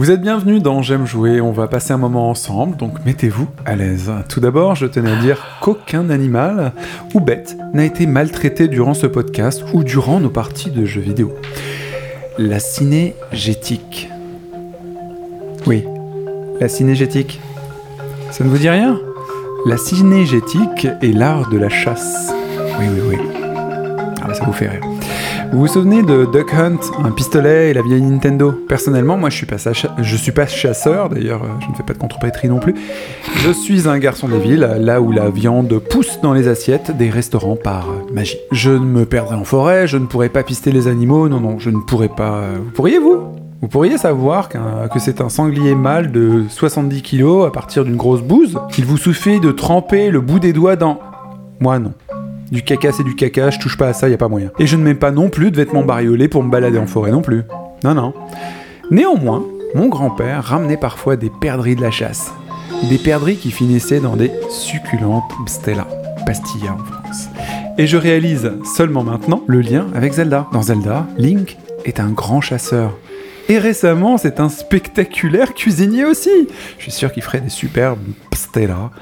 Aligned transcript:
Vous 0.00 0.10
êtes 0.10 0.22
bienvenus 0.22 0.62
dans 0.62 0.80
J'aime 0.80 1.04
jouer, 1.04 1.42
on 1.42 1.52
va 1.52 1.68
passer 1.68 1.92
un 1.92 1.98
moment 1.98 2.30
ensemble, 2.30 2.74
donc 2.78 3.04
mettez-vous 3.04 3.46
à 3.66 3.76
l'aise. 3.76 4.10
Tout 4.30 4.40
d'abord, 4.40 4.74
je 4.74 4.86
tenais 4.86 5.12
à 5.12 5.16
dire 5.16 5.58
qu'aucun 5.60 6.08
animal 6.08 6.72
ou 7.12 7.20
bête 7.20 7.54
n'a 7.74 7.84
été 7.84 8.06
maltraité 8.06 8.66
durant 8.66 8.94
ce 8.94 9.06
podcast 9.06 9.62
ou 9.74 9.84
durant 9.84 10.18
nos 10.18 10.30
parties 10.30 10.70
de 10.70 10.86
jeux 10.86 11.02
vidéo. 11.02 11.34
La 12.38 12.60
cinégétique. 12.60 14.08
Oui, 15.66 15.84
la 16.60 16.70
cinégétique. 16.70 17.38
Ça 18.30 18.42
ne 18.42 18.48
vous 18.48 18.56
dit 18.56 18.70
rien? 18.70 18.98
La 19.66 19.76
cinégétique 19.76 20.88
est 21.02 21.12
l'art 21.12 21.50
de 21.50 21.58
la 21.58 21.68
chasse. 21.68 22.32
Oui, 22.78 22.86
oui, 22.90 23.00
oui. 23.06 23.16
Ah 24.22 24.28
bah 24.28 24.32
ça 24.32 24.46
vous 24.46 24.54
fait 24.54 24.68
rire. 24.68 24.99
Vous 25.52 25.58
vous 25.60 25.66
souvenez 25.66 26.02
de 26.02 26.26
Duck 26.32 26.54
Hunt, 26.54 26.78
un 27.04 27.10
pistolet 27.10 27.70
et 27.70 27.74
la 27.74 27.82
vieille 27.82 28.02
Nintendo? 28.02 28.52
Personnellement, 28.68 29.16
moi 29.16 29.30
je 29.30 29.36
suis 29.36 29.46
pas, 29.46 29.56
je 29.98 30.16
suis 30.16 30.30
pas 30.32 30.46
chasseur, 30.46 31.08
d'ailleurs 31.08 31.42
euh, 31.42 31.48
je 31.60 31.68
ne 31.68 31.74
fais 31.74 31.82
pas 31.82 31.92
de 31.92 31.98
contrepétrie 31.98 32.48
non 32.48 32.60
plus. 32.60 32.74
Je 33.38 33.50
suis 33.50 33.88
un 33.88 33.98
garçon 33.98 34.28
des 34.28 34.38
villes, 34.38 34.60
là 34.78 35.00
où 35.00 35.10
la 35.10 35.28
viande 35.28 35.76
pousse 35.78 36.20
dans 36.22 36.32
les 36.32 36.46
assiettes 36.46 36.96
des 36.96 37.10
restaurants 37.10 37.56
par 37.56 37.90
euh, 37.90 38.12
magie. 38.14 38.38
Je 38.52 38.70
ne 38.70 38.78
me 38.78 39.04
perdrai 39.04 39.34
en 39.34 39.44
forêt, 39.44 39.88
je 39.88 39.96
ne 39.96 40.06
pourrai 40.06 40.28
pas 40.28 40.44
pister 40.44 40.70
les 40.70 40.86
animaux, 40.86 41.28
non, 41.28 41.40
non, 41.40 41.58
je 41.58 41.70
ne 41.70 41.78
pourrai 41.80 42.08
pas... 42.08 42.34
euh, 42.36 42.58
Vous 42.64 42.70
pourriez 42.70 42.98
vous? 42.98 43.18
Vous 43.60 43.68
pourriez 43.68 43.98
savoir 43.98 44.48
que 44.48 44.98
c'est 44.98 45.20
un 45.20 45.28
sanglier 45.28 45.74
mâle 45.74 46.12
de 46.12 46.44
70 46.48 47.02
kilos 47.02 47.46
à 47.46 47.50
partir 47.50 47.84
d'une 47.84 47.96
grosse 47.96 48.22
bouse 48.22 48.58
qu'il 48.72 48.86
vous 48.86 48.96
suffit 48.96 49.38
de 49.38 49.50
tremper 49.52 50.10
le 50.10 50.22
bout 50.22 50.38
des 50.38 50.54
doigts 50.54 50.76
dans... 50.76 50.98
Moi 51.60 51.78
non. 51.78 51.92
Du 52.50 52.62
caca, 52.62 52.90
c'est 52.90 53.04
du 53.04 53.14
caca, 53.14 53.50
je 53.50 53.60
touche 53.60 53.76
pas 53.76 53.88
à 53.88 53.92
ça, 53.92 54.08
y 54.08 54.14
a 54.14 54.18
pas 54.18 54.26
moyen. 54.26 54.50
Et 54.58 54.66
je 54.66 54.76
ne 54.76 54.82
mets 54.82 54.96
pas 54.96 55.12
non 55.12 55.28
plus 55.28 55.52
de 55.52 55.56
vêtements 55.56 55.84
bariolés 55.84 56.26
pour 56.26 56.42
me 56.42 56.50
balader 56.50 56.78
en 56.78 56.86
forêt 56.86 57.12
non 57.12 57.22
plus. 57.22 57.44
Non, 57.84 57.94
non. 57.94 58.12
Néanmoins, 58.90 59.44
mon 59.76 59.88
grand-père 59.88 60.42
ramenait 60.42 60.76
parfois 60.76 61.14
des 61.14 61.30
perdrix 61.30 61.76
de 61.76 61.82
la 61.82 61.92
chasse. 61.92 62.32
Des 62.88 62.98
perdrix 62.98 63.36
qui 63.36 63.52
finissaient 63.52 64.00
dans 64.00 64.16
des 64.16 64.32
succulentes 64.48 65.30
Stella, 65.46 65.86
pastillas 66.26 66.72
en 66.72 66.78
France. 66.78 67.28
Et 67.78 67.86
je 67.86 67.96
réalise 67.96 68.50
seulement 68.76 69.04
maintenant 69.04 69.44
le 69.46 69.60
lien 69.60 69.86
avec 69.94 70.14
Zelda. 70.14 70.48
Dans 70.52 70.62
Zelda, 70.62 71.06
Link 71.18 71.56
est 71.84 72.00
un 72.00 72.10
grand 72.10 72.40
chasseur. 72.40 72.98
Et 73.50 73.58
récemment, 73.58 74.16
c'est 74.16 74.38
un 74.38 74.48
spectaculaire 74.48 75.54
cuisinier 75.54 76.04
aussi. 76.04 76.30
Je 76.78 76.84
suis 76.84 76.92
sûr 76.92 77.10
qu'il 77.10 77.24
ferait 77.24 77.40
des 77.40 77.48
superbes 77.48 77.98
Stella 78.32 78.92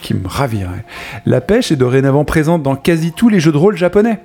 qui 0.00 0.14
me 0.14 0.26
raviraient. 0.26 0.86
La 1.26 1.42
pêche 1.42 1.72
est 1.72 1.76
dorénavant 1.76 2.24
présente 2.24 2.62
dans 2.62 2.74
quasi 2.74 3.12
tous 3.12 3.28
les 3.28 3.38
jeux 3.38 3.52
de 3.52 3.58
rôle 3.58 3.76
japonais. 3.76 4.20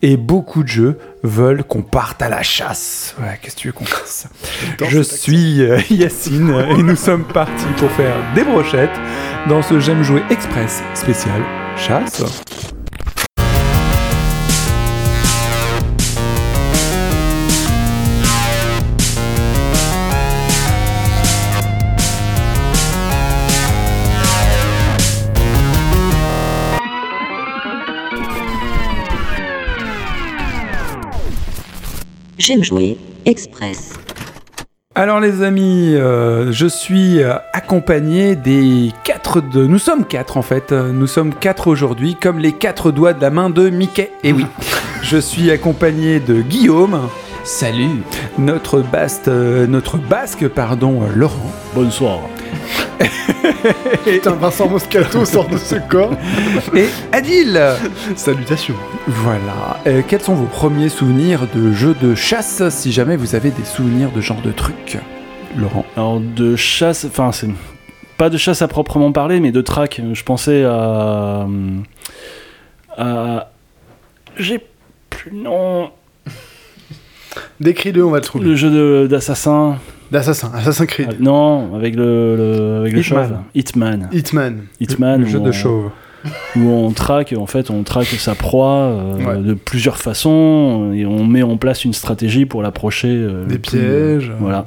Et 0.00 0.16
beaucoup 0.16 0.62
de 0.62 0.68
jeux 0.68 0.98
veulent 1.22 1.64
qu'on 1.64 1.82
parte 1.82 2.22
à 2.22 2.30
la 2.30 2.42
chasse. 2.42 3.14
Ouais, 3.20 3.38
qu'est-ce 3.42 3.56
que 3.56 3.60
tu 3.60 3.68
veux 3.68 3.74
qu'on 3.74 3.84
fasse? 3.84 4.26
Je 4.88 5.02
suis 5.02 5.60
euh, 5.60 5.80
Yacine 5.90 6.54
et 6.70 6.82
nous 6.82 6.96
sommes 6.96 7.24
partis 7.24 7.66
pour 7.76 7.90
faire 7.90 8.16
des 8.34 8.42
brochettes 8.42 8.98
dans 9.50 9.60
ce 9.60 9.80
J'aime 9.80 10.02
jouer 10.02 10.22
express 10.30 10.82
spécial 10.94 11.42
chasse. 11.76 12.22
J'aime 32.46 32.62
jouer 32.62 32.96
Express. 33.24 33.94
Alors 34.94 35.18
les 35.18 35.42
amis, 35.42 35.96
euh, 35.96 36.52
je 36.52 36.68
suis 36.68 37.20
euh, 37.20 37.34
accompagné 37.52 38.36
des 38.36 38.92
quatre 39.02 39.40
de... 39.40 39.66
Nous 39.66 39.80
sommes 39.80 40.04
quatre 40.04 40.36
en 40.36 40.42
fait. 40.42 40.70
Euh, 40.70 40.92
Nous 40.92 41.08
sommes 41.08 41.34
quatre 41.34 41.66
aujourd'hui, 41.66 42.14
comme 42.14 42.38
les 42.38 42.52
quatre 42.52 42.92
doigts 42.92 43.14
de 43.14 43.20
la 43.20 43.30
main 43.30 43.50
de 43.50 43.68
Mickey. 43.68 44.12
Et 44.22 44.32
oui, 44.32 44.46
je 45.02 45.16
suis 45.16 45.50
accompagné 45.50 46.20
de 46.20 46.40
Guillaume, 46.40 47.08
Salut 47.42 48.02
notre, 48.38 48.78
baste, 48.78 49.26
euh, 49.26 49.66
notre 49.66 49.96
basque, 49.96 50.46
pardon, 50.46 51.02
Laurent. 51.16 51.50
Bonsoir 51.74 52.20
Putain, 54.04 54.32
Vincent 54.32 54.68
Moscato 54.68 55.24
sort 55.24 55.48
de 55.48 55.56
ce 55.58 55.76
corps. 55.88 56.12
Et 56.74 56.86
Adil 57.12 57.60
Salutations. 58.16 58.74
Voilà. 59.06 59.80
Euh, 59.86 60.02
quels 60.06 60.20
sont 60.20 60.34
vos 60.34 60.46
premiers 60.46 60.88
souvenirs 60.88 61.46
de 61.54 61.72
jeux 61.72 61.94
de 62.00 62.14
chasse, 62.14 62.62
si 62.70 62.92
jamais 62.92 63.16
vous 63.16 63.34
avez 63.34 63.50
des 63.50 63.64
souvenirs 63.64 64.10
de 64.12 64.20
genre 64.20 64.40
de 64.42 64.52
truc 64.52 64.98
Laurent? 65.56 65.84
Alors 65.96 66.20
de 66.20 66.56
chasse, 66.56 67.04
enfin 67.04 67.32
c'est 67.32 67.48
pas 68.16 68.30
de 68.30 68.38
chasse 68.38 68.62
à 68.62 68.68
proprement 68.68 69.12
parler, 69.12 69.40
mais 69.40 69.52
de 69.52 69.60
track. 69.60 70.00
Je 70.12 70.22
pensais 70.22 70.64
à... 70.64 71.46
à... 72.96 73.50
J'ai 74.38 74.60
plus 75.10 75.30
le 75.30 75.42
nom... 75.42 75.90
Décris-le, 77.60 78.04
on 78.04 78.10
va 78.10 78.18
le 78.18 78.24
trouver. 78.24 78.44
Le 78.44 78.54
jeu 78.54 78.70
de- 78.70 79.06
d'assassin. 80.10 80.50
Assassin's 80.54 80.86
Creed. 80.88 81.08
Ah, 81.10 81.14
non, 81.20 81.74
avec 81.74 81.94
le, 81.96 82.36
le, 82.36 82.76
avec 82.80 82.92
le 82.92 83.00
Hitman. 83.00 83.28
chauve. 83.28 83.36
Hitman. 83.54 84.08
Hitman. 84.12 84.62
Hitman. 84.80 85.20
le 85.20 85.26
jeu 85.26 85.40
de 85.40 85.48
on- 85.48 85.52
chauve. 85.52 85.90
Où 86.56 86.60
on 86.68 86.90
traque, 86.90 87.34
en 87.38 87.46
fait, 87.46 87.70
on 87.70 87.84
traque 87.84 88.06
sa 88.06 88.34
proie 88.34 88.72
euh, 88.72 89.16
Ouais. 89.24 89.38
de 89.42 89.54
plusieurs 89.54 89.98
façons 89.98 90.90
et 90.92 91.06
on 91.06 91.24
met 91.24 91.44
en 91.44 91.56
place 91.56 91.84
une 91.84 91.92
stratégie 91.92 92.46
pour 92.46 92.62
l'approcher. 92.62 93.08
euh, 93.10 93.44
Des 93.46 93.58
plus- 93.58 93.78
pièges. 93.78 94.32
Voilà. 94.40 94.66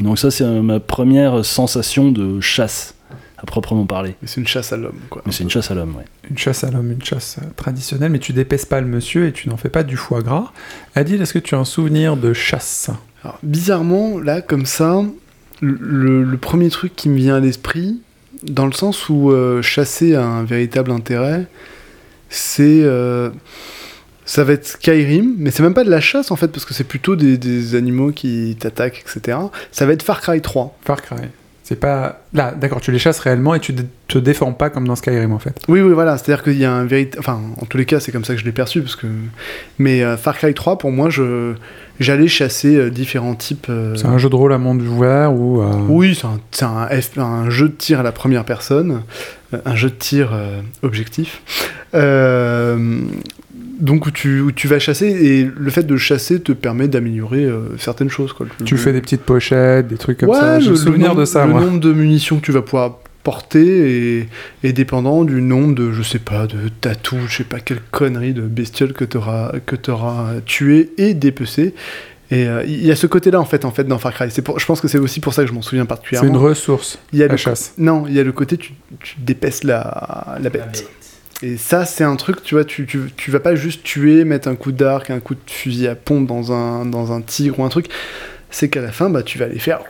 Donc 0.00 0.18
ça, 0.18 0.30
c'est 0.30 0.44
euh, 0.44 0.60
ma 0.62 0.78
première 0.80 1.44
sensation 1.46 2.10
de 2.12 2.40
chasse, 2.40 2.94
à 3.38 3.46
proprement 3.46 3.86
parler. 3.86 4.16
Mais 4.20 4.28
c'est 4.28 4.40
une 4.40 4.46
chasse 4.46 4.70
à 4.72 4.76
l'homme, 4.76 4.98
quoi. 5.08 5.22
Mais 5.24 5.32
c'est 5.32 5.44
une 5.44 5.50
chasse 5.50 5.70
à 5.70 5.74
l'homme, 5.74 5.94
ouais. 5.96 6.04
Une 6.28 6.36
chasse 6.36 6.62
à 6.64 6.70
l'homme, 6.70 6.90
une 6.92 7.02
chasse 7.04 7.38
euh, 7.40 7.46
traditionnelle, 7.56 8.10
mais 8.10 8.18
tu 8.18 8.34
d'épaisses 8.34 8.66
pas 8.66 8.80
le 8.82 8.86
monsieur 8.86 9.26
et 9.28 9.32
tu 9.32 9.48
n'en 9.48 9.56
fais 9.56 9.70
pas 9.70 9.82
du 9.82 9.96
foie 9.96 10.20
gras. 10.20 10.52
Adil, 10.94 11.22
est-ce 11.22 11.32
que 11.32 11.38
tu 11.38 11.54
as 11.54 11.58
un 11.58 11.64
souvenir 11.64 12.16
de 12.18 12.32
chasse? 12.34 12.90
Alors, 13.26 13.40
bizarrement, 13.42 14.20
là, 14.20 14.40
comme 14.40 14.66
ça, 14.66 15.02
le, 15.60 16.36
premier 16.36 16.70
truc 16.70 16.94
qui 16.94 17.08
me 17.08 17.16
vient 17.16 17.34
à 17.34 17.40
l'esprit, 17.40 18.00
dans 18.44 18.66
le 18.66 18.72
sens 18.72 19.08
où 19.08 19.32
euh, 19.32 19.62
chasser 19.62 20.14
a 20.14 20.24
un 20.24 20.44
véritable 20.44 20.92
intérêt, 20.92 21.48
c'est. 22.28 22.82
euh, 22.84 23.30
ça 24.24 24.44
va 24.44 24.52
être 24.52 24.64
Skyrim, 24.64 25.34
mais 25.38 25.50
c'est 25.50 25.64
même 25.64 25.74
pas 25.74 25.82
de 25.82 25.90
la 25.90 26.00
chasse 26.00 26.30
en 26.30 26.36
fait, 26.36 26.48
parce 26.48 26.64
que 26.64 26.72
c'est 26.72 26.84
plutôt 26.84 27.16
des, 27.16 27.36
des 27.36 27.74
animaux 27.74 28.12
qui 28.12 28.56
t'attaquent, 28.60 29.04
etc. 29.04 29.38
Ça 29.72 29.86
va 29.86 29.92
être 29.92 30.04
Far 30.04 30.20
Cry 30.20 30.40
3. 30.40 30.78
Far 30.84 31.02
Cry. 31.02 31.16
C'est 31.68 31.80
pas. 31.80 32.20
Là, 32.32 32.52
d'accord, 32.52 32.80
tu 32.80 32.92
les 32.92 32.98
chasses 33.00 33.18
réellement 33.18 33.52
et 33.52 33.58
tu 33.58 33.74
te 34.06 34.18
défends 34.18 34.52
pas 34.52 34.70
comme 34.70 34.86
dans 34.86 34.94
Skyrim 34.94 35.32
en 35.32 35.40
fait. 35.40 35.58
Oui, 35.66 35.80
oui, 35.80 35.92
voilà, 35.94 36.16
c'est-à-dire 36.16 36.44
qu'il 36.44 36.58
y 36.58 36.64
a 36.64 36.72
un 36.72 36.84
véritable. 36.84 37.18
Enfin, 37.18 37.40
en 37.60 37.64
tous 37.66 37.76
les 37.76 37.84
cas, 37.86 37.98
c'est 37.98 38.12
comme 38.12 38.24
ça 38.24 38.34
que 38.34 38.40
je 38.40 38.44
l'ai 38.44 38.52
perçu, 38.52 38.82
parce 38.82 38.94
que. 38.94 39.08
Mais 39.80 40.04
euh, 40.04 40.16
Far 40.16 40.38
Cry 40.38 40.54
3, 40.54 40.78
pour 40.78 40.92
moi, 40.92 41.10
je 41.10 41.54
j'allais 41.98 42.28
chasser 42.28 42.76
euh, 42.76 42.88
différents 42.88 43.34
types. 43.34 43.66
euh, 43.68 43.96
C'est 43.96 44.06
un 44.06 44.16
jeu 44.16 44.28
de 44.30 44.36
rôle 44.36 44.52
à 44.52 44.58
monde 44.58 44.80
ouvert 44.80 45.32
ou. 45.34 45.60
Oui, 45.88 46.16
c'est 46.52 46.64
un, 46.64 46.68
un, 46.68 46.86
F- 46.86 47.20
un 47.20 47.50
jeu 47.50 47.68
de 47.68 47.74
tir 47.74 47.98
à 47.98 48.04
la 48.04 48.12
première 48.12 48.44
personne, 48.44 49.02
un 49.64 49.74
jeu 49.74 49.88
de 49.88 49.94
tir 49.96 50.30
euh, 50.34 50.60
objectif. 50.82 51.42
Donc 53.78 54.06
où 54.06 54.10
tu, 54.10 54.40
où 54.40 54.52
tu 54.52 54.68
vas 54.68 54.78
chasser, 54.78 55.06
et 55.06 55.44
le 55.54 55.70
fait 55.70 55.82
de 55.82 55.96
chasser 55.96 56.40
te 56.40 56.52
permet 56.52 56.88
d'améliorer 56.88 57.44
euh, 57.44 57.76
certaines 57.78 58.08
choses. 58.10 58.32
Quoi. 58.32 58.46
Le- 58.58 58.64
Tu 58.64 58.76
fais 58.76 58.92
des 58.92 59.00
petites 59.00 59.22
pochettes, 59.22 59.88
des 59.88 59.96
trucs 59.98 60.18
comme 60.18 60.30
Ouais, 60.30 60.38
ça. 60.40 60.58
Le 60.60 60.70
le 60.70 60.76
souvenir 60.76 61.08
nombre, 61.08 61.20
de 61.20 61.24
ça, 61.26 61.44
le 61.44 61.52
moi. 61.52 61.60
nombre 61.60 61.80
de 61.80 61.92
munitions 61.92 62.36
que 62.38 62.44
tu 62.44 62.52
vas 62.52 62.62
pouvoir 62.62 62.98
porter 63.22 64.18
est, 64.20 64.28
est 64.62 64.72
dépendant 64.72 65.24
du 65.24 65.42
nombre 65.42 65.74
de, 65.74 65.92
je 65.92 66.02
sais 66.02 66.18
pas, 66.20 66.46
de 66.46 66.68
tatous, 66.80 67.18
je 67.28 67.36
sais 67.38 67.44
pas 67.44 67.58
quelle 67.60 67.80
connerie 67.90 68.32
de 68.32 68.42
bestioles 68.42 68.92
que 68.92 69.04
tu 69.04 69.16
auras, 69.16 69.52
que 69.66 69.76
t'auras 69.76 70.34
tué 70.46 70.90
et 70.96 71.12
dépecé. 71.12 71.74
Et 72.30 72.46
euh, 72.48 72.64
il 72.66 72.84
y 72.84 72.90
a 72.90 72.96
ce 72.96 73.06
côté-là 73.06 73.40
en 73.40 73.44
fait, 73.44 73.64
en 73.64 73.70
fait 73.72 73.84
dans 73.84 73.98
Far 73.98 74.12
Cry. 74.14 74.30
C'est 74.30 74.42
pour, 74.42 74.58
je 74.58 74.66
pense 74.66 74.80
que 74.80 74.88
c'est 74.88 74.98
aussi 74.98 75.20
pour 75.20 75.34
ça 75.34 75.42
que 75.42 75.48
je 75.48 75.52
m'en 75.54 75.62
souviens 75.62 75.82
C'est 75.84 75.88
particulièrement. 75.88 76.28
une 76.30 76.36
ressource, 76.36 76.98
Il 77.12 77.18
y 77.18 77.22
a 77.22 77.26
la 77.26 77.32
le 77.32 77.36
chasse. 77.36 77.74
non, 77.78 78.04
il 78.08 78.14
y 78.14 78.20
a 78.20 78.24
le 78.24 78.32
côté 78.32 78.56
tu, 78.56 78.72
tu 79.02 79.16
dépeces 79.18 79.64
la, 79.64 80.36
la 80.40 80.48
bête. 80.50 80.88
Et 81.42 81.56
ça, 81.58 81.84
c'est 81.84 82.04
un 82.04 82.16
truc, 82.16 82.42
tu 82.42 82.54
vois, 82.54 82.64
tu, 82.64 82.86
tu, 82.86 83.00
tu 83.16 83.30
vas 83.30 83.40
pas 83.40 83.54
juste 83.54 83.82
tuer, 83.82 84.24
mettre 84.24 84.48
un 84.48 84.56
coup 84.56 84.72
d'arc, 84.72 85.10
un 85.10 85.20
coup 85.20 85.34
de 85.34 85.40
fusil 85.46 85.86
à 85.86 85.94
pompe 85.94 86.26
dans 86.26 86.52
un, 86.52 86.86
dans 86.86 87.12
un 87.12 87.20
tigre 87.20 87.58
ou 87.60 87.64
un 87.64 87.68
truc. 87.68 87.88
C'est 88.50 88.70
qu'à 88.70 88.80
la 88.80 88.92
fin, 88.92 89.10
bah, 89.10 89.22
tu 89.22 89.36
vas 89.38 89.44
aller 89.46 89.58
faire. 89.58 89.80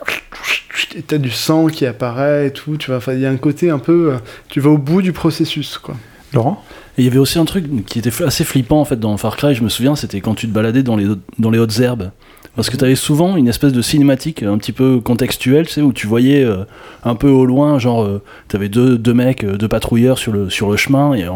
T'as 1.07 1.17
du 1.17 1.31
sang 1.31 1.67
qui 1.67 1.85
apparaît 1.85 2.47
et 2.47 2.51
tout. 2.51 2.77
Tu 2.77 2.91
il 3.13 3.19
y 3.19 3.25
a 3.25 3.29
un 3.29 3.37
côté 3.37 3.69
un 3.69 3.79
peu. 3.79 4.13
euh, 4.13 4.17
Tu 4.49 4.59
vas 4.59 4.69
au 4.71 4.77
bout 4.77 5.01
du 5.01 5.13
processus, 5.13 5.77
quoi. 5.77 5.95
Laurent 6.33 6.61
Et 6.97 7.01
il 7.01 7.05
y 7.05 7.07
avait 7.07 7.17
aussi 7.19 7.39
un 7.39 7.45
truc 7.45 7.85
qui 7.85 7.99
était 7.99 8.11
assez 8.23 8.43
flippant 8.43 8.81
en 8.81 8.85
fait 8.85 8.99
dans 8.99 9.15
Far 9.17 9.37
Cry, 9.37 9.55
je 9.55 9.63
me 9.63 9.69
souviens, 9.69 9.95
c'était 9.95 10.19
quand 10.21 10.35
tu 10.35 10.47
te 10.47 10.53
baladais 10.53 10.83
dans 10.83 10.95
les, 10.95 11.07
dans 11.39 11.49
les 11.51 11.59
hautes 11.59 11.79
herbes. 11.79 12.11
Parce 12.55 12.71
que 12.71 12.75
tu 12.77 12.83
avais 12.83 12.95
souvent 12.95 13.37
une 13.37 13.47
espèce 13.47 13.71
de 13.71 13.83
cinématique 13.83 14.41
un 14.41 14.57
petit 14.57 14.71
peu 14.71 14.99
contextuelle, 14.99 15.67
tu 15.67 15.73
sais, 15.73 15.81
où 15.81 15.93
tu 15.93 16.07
voyais 16.07 16.43
euh, 16.43 16.63
un 17.03 17.13
peu 17.13 17.29
au 17.29 17.45
loin, 17.45 17.77
genre, 17.77 18.09
tu 18.49 18.55
avais 18.55 18.67
deux, 18.67 18.97
deux 18.97 19.13
mecs, 19.13 19.43
euh, 19.43 19.57
deux 19.57 19.67
patrouilleurs 19.67 20.17
sur 20.17 20.31
le, 20.31 20.49
sur 20.49 20.71
le 20.71 20.75
chemin, 20.75 21.13
et, 21.13 21.27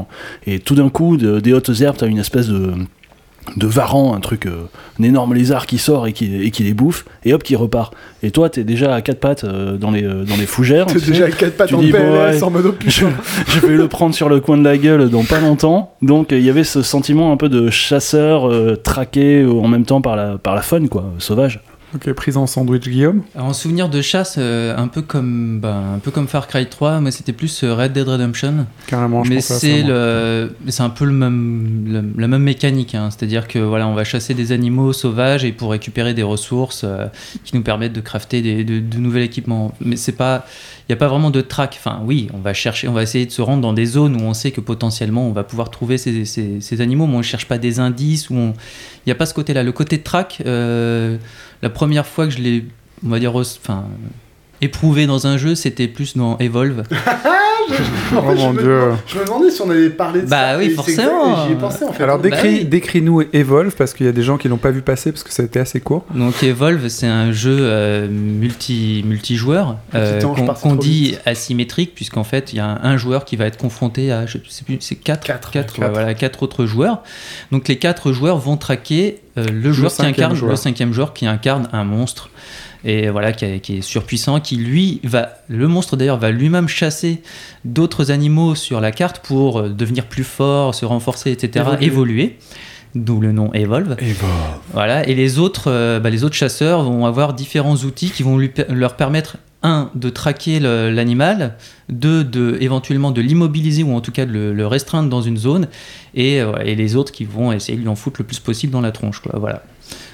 et 0.47 0.57
tout 0.59 0.73
d'un 0.73 0.89
coup, 0.89 1.17
de- 1.17 1.39
des 1.39 1.53
hautes 1.53 1.69
herbes, 1.79 1.95
tu 1.97 2.05
as 2.05 2.07
une 2.07 2.17
espèce 2.17 2.47
de, 2.47 2.73
de 3.57 3.67
varan, 3.67 4.15
un 4.15 4.19
truc, 4.19 4.45
euh, 4.45 4.67
un 4.99 5.03
énorme 5.03 5.33
lézard 5.33 5.65
qui 5.65 5.77
sort 5.77 6.07
et 6.07 6.13
qui, 6.13 6.43
et 6.43 6.51
qui 6.51 6.63
les 6.63 6.73
bouffe, 6.73 7.05
et 7.25 7.33
hop, 7.33 7.43
qui 7.43 7.55
repart. 7.55 7.93
Et 8.23 8.31
toi, 8.31 8.49
t'es 8.49 8.63
déjà 8.63 8.93
à 8.93 9.01
quatre 9.01 9.19
pattes 9.19 9.43
euh, 9.43 9.77
dans, 9.77 9.91
les, 9.91 10.03
euh, 10.03 10.23
dans 10.23 10.37
les 10.37 10.45
fougères. 10.45 10.85
T'es 10.85 10.99
déjà 10.99 11.25
à 11.25 11.31
quatre 11.31 11.57
pattes 11.57 11.69
tu 11.69 11.75
en 11.75 11.81
dis, 11.81 11.91
bon, 11.91 11.97
PLS 11.97 12.35
ouais. 12.37 12.43
en 12.43 12.51
mode 12.51 12.65
je, 12.85 13.05
putain. 13.05 13.11
je 13.47 13.59
vais 13.59 13.75
le 13.75 13.87
prendre 13.87 14.15
sur 14.15 14.29
le 14.29 14.39
coin 14.39 14.57
de 14.57 14.63
la 14.63 14.77
gueule 14.77 15.09
dans 15.09 15.23
pas 15.23 15.39
longtemps. 15.39 15.93
Donc 16.01 16.31
il 16.31 16.41
y 16.41 16.49
avait 16.49 16.63
ce 16.63 16.81
sentiment 16.81 17.31
un 17.31 17.37
peu 17.37 17.49
de 17.49 17.69
chasseur 17.69 18.49
traqué 18.83 19.45
en 19.45 19.67
même 19.67 19.85
temps 19.85 20.01
par 20.01 20.15
la, 20.15 20.37
par 20.37 20.55
la 20.55 20.61
faune, 20.61 20.89
quoi, 20.89 21.05
sauvage. 21.17 21.61
Ok, 21.93 22.09
prise 22.13 22.37
en 22.37 22.47
sandwich, 22.47 22.83
Guillaume. 22.87 23.21
Alors, 23.35 23.47
en 23.47 23.53
souvenir 23.53 23.89
de 23.89 24.01
chasse, 24.01 24.35
euh, 24.37 24.73
un, 24.77 24.87
peu 24.87 25.01
comme, 25.01 25.59
bah, 25.59 25.75
un 25.95 25.99
peu 25.99 26.09
comme 26.09 26.27
Far 26.29 26.47
Cry 26.47 26.65
3, 26.65 27.01
moi 27.01 27.11
c'était 27.11 27.33
plus 27.33 27.65
euh, 27.65 27.75
Red 27.75 27.91
Dead 27.91 28.07
Redemption. 28.07 28.65
Carrément, 28.87 29.25
je 29.25 29.29
mais 29.33 29.41
c'est 29.41 29.83
le, 29.83 30.55
c'est 30.69 30.83
un 30.83 30.89
peu 30.89 31.03
le 31.03 31.11
même, 31.11 31.83
le- 31.87 32.21
la 32.21 32.27
même 32.29 32.43
mécanique, 32.43 32.95
hein. 32.95 33.09
c'est-à-dire 33.11 33.45
que 33.45 33.59
voilà, 33.59 33.87
on 33.89 33.93
va 33.93 34.05
chasser 34.05 34.33
des 34.33 34.53
animaux 34.53 34.93
sauvages 34.93 35.43
et 35.43 35.51
pour 35.51 35.71
récupérer 35.71 36.13
des 36.13 36.23
ressources 36.23 36.83
euh, 36.85 37.07
qui 37.43 37.57
nous 37.57 37.61
permettent 37.61 37.91
de 37.93 37.99
crafter 37.99 38.41
des, 38.41 38.63
de, 38.63 38.79
de 38.79 38.97
nouveaux 38.97 39.17
équipements. 39.17 39.73
Mais 39.81 39.97
c'est 39.97 40.13
pas, 40.13 40.45
il 40.87 40.91
n'y 40.91 40.93
a 40.93 40.97
pas 40.97 41.09
vraiment 41.09 41.29
de 41.29 41.41
track. 41.41 41.75
Enfin, 41.77 41.99
oui, 42.05 42.29
on 42.33 42.39
va 42.39 42.53
chercher, 42.53 42.87
on 42.87 42.93
va 42.93 43.03
essayer 43.03 43.25
de 43.25 43.31
se 43.31 43.41
rendre 43.41 43.61
dans 43.61 43.73
des 43.73 43.85
zones 43.85 44.15
où 44.15 44.23
on 44.23 44.33
sait 44.33 44.51
que 44.51 44.61
potentiellement 44.61 45.27
on 45.27 45.33
va 45.33 45.43
pouvoir 45.43 45.69
trouver 45.69 45.97
ces, 45.97 46.23
ces- 46.23 46.61
ces 46.61 46.79
animaux, 46.79 47.05
mais 47.05 47.15
on 47.15 47.17
ne 47.17 47.21
cherche 47.23 47.49
pas 47.49 47.57
des 47.57 47.81
indices. 47.81 48.29
Où 48.29 48.35
on... 48.35 48.53
Il 49.05 49.09
n'y 49.09 49.11
a 49.11 49.15
pas 49.15 49.25
ce 49.25 49.33
côté-là. 49.33 49.63
Le 49.63 49.71
côté 49.73 49.99
track, 49.99 50.41
euh, 50.45 51.17
la 51.61 51.69
première 51.69 52.05
fois 52.05 52.25
que 52.25 52.31
je 52.31 52.39
l'ai, 52.39 52.65
on 53.05 53.09
va 53.09 53.19
dire, 53.19 53.35
enfin, 53.35 53.85
éprouvé 54.61 55.05
dans 55.07 55.27
un 55.27 55.37
jeu, 55.37 55.55
c'était 55.55 55.87
plus 55.87 56.15
dans 56.17 56.37
Evolve. 56.39 56.83
En 58.13 58.23
fait, 58.23 58.27
Oh 58.27 58.33
je 58.35 58.41
mon 58.41 58.53
me 58.53 58.59
dieu. 58.61 58.67
demandais- 58.69 58.97
Je 59.07 59.19
me 59.19 59.25
demandais 59.25 59.51
si 59.51 59.61
on 59.61 59.69
avait 59.69 59.89
parlé 59.91 60.21
de 60.23 60.25
Bah 60.25 60.51
ça. 60.53 60.57
oui, 60.57 60.71
forcément. 60.71 61.45
J'y 61.47 61.53
ai 61.53 61.55
pensé 61.55 61.85
en 61.85 61.93
fait. 61.93 62.03
Alors 62.03 62.17
Bah 62.17 62.23
décris, 62.29 62.49
oui. 62.59 62.65
décris-nous 62.65 63.21
Evolve 63.31 63.73
parce 63.77 63.93
qu'il 63.93 64.05
y 64.07 64.09
a 64.09 64.11
des 64.11 64.23
gens 64.23 64.37
qui 64.37 64.49
l'ont 64.49 64.57
pas 64.57 64.71
vu 64.71 64.81
passer 64.81 65.11
parce 65.11 65.23
que 65.23 65.31
ça 65.31 65.43
a 65.43 65.45
été 65.45 65.59
assez 65.59 65.79
court. 65.79 66.03
Donc 66.13 66.43
Evolve, 66.43 66.89
c'est 66.89 67.07
un 67.07 67.31
jeu 67.31 67.55
euh, 67.61 68.09
multi 68.09 69.03
multijoueur 69.05 69.77
euh, 69.95 70.19
qu'on 70.21 70.45
qu'on 70.47 70.75
dit 70.75 71.15
asymétrique 71.25 71.93
puisqu'en 71.95 72.23
fait 72.25 72.51
il 72.51 72.57
y 72.57 72.59
a 72.59 72.65
un, 72.65 72.79
un 72.83 72.97
joueur 72.97 73.23
qui 73.23 73.35
va 73.37 73.45
être 73.45 73.57
confronté 73.57 74.11
à 74.11 74.25
je 74.25 74.39
sais 74.49 74.65
plus 74.65 74.77
c'est 74.81 74.95
quatre 74.95 75.25
Quatre. 75.25 75.51
quatre, 75.51 75.75
voilà 75.79 76.13
quatre 76.13 76.43
autres 76.43 76.65
joueurs. 76.65 77.03
Donc 77.51 77.67
les 77.67 77.77
quatre 77.77 78.11
joueurs 78.11 78.39
vont 78.39 78.57
traquer 78.57 79.19
euh, 79.37 79.45
le 79.49 79.71
joueur 79.71 79.93
qui 79.93 80.05
incarne 80.05 80.35
joueur. 80.35 80.51
le 80.51 80.57
cinquième 80.57 80.91
joueur 80.91 81.13
qui 81.13 81.25
incarne 81.27 81.69
un 81.71 81.83
monstre 81.85 82.29
et 82.83 83.09
voilà 83.09 83.31
qui, 83.31 83.45
est- 83.45 83.59
qui 83.59 83.77
est 83.77 83.81
surpuissant 83.81 84.39
qui 84.39 84.55
lui 84.57 84.99
va 85.03 85.37
le 85.47 85.67
monstre 85.67 85.95
d'ailleurs 85.97 86.17
va 86.17 86.31
lui-même 86.31 86.67
chasser 86.67 87.21
d'autres 87.65 88.11
animaux 88.11 88.55
sur 88.55 88.81
la 88.81 88.91
carte 88.91 89.19
pour 89.19 89.59
euh, 89.59 89.69
devenir 89.69 90.05
plus 90.05 90.23
fort 90.23 90.73
se 90.73 90.85
renforcer 90.85 91.31
etc 91.31 91.63
Évoluer. 91.79 91.85
évoluer 91.85 92.37
d'où 92.95 93.21
le 93.21 93.31
nom 93.31 93.53
Evolve 93.53 93.95
voilà, 94.73 95.07
et 95.07 95.15
les 95.15 95.39
autres, 95.39 95.65
euh, 95.71 95.99
bah, 95.99 96.09
les 96.09 96.23
autres 96.25 96.35
chasseurs 96.35 96.83
vont 96.83 97.05
avoir 97.05 97.33
différents 97.33 97.75
outils 97.77 98.09
qui 98.11 98.21
vont 98.23 98.37
lui 98.37 98.51
leur 98.69 98.95
permettre 98.97 99.37
un 99.63 99.91
de 99.95 100.09
traquer 100.09 100.59
l'animal, 100.59 101.55
deux 101.87 102.23
de 102.23 102.57
éventuellement 102.61 103.11
de 103.11 103.21
l'immobiliser 103.21 103.83
ou 103.83 103.93
en 103.95 104.01
tout 104.01 104.11
cas 104.11 104.25
de 104.25 104.31
le, 104.31 104.53
le 104.53 104.65
restreindre 104.67 105.07
dans 105.07 105.21
une 105.21 105.37
zone, 105.37 105.67
et, 106.15 106.41
euh, 106.41 106.51
et 106.65 106.73
les 106.75 106.95
autres 106.95 107.11
qui 107.11 107.25
vont 107.25 107.51
essayer 107.51 107.77
de 107.77 107.83
lui 107.83 107.87
en 107.89 107.95
foutre 107.95 108.19
le 108.21 108.25
plus 108.25 108.39
possible 108.39 108.73
dans 108.73 108.81
la 108.81 108.91
tronche, 108.91 109.19
quoi. 109.19 109.37
Voilà. 109.39 109.61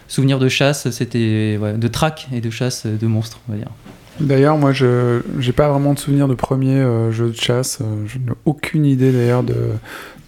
Souvenir 0.08 0.40
de 0.40 0.50
chasse, 0.50 0.90
c'était 0.90 1.58
de 1.58 1.88
traque 1.88 2.28
et 2.32 2.42
de 2.42 2.50
chasse 2.50 2.86
de 2.86 3.08
monstres, 3.08 3.40
on 3.48 3.52
va 3.52 3.58
dire. 3.58 3.72
D'ailleurs, 4.20 4.58
moi, 4.58 4.72
je 4.72 5.22
j'ai 5.40 5.52
pas 5.52 5.70
vraiment 5.70 5.94
de 5.94 6.00
souvenir 6.00 6.28
de 6.28 6.34
premier 6.34 6.80
euh, 6.80 7.12
jeu 7.12 7.30
de 7.30 7.36
chasse. 7.36 7.80
euh, 7.82 8.06
je 8.08 8.18
n'ai 8.18 8.32
aucune 8.46 8.86
idée 8.86 9.12
d'ailleurs 9.12 9.44
de, 9.44 9.56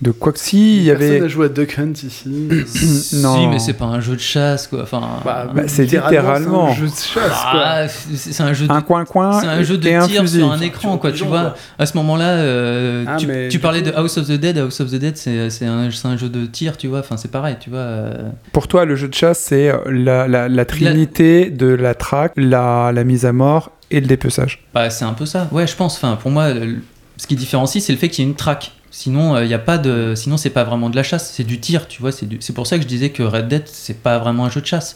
de 0.01 0.11
quoi 0.11 0.31
que 0.31 0.39
si. 0.39 0.77
Il 0.77 0.83
y 0.83 0.87
Personne 0.87 1.07
avait. 1.09 1.19
n'a 1.19 1.27
joué 1.27 1.45
à 1.47 1.49
Duck 1.49 1.77
Hunt 1.77 1.91
ici. 2.03 2.47
Non. 3.21 3.35
Si, 3.35 3.47
mais 3.47 3.59
c'est 3.59 3.73
pas 3.73 3.85
un 3.85 3.99
jeu 3.99 4.15
de 4.15 4.19
chasse, 4.21 4.67
quoi. 4.67 4.83
Enfin, 4.83 5.01
bah, 5.25 5.47
c'est 5.67 5.83
littéralement. 5.83 6.67
c'est 6.67 6.71
un 6.71 6.75
jeu 6.75 6.85
de 6.85 6.91
chasse, 6.91 7.41
quoi. 7.41 7.61
ah, 7.65 7.87
c'est 7.87 8.41
un 8.43 8.53
jeu 8.53 8.67
de 8.67 8.71
Un 8.71 8.81
coin-coin 8.81 9.41
C'est 9.41 9.47
un 9.47 9.61
jeu 9.63 9.77
de 9.77 10.05
tir 10.05 10.27
sur 10.29 10.51
un 10.51 10.61
écran, 10.61 10.97
quoi. 10.97 11.11
Tu 11.11 11.23
vois, 11.25 11.41
quoi. 11.41 11.55
à 11.77 11.85
ce 11.85 11.97
moment-là, 11.97 12.29
euh, 12.29 13.03
Ah, 13.07 13.17
tu, 13.17 13.27
mais 13.27 13.49
tu 13.49 13.57
du 13.57 13.59
parlais 13.61 13.81
coup- 13.83 13.89
de 13.91 13.95
House 13.95 14.17
of 14.17 14.27
the 14.27 14.31
Dead. 14.33 14.57
House 14.57 14.79
of 14.79 14.89
the 14.91 14.95
Dead, 14.95 15.17
c'est 15.17 15.49
c'est 15.49 15.65
un, 15.65 15.89
c'est 15.91 16.07
un 16.07 16.15
jeu 16.17 16.29
de 16.29 16.45
tir, 16.45 16.77
tu 16.77 16.87
vois. 16.87 16.99
Enfin, 16.99 17.17
c'est 17.17 17.31
pareil, 17.31 17.57
tu 17.59 17.69
vois. 17.69 17.79
euh. 17.79 18.29
Pour 18.53 18.67
toi, 18.67 18.85
le 18.85 18.95
jeu 18.95 19.07
de 19.09 19.13
chasse, 19.15 19.39
c'est 19.39 19.69
euh, 19.69 19.77
la, 19.87 20.27
la, 20.27 20.47
la 20.47 20.65
trinité 20.65 21.49
de 21.49 21.67
la 21.67 21.93
traque, 21.93 22.33
la, 22.37 22.91
la 22.93 23.03
mise 23.03 23.25
à 23.25 23.33
mort 23.33 23.71
et 23.91 23.99
le 23.99 24.07
dépeçage. 24.07 24.63
Bah, 24.73 24.89
c'est 24.89 25.05
un 25.05 25.13
peu 25.13 25.25
ça. 25.25 25.47
Ouais, 25.51 25.67
je 25.67 25.75
pense. 25.75 25.95
Enfin, 25.97 26.15
pour 26.15 26.31
moi, 26.31 26.53
le- 26.53 26.77
ce 27.17 27.27
qui 27.27 27.35
différencie, 27.35 27.83
c'est 27.83 27.91
le 27.91 27.97
fait 27.99 28.07
qu'il 28.09 28.23
y 28.23 28.27
ait 28.27 28.29
une 28.29 28.35
traque. 28.37 28.71
Sinon, 28.91 29.39
il 29.41 29.47
y 29.47 29.53
a 29.53 29.59
pas 29.59 29.77
de. 29.77 30.13
Sinon, 30.15 30.37
c'est 30.37 30.49
pas 30.49 30.63
vraiment 30.63 30.89
de 30.89 30.95
la 30.95 31.03
chasse. 31.03 31.31
C'est 31.33 31.43
du 31.43 31.59
tir, 31.59 31.87
tu 31.87 32.01
vois. 32.01 32.11
C'est 32.11 32.25
du... 32.25 32.37
c'est 32.39 32.53
pour 32.53 32.67
ça 32.67 32.77
que 32.77 32.83
je 32.83 32.87
disais 32.87 33.09
que 33.09 33.23
Red 33.23 33.47
Dead, 33.47 33.63
c'est 33.65 34.01
pas 34.01 34.17
vraiment 34.19 34.45
un 34.45 34.49
jeu 34.49 34.61
de 34.61 34.65
chasse. 34.65 34.95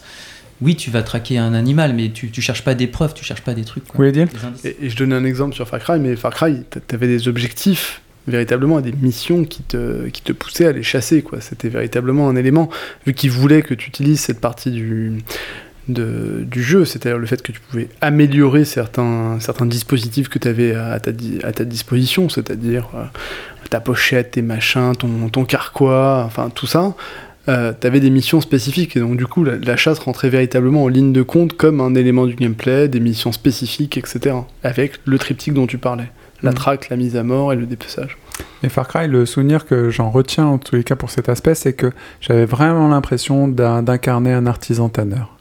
Oui, 0.60 0.76
tu 0.76 0.90
vas 0.90 1.02
traquer 1.02 1.38
un 1.38 1.52
animal, 1.52 1.94
mais 1.94 2.10
tu, 2.10 2.30
tu 2.30 2.40
cherches 2.40 2.62
pas 2.62 2.74
des 2.74 2.86
preuves, 2.86 3.12
tu 3.14 3.24
cherches 3.24 3.42
pas 3.42 3.54
des 3.54 3.64
trucs. 3.64 3.84
Quoi. 3.84 3.96
Des 4.10 4.44
indices. 4.44 4.64
Et, 4.64 4.76
et 4.82 4.90
je 4.90 4.96
donnais 4.96 5.16
un 5.16 5.24
exemple 5.24 5.54
sur 5.54 5.66
Far 5.68 5.80
Cry, 5.80 5.98
mais 5.98 6.16
Far 6.16 6.32
Cry, 6.32 6.62
t'a- 6.70 6.80
t'avais 6.80 7.08
des 7.08 7.26
objectifs 7.28 8.00
véritablement 8.26 8.80
des 8.80 8.92
missions 8.92 9.44
qui 9.44 9.62
te, 9.62 10.06
qui 10.08 10.22
te 10.22 10.32
poussaient 10.32 10.64
à 10.64 10.72
les 10.72 10.82
chasser 10.82 11.20
quoi 11.20 11.42
c'était 11.42 11.68
véritablement 11.68 12.26
un 12.26 12.36
élément 12.36 12.70
vu 13.06 13.12
qu'ils 13.12 13.30
voulaient 13.30 13.60
que 13.60 13.74
tu 13.74 13.88
utilises 13.90 14.20
cette 14.20 14.40
partie 14.40 14.70
du 14.70 15.18
de- 15.88 16.44
du 16.46 16.62
jeu, 16.62 16.84
c'est-à-dire 16.84 17.18
le 17.18 17.26
fait 17.26 17.42
que 17.42 17.52
tu 17.52 17.60
pouvais 17.60 17.88
améliorer 18.00 18.64
certains, 18.64 19.38
certains 19.40 19.66
dispositifs 19.66 20.28
que 20.28 20.38
tu 20.38 20.48
avais 20.48 20.74
à 20.74 20.98
ta, 21.00 21.12
di- 21.12 21.38
à 21.44 21.52
ta 21.52 21.64
disposition, 21.64 22.28
c'est-à-dire 22.28 22.88
euh, 22.94 23.04
ta 23.70 23.80
pochette, 23.80 24.32
tes 24.32 24.42
machins, 24.42 24.92
ton, 24.98 25.28
ton 25.28 25.44
carquois, 25.44 26.22
enfin 26.26 26.50
tout 26.54 26.66
ça, 26.66 26.94
euh, 27.48 27.72
tu 27.78 27.86
avais 27.86 28.00
des 28.00 28.10
missions 28.10 28.40
spécifiques, 28.40 28.96
et 28.96 29.00
donc 29.00 29.16
du 29.16 29.26
coup 29.26 29.44
la, 29.44 29.56
la 29.56 29.76
chasse 29.76 29.98
rentrait 29.98 30.30
véritablement 30.30 30.84
en 30.84 30.88
ligne 30.88 31.12
de 31.12 31.22
compte 31.22 31.54
comme 31.56 31.80
un 31.80 31.94
élément 31.94 32.26
du 32.26 32.34
gameplay, 32.34 32.88
des 32.88 33.00
missions 33.00 33.32
spécifiques, 33.32 33.98
etc., 33.98 34.36
avec 34.62 35.00
le 35.04 35.18
triptyque 35.18 35.52
dont 35.54 35.66
tu 35.66 35.76
parlais. 35.78 36.08
La 36.42 36.50
Mhm. 36.50 36.56
traque, 36.56 36.88
la 36.90 36.96
mise 36.96 37.16
à 37.16 37.22
mort 37.22 37.52
et 37.52 37.56
le 37.56 37.64
dépeçage. 37.66 38.16
Et 38.62 38.68
Far 38.68 38.88
Cry, 38.88 39.06
le 39.08 39.24
souvenir 39.26 39.64
que 39.66 39.90
j'en 39.90 40.10
retiens 40.10 40.46
en 40.46 40.58
tous 40.58 40.74
les 40.76 40.84
cas 40.84 40.96
pour 40.96 41.10
cet 41.10 41.28
aspect, 41.28 41.54
c'est 41.54 41.72
que 41.72 41.92
j'avais 42.20 42.44
vraiment 42.46 42.88
l'impression 42.88 43.48
d'incarner 43.48 44.32
un 44.32 44.46
artisan 44.46 44.88
tanneur. 44.88 45.33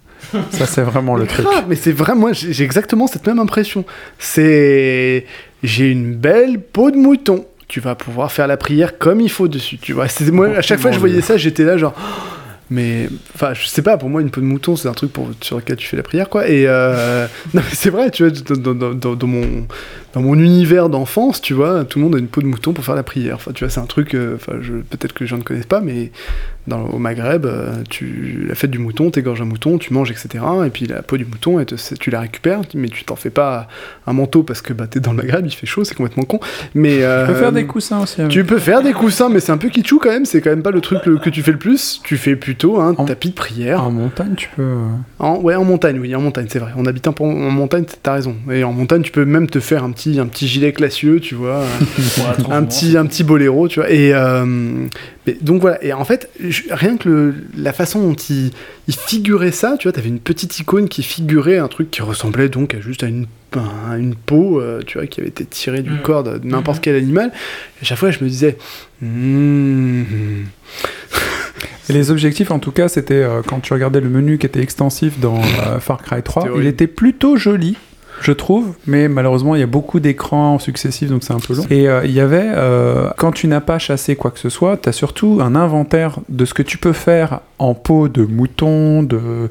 Ça, 0.51 0.65
c'est 0.65 0.81
vraiment 0.81 1.15
le 1.15 1.25
truc. 1.27 1.45
Grave, 1.45 1.65
mais 1.67 1.75
c'est 1.75 1.91
vrai, 1.91 2.15
moi 2.15 2.33
j'ai 2.33 2.53
j'ai 2.53 2.63
exactement 2.63 3.07
cette 3.07 3.25
même 3.27 3.39
impression. 3.39 3.85
C'est. 4.19 5.25
J'ai 5.63 5.89
une 5.91 6.13
belle 6.15 6.59
peau 6.59 6.91
de 6.91 6.97
mouton. 6.97 7.45
Tu 7.67 7.79
vas 7.79 7.95
pouvoir 7.95 8.31
faire 8.31 8.47
la 8.47 8.57
prière 8.57 8.97
comme 8.97 9.21
il 9.21 9.29
faut 9.29 9.47
dessus, 9.47 9.77
tu 9.77 9.93
vois. 9.93 10.07
C'est- 10.07 10.29
Moi, 10.31 10.47
à 10.57 10.61
chaque 10.61 10.79
fois 10.79 10.89
que 10.91 10.95
je 10.95 10.99
voyais 10.99 11.21
ça, 11.21 11.37
j'étais 11.37 11.63
là, 11.63 11.77
genre. 11.77 11.93
Mais. 12.69 13.07
Enfin, 13.35 13.53
je 13.53 13.67
sais 13.67 13.81
pas, 13.81 13.97
pour 13.97 14.09
moi, 14.09 14.21
une 14.21 14.29
peau 14.31 14.41
de 14.41 14.45
mouton, 14.45 14.75
c'est 14.75 14.87
un 14.87 14.93
truc 14.93 15.11
pour, 15.13 15.29
sur 15.41 15.57
lequel 15.57 15.75
tu 15.75 15.87
fais 15.87 15.97
la 15.97 16.03
prière, 16.03 16.29
quoi. 16.29 16.47
Et. 16.47 16.65
euh, 16.67 17.27
non, 17.53 17.61
mais 17.63 17.73
c'est 17.75 17.89
vrai, 17.89 18.09
tu 18.11 18.27
vois, 18.27 18.31
dans, 18.55 18.73
dans- 18.73 18.93
dans- 18.93 19.15
dans 19.15 19.27
mon, 19.27 19.67
dans 20.13 20.21
mon 20.21 20.35
univers 20.35 20.89
d'enfance, 20.89 21.41
tu 21.41 21.53
vois, 21.53 21.83
tout 21.85 21.99
le 21.99 22.05
monde 22.05 22.15
a 22.15 22.19
une 22.19 22.27
peau 22.27 22.41
de 22.41 22.47
mouton 22.47 22.73
pour 22.73 22.83
faire 22.83 22.95
la 22.95 23.03
prière. 23.03 23.35
Enfin, 23.35 23.51
tu 23.53 23.63
vois, 23.63 23.71
c'est 23.71 23.79
un 23.81 23.85
truc. 23.85 24.13
euh, 24.15 24.35
Enfin, 24.35 24.53
je- 24.61 24.73
peut-être 24.73 25.13
que 25.13 25.23
les 25.23 25.27
gens 25.27 25.37
ne 25.37 25.43
connaissent 25.43 25.65
pas, 25.65 25.81
mais 25.81 26.11
dans, 26.67 26.81
au 26.85 26.97
Maghreb, 26.97 27.45
euh, 27.45 27.73
tu, 27.89 28.45
la 28.47 28.55
fête 28.55 28.71
du 28.71 28.79
mouton, 28.79 29.11
t'égorges 29.11 29.41
un 29.41 29.45
mouton, 29.45 29.77
tu 29.77 29.93
manges, 29.93 30.11
etc. 30.11 30.43
Et 30.65 30.69
puis 30.69 30.85
la 30.87 31.01
peau 31.01 31.17
du 31.17 31.25
mouton, 31.25 31.63
te- 31.65 31.75
c'est- 31.75 31.97
tu 31.97 32.09
la 32.09 32.21
récupères, 32.21 32.61
mais 32.75 32.87
tu 32.87 33.03
t'en 33.03 33.15
fais 33.15 33.29
pas 33.29 33.67
un 34.07 34.13
manteau 34.13 34.43
parce 34.43 34.61
que 34.61 34.71
bah, 34.73 34.87
t'es 34.87 34.99
dans 34.99 35.11
le 35.11 35.17
Maghreb, 35.17 35.45
il 35.45 35.51
fait 35.53 35.67
chaud, 35.67 35.83
c'est 35.83 35.95
complètement 35.95 36.23
con. 36.23 36.39
Mais, 36.73 36.91
Tu 36.93 36.97
peux 36.99 37.03
euh, 37.05 37.35
faire 37.39 37.51
des 37.51 37.65
coussins 37.65 38.01
aussi. 38.01 38.21
avec. 38.21 38.31
Tu 38.31 38.43
peux 38.45 38.59
faire 38.59 38.81
des 38.81 38.93
coussins, 38.93 39.29
mais 39.29 39.39
c'est 39.39 39.51
un 39.51 39.57
peu 39.57 39.69
kitschou 39.69 39.99
quand 39.99 40.09
même, 40.09 40.25
c'est 40.25 40.41
quand 40.41 40.49
même 40.51 40.63
pas 40.63 40.71
le 40.71 40.81
truc 40.81 41.05
le- 41.05 41.17
que 41.17 41.29
tu 41.29 41.41
fais 41.43 41.51
le 41.51 41.57
plus. 41.57 41.99
Tu 42.03 42.17
fais 42.17 42.35
plutôt 42.35 42.79
un 42.79 42.93
En- 42.95 43.05
tapis 43.05 43.29
de 43.29 43.33
prière. 43.35 43.83
En 43.83 43.91
montagne, 43.91 44.33
tu 44.37 44.49
peux. 44.55 44.61
euh, 44.61 44.87
En, 45.19 45.39
ouais, 45.41 45.55
en 45.55 45.65
montagne, 45.65 45.99
oui, 45.99 46.15
en 46.15 46.21
montagne, 46.21 46.47
c'est 46.49 46.59
vrai. 46.59 46.71
En 46.77 46.85
habitant 46.85 47.13
en, 47.19 47.25
en 47.25 47.51
montagne, 47.51 47.83
t'as 48.01 48.13
raison. 48.13 48.35
Et 48.51 48.63
en 48.63 48.71
montagne, 48.71 49.01
tu 49.01 49.11
peux 49.11 49.25
même 49.25 49.47
te 49.49 49.59
faire 49.59 49.83
un 49.83 49.91
petit, 49.91 50.19
un 50.19 50.27
petit 50.27 50.47
gilet 50.47 50.71
classieux, 50.71 51.19
tu 51.19 51.35
vois. 51.35 51.63
un 52.49 52.63
petit 52.63 52.97
un 52.97 53.05
petit 53.05 53.23
boléro 53.23 53.67
tu 53.67 53.79
vois 53.79 53.89
et 53.89 54.13
euh, 54.13 54.45
mais 55.25 55.37
donc 55.41 55.61
voilà 55.61 55.83
et 55.83 55.93
en 55.93 56.05
fait 56.05 56.29
je- 56.53 56.63
rien 56.71 56.95
que 56.97 57.09
le- 57.09 57.35
la 57.57 57.73
façon 57.73 58.01
dont 58.07 58.13
il, 58.13 58.51
il 58.87 58.95
figurait 58.95 59.51
ça 59.51 59.75
tu 59.79 59.87
vois 59.87 59.91
t'avais 59.93 60.07
une 60.09 60.19
petite 60.19 60.57
icône 60.59 60.87
qui 60.87 61.03
figurait 61.03 61.57
un 61.57 61.67
truc 61.67 61.91
qui 61.91 62.01
ressemblait 62.01 62.47
donc 62.49 62.73
à 62.75 62.79
juste 62.79 63.03
à 63.03 63.07
une 63.07 63.25
à 63.89 63.97
une 63.97 64.15
peau 64.15 64.59
euh, 64.61 64.81
tu 64.85 64.97
vois 64.97 65.05
qui 65.07 65.19
avait 65.19 65.29
été 65.29 65.45
tirée 65.45 65.81
du 65.83 65.89
Mhm. 65.91 66.01
corps 66.01 66.23
de 66.23 66.39
n'importe 66.43 66.77
Mhm. 66.77 66.81
quel 66.83 66.95
animal 66.95 67.31
et 67.33 67.81
à 67.81 67.85
chaque 67.85 67.97
fois 67.99 68.11
je 68.11 68.23
me 68.23 68.29
disais 68.29 68.57
Hmm. 69.01 70.03
Et 71.89 71.93
les 71.93 72.11
objectifs, 72.11 72.49
en 72.51 72.59
tout 72.59 72.71
cas, 72.71 72.87
c'était 72.87 73.15
euh, 73.15 73.41
quand 73.45 73.59
tu 73.59 73.73
regardais 73.73 73.99
le 73.99 74.07
menu 74.09 74.37
qui 74.37 74.45
était 74.45 74.61
extensif 74.61 75.19
dans 75.19 75.41
euh, 75.41 75.79
Far 75.79 76.01
Cry 76.01 76.23
3, 76.23 76.43
C'était 76.43 76.59
il 76.59 76.67
était 76.67 76.87
plutôt 76.87 77.35
joli. 77.35 77.75
Je 78.21 78.31
trouve, 78.31 78.73
mais 78.87 79.07
malheureusement, 79.07 79.55
il 79.55 79.59
y 79.59 79.63
a 79.63 79.67
beaucoup 79.67 79.99
d'écrans 79.99 80.59
successifs, 80.59 81.09
donc 81.09 81.23
c'est 81.23 81.33
un 81.33 81.39
peu 81.39 81.53
long. 81.53 81.65
Et 81.69 81.89
euh, 81.89 82.05
il 82.05 82.11
y 82.11 82.19
avait, 82.19 82.51
euh, 82.55 83.09
quand 83.17 83.31
tu 83.31 83.47
n'as 83.47 83.61
pas 83.61 83.79
chassé 83.79 84.15
quoi 84.15 84.31
que 84.31 84.39
ce 84.39 84.49
soit, 84.49 84.77
tu 84.77 84.89
as 84.89 84.91
surtout 84.93 85.39
un 85.41 85.55
inventaire 85.55 86.19
de 86.29 86.45
ce 86.45 86.53
que 86.53 86.63
tu 86.63 86.77
peux 86.77 86.93
faire 86.93 87.41
en 87.59 87.73
peau 87.73 88.07
de 88.07 88.23
mouton, 88.23 89.03
de, 89.03 89.49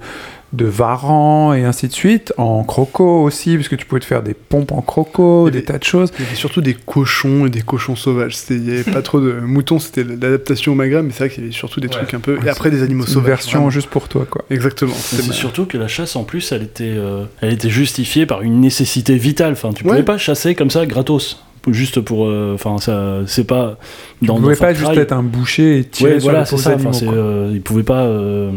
de 0.53 0.67
Varan 0.67 1.55
et 1.55 1.65
ainsi 1.65 1.89
de 1.89 1.93
suite, 1.95 2.35
en 2.37 2.63
croco 2.63 3.23
aussi, 3.23 3.57
parce 3.57 3.69
que 3.69 3.75
tu 3.77 3.87
pouvais 3.87 4.01
te 4.01 4.05
faire 4.05 4.23
des 4.23 4.35
pompes 4.35 4.73
en 4.73 4.83
croco, 4.83 5.49
des 5.49 5.63
tas 5.65 5.79
de 5.79 5.85
choses. 5.85 6.11
Il 6.19 6.25
y 6.25 6.29
avait 6.29 6.37
surtout 6.37 6.61
des 6.61 6.75
cochons 6.75 7.47
et 7.47 7.51
des 7.51 7.63
cochons 7.63 7.97
sauvages. 7.97 8.37
C'était- 8.37 8.55
Il 8.57 8.63
n'y 8.65 8.71
avait 8.73 8.93
pas 8.93 9.01
trop 9.03 9.19
de 9.21 9.33
moutons, 9.41 9.79
c'était 9.79 10.05
l'adaptation 10.05 10.73
au 10.73 10.75
Maghreb, 10.75 11.05
mais 11.07 11.11
c'est 11.13 11.21
vrai 11.21 11.31
qu'il 11.31 11.43
y 11.45 11.47
avait 11.47 11.55
surtout 11.55 11.81
des 11.81 11.89
trucs 11.89 12.13
un 12.13 12.21
peu. 12.21 12.39
Et 12.45 12.49
après 12.51 12.71
des 12.71 12.83
animaux 12.83 13.05
Une 13.05 13.09
sauvages. 13.09 13.29
version 13.29 13.59
vraiment. 13.61 13.71
juste 13.71 13.89
pour 13.89 14.09
toi, 14.09 14.27
quoi. 14.29 14.45
Exactement. 14.51 14.93
C'est 14.95 15.23
surtout 15.33 15.65
que 15.65 15.79
la 15.79 15.89
chasse 15.89 16.17
en 16.17 16.25
plus, 16.25 16.53
elle 16.53 16.63
était, 16.65 16.85
euh, 16.85 17.25
elle 17.41 17.55
était 17.55 17.71
justifiée 17.71 18.27
par 18.27 18.43
une 18.43 18.61
nécessité 18.61 19.17
vitale. 19.17 19.53
Enfin, 19.53 19.73
tu 19.73 19.85
Ouais. 19.85 19.91
pouvais 19.91 20.03
pas 20.03 20.19
chasser 20.19 20.55
comme 20.55 20.71
ça 20.71 20.85
gratos, 20.85 21.43
juste 21.69 22.01
pour. 22.01 22.27
euh, 22.27 22.53
Enfin, 22.55 22.77
ça, 22.79 23.21
c'est 23.27 23.47
pas. 23.47 23.79
Dans, 24.21 24.35
Tu 24.37 24.43
pouvais 24.43 24.57
pas 24.57 24.75
juste 24.75 24.97
être 24.99 25.13
un 25.13 25.23
boucher 25.23 25.79
et 25.79 25.85
tirer 25.85 26.15
Ouais, 26.15 26.21
sur 26.21 26.31
voilà, 26.31 26.45
les 26.51 26.59
ça. 26.59 26.73
animaux. 26.73 26.93
Euh, 27.05 27.51
ils 27.55 27.63
pouvaient 27.63 27.83
pas. 27.85 28.03
euh, 28.03 28.51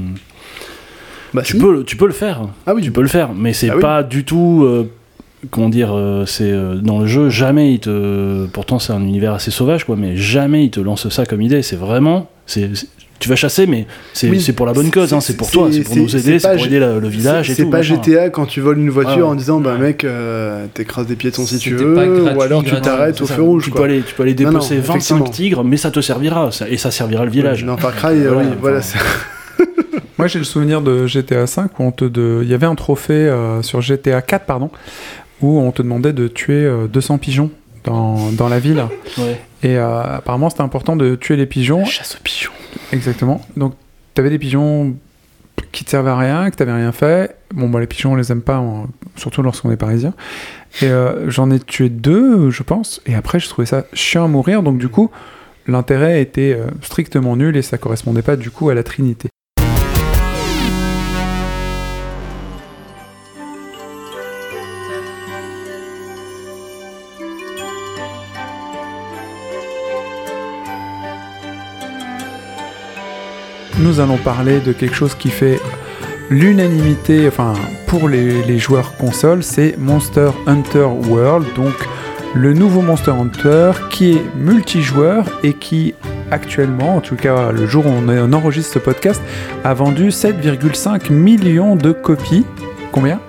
Bah, 1.36 1.42
tu 1.44 1.54
si. 1.54 1.60
peux, 1.60 1.72
le- 1.74 1.84
tu 1.84 1.96
peux 1.98 2.08
le 2.08 2.14
faire. 2.14 2.42
Ah 2.66 2.74
oui, 2.74 2.82
Tu 2.82 2.92
peux 2.92 3.02
le 3.02 3.08
faire, 3.08 3.30
mais 3.36 3.54
c'est 3.54 3.70
Ah 3.70 3.76
oui. 3.76 3.82
pas 3.82 4.04
du 4.04 4.24
tout. 4.24 4.64
euh, 4.66 4.90
comment 5.52 5.70
dire 5.70 5.90
euh, 5.94 6.26
C'est 6.26 6.52
euh, 6.52 6.76
dans 6.76 7.00
le 7.00 7.08
jeu 7.08 7.30
jamais 7.30 7.74
il 7.74 7.80
te. 7.80 8.46
Pourtant, 8.48 8.80
c'est 8.80 8.94
un 8.94 9.02
univers 9.02 9.34
assez 9.34 9.52
sauvage, 9.52 9.84
quoi. 9.86 9.96
Mais 9.96 10.16
jamais 10.18 10.64
il 10.66 10.70
te 10.72 10.80
lance 10.80 11.08
ça 11.10 11.26
comme 11.26 11.42
idée. 11.42 11.62
C'est 11.62 11.76
vraiment. 11.76 12.30
C'est, 12.48 12.70
tu 13.18 13.30
vas 13.30 13.36
chasser, 13.38 13.66
mais 13.66 13.88
c'est, 14.14 14.30
Oui, 14.30 14.42
c'est 14.42 14.52
pour 14.54 14.66
la 14.66 14.74
bonne 14.74 14.92
cause. 14.92 15.14
hein, 15.14 15.22
c'est 15.22 15.38
pour 15.38 15.50
toi, 15.50 15.70
c'est 15.72 15.82
pour 15.84 15.96
nous 15.96 16.10
c'est 16.10 16.18
aider, 16.20 16.38
c'est 16.38 16.48
pas 16.50 16.56
pour 16.58 16.66
aider 16.66 16.80
la- 16.80 17.00
le 17.00 17.08
village 17.08 17.48
C'est 17.48 17.54
et 17.54 17.56
c'est 17.56 17.66
pas 17.66 17.78
machin. 17.78 17.96
GTA 18.04 18.30
quand 18.30 18.46
tu 18.46 18.60
voles 18.60 18.78
une 18.78 18.90
voiture 18.90 19.18
Ouais, 19.18 19.24
en 19.32 19.36
disant 19.36 19.60
bah 19.62 19.78
mec 19.80 20.04
euh, 20.04 20.66
t'écrases 20.74 21.08
des 21.08 21.16
piétons 21.16 21.46
si 21.46 21.58
tu 21.58 21.74
veux 21.76 21.94
gratuit, 21.94 22.36
ou 22.38 22.42
alors 22.42 22.64
tu 22.64 22.76
t'arrêtes 22.82 23.22
au 23.22 23.26
ça. 23.26 23.36
feu 23.36 23.42
rouge 23.42 23.64
Tu 23.64 23.72
quoi. 23.72 23.82
peux 23.82 23.86
aller, 23.86 24.02
tu 24.06 24.14
peux 24.14 24.24
aller 24.24 24.36
Non, 24.36 24.52
non, 24.52 24.60
dépecer 24.60 24.76
25 24.78 24.90
effectivement. 24.96 25.24
tigres, 25.30 25.64
mais 25.64 25.78
ça 25.78 25.92
te 25.92 26.02
servira, 26.02 26.52
ça- 26.52 26.68
et 26.70 26.76
ça 26.78 26.92
servira 26.92 27.24
le 27.24 27.32
village. 27.32 27.64
Dans 27.64 27.78
Far 27.78 27.96
Cry, 27.96 28.22
Voilà, 28.22 28.38
oui, 28.50 28.56
voilà, 28.62 28.78
enfin, 28.80 29.00
Moi, 30.18 30.28
j'ai 30.28 30.40
le 30.40 30.46
souvenir 30.46 30.82
de 30.82 31.08
GTA 31.08 31.44
V 31.46 31.64
où 31.78 31.84
on 31.84 31.92
te 31.92 32.06
de... 32.06 32.40
il 32.44 32.48
y 32.50 32.54
avait 32.54 32.66
un 32.66 32.76
trophée 32.76 33.14
euh, 33.14 33.62
sur 33.62 33.82
GTA 33.82 34.22
4, 34.22 34.46
pardon, 34.46 34.70
où 35.42 35.60
on 35.60 35.72
te 35.72 35.82
demandait 35.82 36.14
de 36.14 36.28
tuer 36.28 36.64
euh, 36.66 36.88
200 36.88 37.18
pigeons 37.18 37.52
dans, 37.84 38.32
dans 38.32 38.48
la 38.50 38.60
ville. 38.60 38.84
Ouais. 39.18 39.40
Et 39.64 39.78
euh, 39.78 40.02
apparemment, 40.04 40.50
c'était 40.50 40.62
important 40.62 40.96
de 40.96 41.16
tuer 41.16 41.36
les 41.38 41.46
pigeons. 41.48 41.86
chasse 41.86 42.16
aux 42.16 42.24
pigeons. 42.24 42.52
Exactement. 42.92 43.42
Donc, 43.58 43.74
t'avais 44.14 44.30
des 44.30 44.38
pigeons 44.40 44.96
qui 45.72 45.84
te 45.86 45.90
servaient 45.90 46.12
à 46.12 46.18
rien, 46.18 46.50
que 46.52 46.56
t'avais 46.56 46.74
rien 46.74 46.92
fait. 46.92 47.36
Bon, 47.54 47.68
bah, 47.70 47.80
les 47.80 47.88
pigeons, 47.88 48.12
on 48.12 48.16
les 48.16 48.32
aime 48.32 48.42
pas, 48.42 48.60
en- 48.60 48.88
surtout 49.16 49.42
lorsqu'on 49.42 49.72
est 49.72 49.78
parisien. 49.78 50.14
Et 50.82 50.86
euh, 50.88 51.30
j'en 51.32 51.50
ai 51.52 51.60
tué 51.60 51.90
deux, 51.90 52.52
je 52.52 52.62
pense. 52.64 53.02
Et 53.06 53.16
après, 53.16 53.40
je 53.40 53.48
trouvais 53.50 53.66
ça 53.66 53.86
chiant 53.94 54.26
à 54.26 54.28
mourir. 54.28 54.62
Donc, 54.62 54.78
du 54.78 54.88
coup, 54.90 55.10
l'intérêt 55.68 56.22
était 56.22 56.54
euh, 56.58 56.68
strictement 56.82 57.36
nul 57.36 57.56
et 57.58 57.62
ça 57.62 57.78
correspondait 57.78 58.22
pas, 58.22 58.36
du 58.36 58.52
coup, 58.52 58.70
à 58.70 58.76
la 58.76 58.84
Trinité. 58.84 59.30
Nous 73.80 74.00
allons 74.00 74.18
parler 74.18 74.60
de 74.60 74.72
quelque 74.72 74.96
chose 74.96 75.16
qui 75.16 75.30
fait 75.30 75.60
l'unanimité, 76.30 77.28
enfin 77.28 77.54
pour 77.88 78.08
les, 78.10 78.42
les 78.44 78.58
joueurs 78.58 78.96
console, 78.98 79.44
c'est 79.44 79.76
Monster 79.78 80.30
Hunter 80.48 80.88
World, 81.10 81.46
donc 81.56 81.74
le 82.34 82.54
nouveau 82.54 82.82
Monster 82.82 83.12
Hunter 83.12 83.72
qui 83.90 84.14
est 84.14 84.22
multijoueur 84.38 85.26
et 85.44 85.54
qui 85.54 85.94
actuellement, 86.32 86.96
en 86.98 87.02
tout 87.02 87.16
cas 87.16 87.52
le 87.52 87.68
jour 87.68 87.86
où 87.86 87.90
on, 87.90 88.34
enregistre 88.34 88.74
ce 88.74 88.80
podcast, 88.80 89.22
a 89.64 89.74
vendu 89.74 90.10
7,5 90.10 91.12
millions 91.12 91.76
de 91.76 91.92
copies. 91.92 92.46
Combien? 92.92 93.20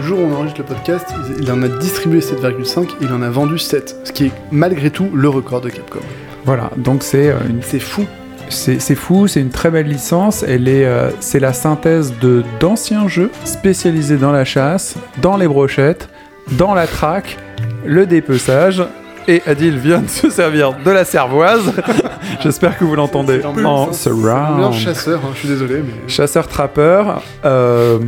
Le 0.00 0.04
jour 0.04 0.20
où 0.20 0.22
on 0.22 0.34
enregistre 0.36 0.60
le 0.60 0.66
podcast, 0.66 1.06
il- 1.40 1.50
en 1.50 1.60
a 1.62 1.68
distribué 1.68 2.20
7,5 2.20 2.88
il 3.00 3.12
en 3.12 3.20
a 3.20 3.28
vendu 3.30 3.58
7, 3.58 3.96
ce 4.04 4.12
qui 4.12 4.26
est 4.26 4.32
malgré 4.52 4.90
tout 4.90 5.08
le 5.12 5.28
record 5.28 5.60
de 5.60 5.68
Capcom. 5.70 5.98
Voilà, 6.44 6.70
donc 6.76 7.02
c'est 7.02 7.30
euh, 7.30 7.34
une 7.50 7.62
C'est 7.62 7.80
fou. 7.80 8.04
C'est 8.50 8.94
fou, 8.94 9.26
c'est 9.26 9.40
une 9.40 9.50
très 9.50 9.70
belle 9.70 9.86
licence. 9.86 10.42
Elle 10.42 10.68
est, 10.68 10.84
euh, 10.84 11.10
c'est 11.20 11.40
la 11.40 11.52
synthèse 11.52 12.14
de 12.20 12.42
d'anciens 12.60 13.08
jeux 13.08 13.30
spécialisés 13.44 14.16
dans 14.16 14.32
la 14.32 14.44
chasse, 14.44 14.94
dans 15.20 15.36
les 15.36 15.48
brochettes, 15.48 16.08
dans 16.52 16.74
la 16.74 16.86
traque, 16.86 17.36
le 17.84 18.06
dépeçage. 18.06 18.82
Et 19.26 19.42
Adil 19.46 19.78
vient 19.78 20.00
de 20.00 20.08
se 20.08 20.30
servir 20.30 20.72
de 20.82 20.90
la 20.90 21.04
cervoise. 21.04 21.72
J'espère 22.42 22.78
que 22.78 22.84
vous 22.84 22.94
l'entendez 22.94 23.42
en 23.44 23.92
surround. 23.92 24.72
chasseur, 24.72 25.20
hein, 25.22 25.30
je 25.34 25.38
suis 25.40 25.48
désolé, 25.48 25.82
mais. 25.82 26.08
Chasseur-trappeur. 26.08 27.22
euh, 27.44 27.98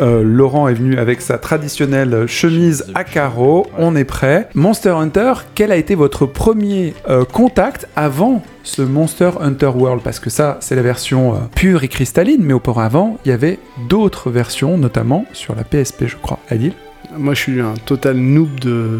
euh, 0.00 0.22
Laurent 0.22 0.68
est 0.68 0.74
venu 0.74 0.96
avec 0.96 1.20
sa 1.20 1.38
traditionnelle 1.38 2.26
chemise 2.26 2.86
à 2.94 3.04
carreaux. 3.04 3.66
On 3.76 3.96
est 3.96 4.04
prêt. 4.04 4.48
Monster 4.54 4.90
Hunter, 4.90 5.32
quel 5.54 5.72
a 5.72 5.76
été 5.76 5.94
votre 5.94 6.24
premier 6.24 6.94
euh, 7.08 7.24
contact 7.24 7.88
avant 7.96 8.42
ce 8.68 8.82
Monster 8.82 9.30
Hunter 9.40 9.70
World 9.74 10.02
Parce 10.02 10.20
que 10.20 10.30
ça, 10.30 10.58
c'est 10.60 10.76
la 10.76 10.82
version 10.82 11.34
euh, 11.34 11.38
pure 11.54 11.84
et 11.84 11.88
cristalline, 11.88 12.42
mais 12.42 12.52
auparavant, 12.52 13.18
il 13.24 13.28
y 13.30 13.32
avait 13.32 13.58
d'autres 13.88 14.30
versions, 14.30 14.76
notamment 14.76 15.24
sur 15.32 15.54
la 15.54 15.64
PSP, 15.64 16.04
je 16.06 16.16
crois. 16.16 16.38
Adil 16.50 16.72
Moi, 17.16 17.34
je 17.34 17.40
suis 17.40 17.60
un 17.60 17.74
total 17.86 18.16
noob 18.18 18.60
de 18.60 18.98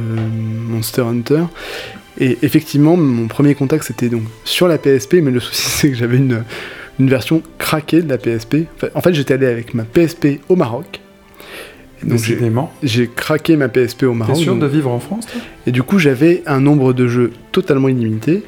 Monster 0.69 1.03
Hunter. 1.03 1.43
Et 2.21 2.39
effectivement, 2.43 2.97
mon 2.97 3.29
premier 3.29 3.55
contact, 3.55 3.85
c'était 3.85 4.09
donc 4.09 4.23
sur 4.45 4.67
la 4.69 4.79
PSP, 4.79 5.15
mais 5.23 5.31
le 5.31 5.41
souci, 5.41 5.69
c'est 5.71 5.91
que 5.91 5.97
j'avais 5.97 6.17
une, 6.17 6.43
une 6.99 7.09
version 7.11 7.43
craquée 7.59 8.01
de 8.03 8.09
la 8.09 8.19
PSP. 8.19 8.67
Enfin, 8.77 8.89
en 8.95 9.01
fait, 9.03 9.13
j'étais 9.15 9.35
allé 9.35 9.47
avec 9.47 9.75
ma 9.75 9.85
PSP 9.85 10.41
au 10.49 10.57
Maroc. 10.57 11.01
Donc, 12.05 12.21
j'ai- 12.85 13.09
craqué 13.09 13.57
ma 13.57 13.69
PSP 13.69 14.05
au 14.05 14.13
T'es 14.13 14.19
Maroc. 14.19 14.37
sûr 14.37 14.53
donc- 14.55 14.63
de 14.63 14.67
vivre 14.69 14.91
en 14.91 15.01
France, 15.01 15.27
toi? 15.27 15.41
Et 15.67 15.73
du 15.73 15.83
coup, 15.83 15.99
j'avais 15.99 16.43
un 16.47 16.61
nombre 16.61 16.93
de 16.93 17.07
jeux 17.09 17.33
totalement 17.53 17.89
illimité. 17.89 18.45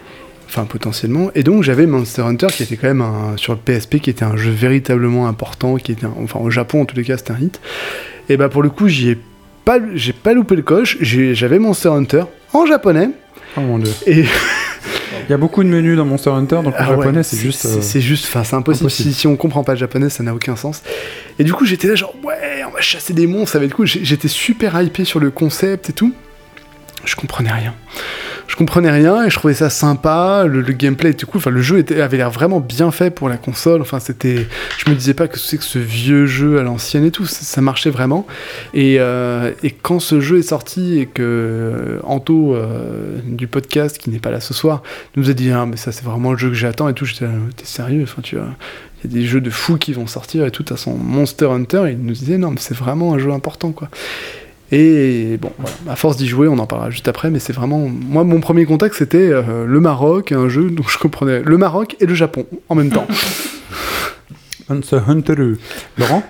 Enfin, 0.53 0.65
potentiellement. 0.65 1.31
Et 1.37 1.45
donc, 1.45 1.63
j'avais 1.63 1.87
Monster 1.87 2.23
Hunter 2.23 2.49
qui 2.49 2.65
était 2.65 2.77
quand 2.77 2.89
même 2.89 3.03
un, 3.03 3.37
sur 3.37 3.53
le 3.53 3.61
PSP, 3.61 4.01
qui 4.01 4.11
était 4.11 4.25
un 4.25 4.37
jeu 4.37 4.51
véritablement 4.51 5.29
important, 5.29 5.77
qui 5.77 5.93
était 5.93 6.07
un- 6.07 6.15
enfin, 6.25 6.41
au 6.41 6.51
Japon, 6.51 6.83
en 6.83 6.85
tous 6.87 6.97
les 6.97 7.05
cas, 7.05 7.17
c'était 7.17 7.33
un 7.33 7.39
hit. 7.41 7.61
Et 8.29 8.37
bah, 8.37 8.49
pour 8.49 8.63
le 8.63 8.69
coup, 8.71 8.89
j'y 8.89 9.11
ai 9.11 9.19
pas, 9.65 9.79
j'ai 9.95 10.13
pas 10.13 10.35
loupé 10.35 10.57
le 10.57 10.63
coche. 10.63 10.99
J'avais 11.01 11.59
Monster 11.61 11.91
Hunter 11.91 12.25
en 12.53 12.67
japonais. 12.67 13.11
Oh 13.57 13.61
mon 13.61 13.79
dieu. 13.79 13.93
Et 14.07 14.25
Il 15.29 15.31
y 15.31 15.35
a 15.35 15.37
beaucoup 15.37 15.63
de 15.63 15.69
menus 15.69 15.97
dans 15.97 16.05
Monster 16.05 16.31
Hunter, 16.31 16.61
donc 16.65 16.75
Ah 16.77 16.87
en 16.89 16.91
ouais, 16.93 16.97
japonais, 17.05 17.23
c'est 17.23 17.37
juste. 17.37 17.65
euh, 17.67 17.79
C'est 17.81 18.01
juste, 18.01 18.25
enfin, 18.27 18.43
c'est 18.43 18.57
impossible. 18.57 18.87
impossible. 18.87 19.13
Si, 19.13 19.21
si 19.21 19.27
on 19.29 19.37
comprend 19.37 19.63
pas 19.63 19.75
le 19.75 19.79
japonais, 19.79 20.09
ça 20.11 20.25
n'a 20.25 20.35
aucun 20.35 20.57
sens. 20.57 20.83
Et 21.39 21.45
du 21.45 21.53
coup, 21.53 21.65
j'étais 21.67 21.87
là, 21.87 21.95
genre, 21.95 22.15
ouais, 22.25 22.65
on 22.67 22.73
va 22.73 22.81
chasser 22.81 23.13
des 23.13 23.29
monstres, 23.29 23.53
ça 23.53 23.59
va 23.61 23.67
être 23.67 23.75
cool. 23.75 23.87
J'étais 23.87 24.27
super 24.27 24.81
hypé 24.83 25.05
sur 25.05 25.21
le 25.21 25.31
concept 25.31 25.91
et 25.91 25.93
tout. 25.93 26.13
Je 27.05 27.17
comprenais 27.17 27.53
rien. 27.53 27.75
Je 28.47 28.57
comprenais 28.57 28.91
rien 28.91 29.25
et 29.25 29.31
je 29.31 29.37
trouvais 29.37 29.55
ça 29.55 29.71
sympa. 29.71 30.45
Le, 30.47 30.61
le 30.61 30.73
gameplay 30.73 31.11
était 31.11 31.25
cool. 31.25 31.39
Enfin, 31.39 31.51
le 31.51 31.63
jeu 31.63 31.85
avait 32.01 32.17
l'air 32.17 32.31
vraiment 32.31 32.61
bien 32.61 32.91
fait 32.91 33.11
pour 33.11 33.29
la 33.29 33.37
console. 33.37 33.81
Enfin, 33.81 34.01
c'était. 34.01 34.47
Je 34.79 34.91
me 34.91 34.97
disais 34.97 35.15
pas 35.15 35.29
que 35.29 35.39
c'est 35.39 35.57
que 35.57 35.65
ce 35.65 35.79
vieux 35.79 36.27
jeu 36.27 36.59
à 36.59 36.63
l'ancienne 36.63 37.05
et 37.05 37.11
tout. 37.11 37.27
Ça, 37.27 37.61
marchait 37.61 37.91
vraiment. 37.91 38.27
Et, 38.75 38.97
euh, 38.99 39.53
et 39.63 39.71
quand 39.71 40.01
ce 40.01 40.21
jeu 40.21 40.39
est 40.39 40.43
sorti 40.43 40.99
et 40.99 41.07
que 41.07 41.23
euh, 41.23 42.01
Anto 42.03 42.55
euh, 42.55 43.19
du 43.25 43.47
podcast, 43.47 43.99
qui 43.99 44.11
n'est 44.11 44.19
pas 44.19 44.31
là 44.31 44.41
ce 44.41 44.53
soir, 44.53 44.83
nous 45.17 45.31
a 45.31 45.33
dit 45.33 45.51
ah 45.51 45.67
mais 45.67 45.77
ça 45.77 45.93
c'est 45.93 46.05
vraiment 46.05 46.33
le 46.33 46.39
jeu 46.39 46.49
que 46.49 46.55
j'attends 46.55 46.89
et 46.89 46.95
tout 46.95 47.05
j'étais 47.05 47.27
t'es 47.57 47.65
sérieux? 47.65 48.03
Enfin 48.03 48.23
tu 48.23 48.37
vois 48.37 48.47
il 49.03 49.11
y 49.11 49.15
a 49.15 49.21
des 49.21 49.27
jeux 49.27 49.41
de 49.41 49.51
fous 49.51 49.79
qui 49.79 49.93
vont 49.93 50.07
sortir 50.07 50.45
et 50.45 50.51
tout 50.51 50.65
à 50.71 50.77
son 50.77 50.95
Monster 50.95 51.47
Hunter 51.47 51.85
il 51.91 51.99
nous 51.99 52.13
disait 52.13 52.39
non 52.39 52.51
mais 52.51 52.61
c'est 52.61 52.77
vraiment 52.77 53.15
un 53.15 53.19
jeu 53.19 53.31
important 53.31 53.73
quoi 53.73 53.89
et 54.73 55.37
bon 55.41 55.51
voilà, 55.59 55.77
à 55.93 55.97
force 55.97 56.17
d'y 56.17 56.29
jouer 56.29 56.49
on 56.49 56.59
en 56.59 56.67
parlera 56.67 56.91
juste 56.91 57.09
après 57.09 57.31
mais 57.31 57.39
c'est 57.39 57.53
vraiment 57.53 57.89
moi 57.89 58.25
mon 58.25 58.41
premier 58.41 58.65
contact 58.67 58.95
c'était 58.95 59.31
euh, 59.31 59.65
le 59.67 59.81
Maroc 59.81 60.33
un 60.33 60.49
jeu 60.49 60.71
dont 60.71 60.85
je 60.87 60.99
comprenais 60.99 61.43
le 61.43 61.59
Maroc 61.59 61.97
et 62.01 62.07
le 62.07 62.15
Japon 62.15 62.47
en 62.69 62.75
même 62.75 62.91
temps. 62.91 63.07
Laurent? 65.99 66.23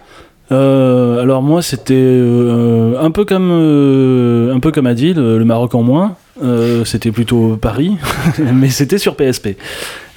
Euh, 0.53 1.21
alors 1.21 1.43
moi 1.43 1.63
c'était 1.63 1.95
euh, 1.95 2.99
un 2.99 3.11
peu 3.11 3.25
comme 3.25 3.51
euh, 3.53 4.55
un 4.55 4.61
peu 4.61 4.73
comme 4.73 4.87
Adil, 4.87 5.17
le 5.17 5.45
Maroc 5.45 5.75
en 5.75 5.83
moins. 5.83 6.17
Euh, 6.43 6.87
c'était 6.87 7.13
plutôt 7.13 7.59
Paris, 7.61 7.99
mais 8.55 8.71
c'était 8.71 8.99
sur 8.99 9.15
PSP 9.15 9.49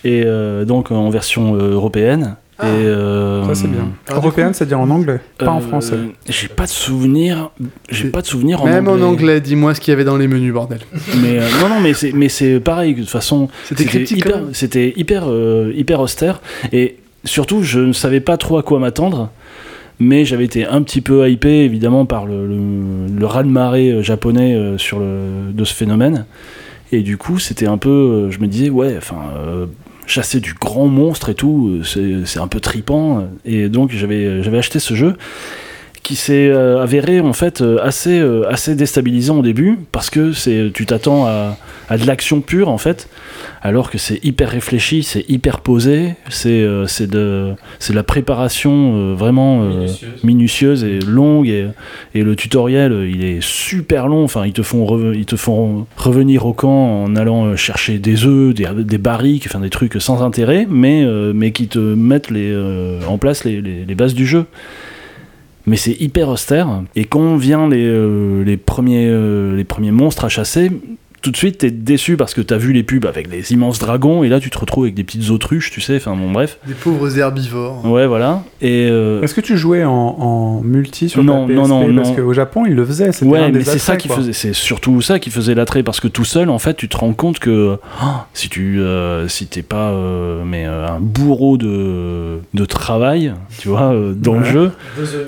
et 0.04 0.24
euh, 0.26 0.66
donc 0.66 0.92
en 0.92 1.10
version 1.10 1.56
euh, 1.56 1.76
européenne. 2.60 2.82
et 2.82 2.86
euh, 2.88 3.46
Ça, 3.48 3.56
c'est 3.56 3.68
bien. 3.68 3.84
du 4.08 4.14
Européenne, 4.14 4.54
c'est-à-dire 4.54 4.80
en 4.80 4.90
anglais, 4.90 5.20
pas 5.38 5.50
en 5.52 5.58
euh, 5.58 5.62
français. 5.62 5.98
J'ai 6.30 6.48
pas 6.48 6.64
de 6.66 6.70
souvenir. 6.70 7.52
J'ai 7.90 8.10
pas 8.10 8.22
de 8.22 8.28
souvenir 8.28 8.62
en 8.62 8.66
même 8.66 8.88
anglais. 8.88 9.04
en 9.04 9.08
anglais 9.08 9.42
dis-moi 9.42 9.74
ce 9.76 9.80
qu'il 9.82 9.92
y 9.92 9.94
avait 9.96 10.04
dans 10.04 10.18
les 10.18 10.28
menus 10.28 10.54
bordel 10.54 10.80
Mais 11.22 11.40
euh, 11.40 11.48
non 11.62 11.70
non 11.70 11.80
mais 11.82 11.94
c'est 11.94 12.12
mais 12.14 12.30
c'est 12.30 12.60
pareil 12.60 12.94
de 12.96 13.02
toute 13.02 13.10
façon. 13.10 13.50
c'était 13.66 14.04
hyper, 14.04 14.38
même. 14.42 14.50
c'était 14.54 14.94
hyper, 14.96 15.24
euh, 15.28 15.72
hyper 15.76 16.00
austère. 16.00 16.42
Et 16.72 16.98
surtout, 17.26 17.64
je 17.64 17.80
ne 17.80 17.94
savais 17.94 18.20
pas 18.20 18.38
trop 18.38 18.58
à 18.58 18.64
quoi 18.64 18.80
m'attendre. 18.80 19.30
Mais 20.00 20.26
j'avais 20.26 20.46
été 20.46 20.66
un 20.66 20.82
petit 20.82 21.02
peu 21.02 21.30
hypé, 21.30 21.64
évidemment, 21.64 22.06
par 22.06 22.26
le, 22.26 22.48
le, 22.48 22.58
le 23.16 23.26
raz-de-marée 23.26 23.92
euh, 23.92 24.02
japonais 24.02 24.56
euh, 24.56 24.78
sur 24.78 24.98
le, 25.00 25.52
de 25.54 25.64
ce 25.64 25.74
phénomène. 25.74 26.26
Et 26.92 27.02
du 27.02 27.16
coup, 27.18 27.38
c'était 27.40 27.68
un 27.68 27.78
peu. 27.78 28.28
Je 28.32 28.40
me 28.40 28.48
disais, 28.48 28.70
ouais, 28.72 28.96
enfin. 28.98 29.18
euh, 29.38 29.66
chasser 30.06 30.40
du 30.40 30.54
grand 30.54 30.88
monstre 30.88 31.30
et 31.30 31.36
tout, 31.36 31.82
euh, 31.96 32.24
c'est 32.26 32.40
un 32.40 32.48
peu 32.48 32.60
tripant. 32.60 33.28
Et 33.46 33.70
donc 33.70 33.92
j'avais 33.92 34.58
acheté 34.58 34.80
ce 34.80 34.94
jeu 34.94 35.18
qui 36.04 36.18
s'est 36.18 36.50
euh, 36.50 36.82
avéré 36.84 37.22
en 37.22 37.34
fait 37.34 37.62
euh, 37.62 37.78
assez, 37.82 38.20
euh, 38.20 38.44
assez 38.50 38.76
déstabilisant 38.76 39.40
au 39.40 39.42
début 39.42 39.80
parce 39.92 40.10
que 40.10 40.34
c'est 40.34 40.70
tu 40.74 40.86
t'attends 40.86 41.26
à, 41.26 41.58
à 41.90 41.98
de 41.98 42.06
l'action 42.06 42.42
pure 42.42 42.68
en 42.70 42.78
fait 42.78 43.08
alors 43.62 43.90
que 43.90 43.98
c'est 43.98 44.20
hyper 44.26 44.50
réfléchi, 44.50 45.04
c'est 45.04 45.24
hyper 45.30 45.62
posé, 45.62 46.16
c'est 46.30 46.68
c'est 46.88 47.10
de 47.10 47.54
c'est 47.80 47.94
de 47.94 47.96
la 47.96 48.04
préparation 48.04 49.16
vraiment 49.16 49.70
minutieuse. 50.22 50.84
et 50.84 51.00
longue 51.00 51.48
et, 51.48 51.68
et 52.14 52.24
le 52.24 52.36
tutoriel 52.36 53.10
il 53.10 53.24
est 53.24 53.42
super 53.42 54.10
long 54.10 54.26
enfin 54.26 54.46
ils 54.46 54.52
te 54.52 54.64
font 54.64 55.14
ils 55.14 55.26
te 55.26 55.38
font 55.38 55.88
revenir 55.96 56.46
au 56.46 56.52
camp 56.52 57.04
en 57.04 57.16
allant 57.16 57.56
chercher 57.56 58.00
des 58.00 58.26
œufs 58.26 58.54
des, 58.54 58.68
des 58.84 58.98
barriques 58.98 59.46
enfin 59.48 59.62
des 59.62 59.70
trucs 59.70 60.02
sans 60.02 60.24
intérêt 60.24 60.68
mais 60.70 61.06
mais 61.34 61.52
qui 61.52 61.68
te 61.68 61.80
mettent 61.80 62.32
les 62.32 62.54
en 63.08 63.18
place 63.18 63.46
les, 63.46 63.62
les, 63.62 63.86
les 63.86 63.96
bases 63.96 64.14
du 64.14 64.26
jeu 64.26 64.46
mais 65.66 65.78
c'est 65.78 66.00
hyper 66.00 66.30
austère. 66.30 66.84
Et 66.96 67.06
quand 67.06 67.36
vient 67.38 67.68
les, 67.68 67.86
euh, 67.86 68.44
les 68.44 68.58
premiers 68.58 69.08
euh, 69.08 69.56
les 69.56 69.64
premiers 69.64 69.92
monstres 69.92 70.26
à 70.26 70.30
chasser 70.30 70.72
tout 71.24 71.32
de 71.32 71.38
suite 71.38 71.58
t'es 71.58 71.72
déçu 71.72 72.18
parce 72.18 72.34
que 72.36 72.42
t'as 72.42 72.58
vu 72.58 72.72
les 72.74 72.84
pubs 72.84 73.06
avec 73.06 73.32
les 73.32 73.52
immenses 73.54 73.80
dragons 73.80 74.24
et 74.24 74.30
là 74.30 74.40
tu 74.40 74.50
te 74.52 74.58
retrouves 74.60 74.84
avec 74.84 74.94
des 74.94 75.04
petites 75.04 75.30
autruches 75.32 75.72
tu 75.72 75.82
sais 75.82 75.96
enfin 75.96 76.16
bon 76.16 76.32
bref 76.32 76.60
Des 76.68 76.74
pauvres 76.76 77.18
herbivores. 77.18 77.84
ouais 77.90 78.06
voilà 78.06 78.44
et 78.62 78.88
euh, 78.92 79.22
Est-ce 79.22 79.34
que 79.34 79.42
tu 79.42 79.58
jouais 79.58 79.84
en, 79.84 79.92
en 79.92 80.62
multi 80.62 81.10
sur 81.10 81.24
Non, 81.24 81.48
ta 81.48 81.54
non, 81.54 81.64
PSP 81.64 81.70
non, 81.70 81.96
Parce 81.96 82.10
non. 82.10 82.16
qu'au 82.16 82.34
Japon, 82.34 82.66
ils 82.66 82.76
le 82.76 82.86
faisaient. 82.86 83.10
Ouais, 83.24 83.52
des 83.52 83.60
mais 83.60 83.64
c'est 83.64 83.80
ça 83.80 83.98
qui 83.98 84.08
quoi. 84.08 84.18
faisait, 84.18 84.34
c'est 84.34 84.54
surtout 84.54 85.02
ça 85.02 85.20
qui 85.20 85.30
faisait 85.32 85.56
l'attrait 85.56 85.84
parce 85.84 86.00
que 86.00 86.08
tout 86.08 86.26
seul, 86.26 86.50
en 86.50 86.60
fait, 86.60 86.76
tu 86.76 86.88
te 86.90 86.98
rends 86.98 87.14
compte 87.14 87.40
que 87.40 87.78
oh, 88.02 88.06
si 88.34 88.50
tu, 88.50 88.80
euh, 88.80 89.28
si 89.28 89.48
t'es 89.48 89.62
pas, 89.64 89.92
euh, 89.92 90.44
mais 90.46 90.66
euh, 90.66 90.88
un 90.88 91.00
bourreau 91.00 91.58
de, 91.58 92.40
de 92.54 92.66
travail, 92.66 93.34
tu 93.60 93.70
vois, 93.70 93.94
euh, 93.94 94.14
dans 94.14 94.36
le 94.36 94.44
jeu, 94.46 94.72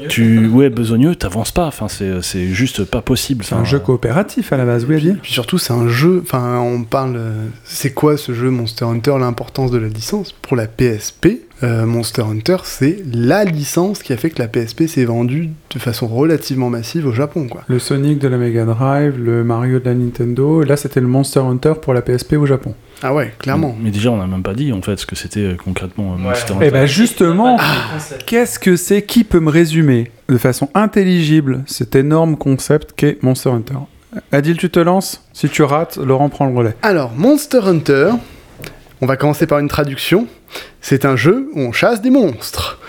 tu, 0.09 0.47
ouais, 0.47 0.69
besogneux, 0.69 1.15
t'avances 1.15 1.51
pas. 1.51 1.65
Enfin, 1.67 1.87
c'est, 1.87 2.21
c'est 2.21 2.47
juste 2.47 2.83
pas 2.83 3.01
possible. 3.01 3.43
C'est 3.43 3.55
un 3.55 3.63
jeu 3.65 3.79
coopératif 3.79 4.53
à 4.53 4.57
la 4.57 4.65
base, 4.65 4.85
oui, 4.89 5.13
Puis 5.21 5.33
surtout, 5.33 5.57
c'est 5.57 5.73
un 5.73 5.84
jeu. 5.87 6.21
Enfin, 6.23 6.59
on 6.59 6.83
parle. 6.83 7.19
C'est 7.63 7.91
quoi 7.93 8.17
ce 8.17 8.33
jeu 8.33 8.49
Monster 8.49 8.85
Hunter 8.85 9.15
L'importance 9.19 9.71
de 9.71 9.77
la 9.77 9.87
licence 9.87 10.31
pour 10.31 10.55
la 10.57 10.67
PSP. 10.67 11.27
euh, 11.63 11.85
Monster 11.85 12.21
Hunter, 12.23 12.57
c'est 12.63 12.99
la 13.13 13.45
licence 13.45 14.03
qui 14.03 14.11
a 14.13 14.17
fait 14.17 14.29
que 14.29 14.39
la 14.41 14.47
PSP 14.49 14.87
s'est 14.87 15.05
vendue 15.05 15.49
de 15.73 15.79
façon 15.79 16.05
relativement 16.07 16.69
massive 16.69 17.07
au 17.07 17.13
Japon, 17.13 17.47
quoi. 17.49 17.61
Le 17.67 17.79
Sonic 17.79 18.19
de 18.19 18.27
la 18.27 18.37
Mega 18.37 18.65
Drive, 18.65 19.17
le 19.17 19.43
Mario 19.45 19.79
de 19.79 19.85
la 19.85 19.93
Nintendo, 19.93 20.61
et 20.63 20.65
là 20.65 20.75
c'était 20.75 20.99
le 20.99 21.07
Monster 21.07 21.39
Hunter 21.39 21.73
pour 21.81 21.93
la 21.93 22.01
PSP 22.01 22.33
au 22.33 22.45
Japon. 22.45 22.75
Ah 23.01 23.13
ouais, 23.13 23.33
clairement. 23.39 23.75
Mais 23.81 23.91
déjà, 23.91 24.09
on 24.11 24.17
n'a 24.17 24.27
même 24.27 24.43
pas 24.43 24.53
dit 24.53 24.71
en 24.73 24.81
fait 24.81 24.97
ce 24.97 25.05
que 25.05 25.15
c'était 25.15 25.39
euh, 25.41 25.55
concrètement 25.55 26.13
euh, 26.13 26.17
Monster 26.17 26.53
Et 26.53 26.57
Hunter. 26.57 26.71
ben 26.71 26.85
justement, 26.85 27.57
qu'est-ce 28.25 28.59
que 28.59 28.75
c'est 28.75 29.01
Qui 29.03 29.23
peut 29.23 29.39
me 29.39 29.49
résumer 29.49 30.11
de 30.29 30.37
façon 30.37 30.69
intelligible 30.73 31.63
cet 31.67 31.95
énorme 31.95 32.35
concept 32.37 32.93
qu'est 32.95 33.21
Monster 33.23 33.49
Hunter? 33.49 33.75
Adil, 34.31 34.57
tu 34.57 34.69
te 34.69 34.79
lances 34.79 35.23
Si 35.33 35.49
tu 35.49 35.63
rates, 35.63 35.97
Laurent 35.97 36.29
prend 36.29 36.45
le 36.45 36.55
relais. 36.55 36.75
Alors, 36.81 37.11
Monster 37.13 37.59
Hunter, 37.63 38.11
on 39.01 39.05
va 39.05 39.17
commencer 39.17 39.47
par 39.47 39.59
une 39.59 39.67
traduction. 39.67 40.27
C'est 40.81 41.05
un 41.05 41.15
jeu 41.15 41.49
où 41.53 41.61
on 41.61 41.71
chasse 41.71 42.01
des 42.01 42.09
monstres. 42.09 42.79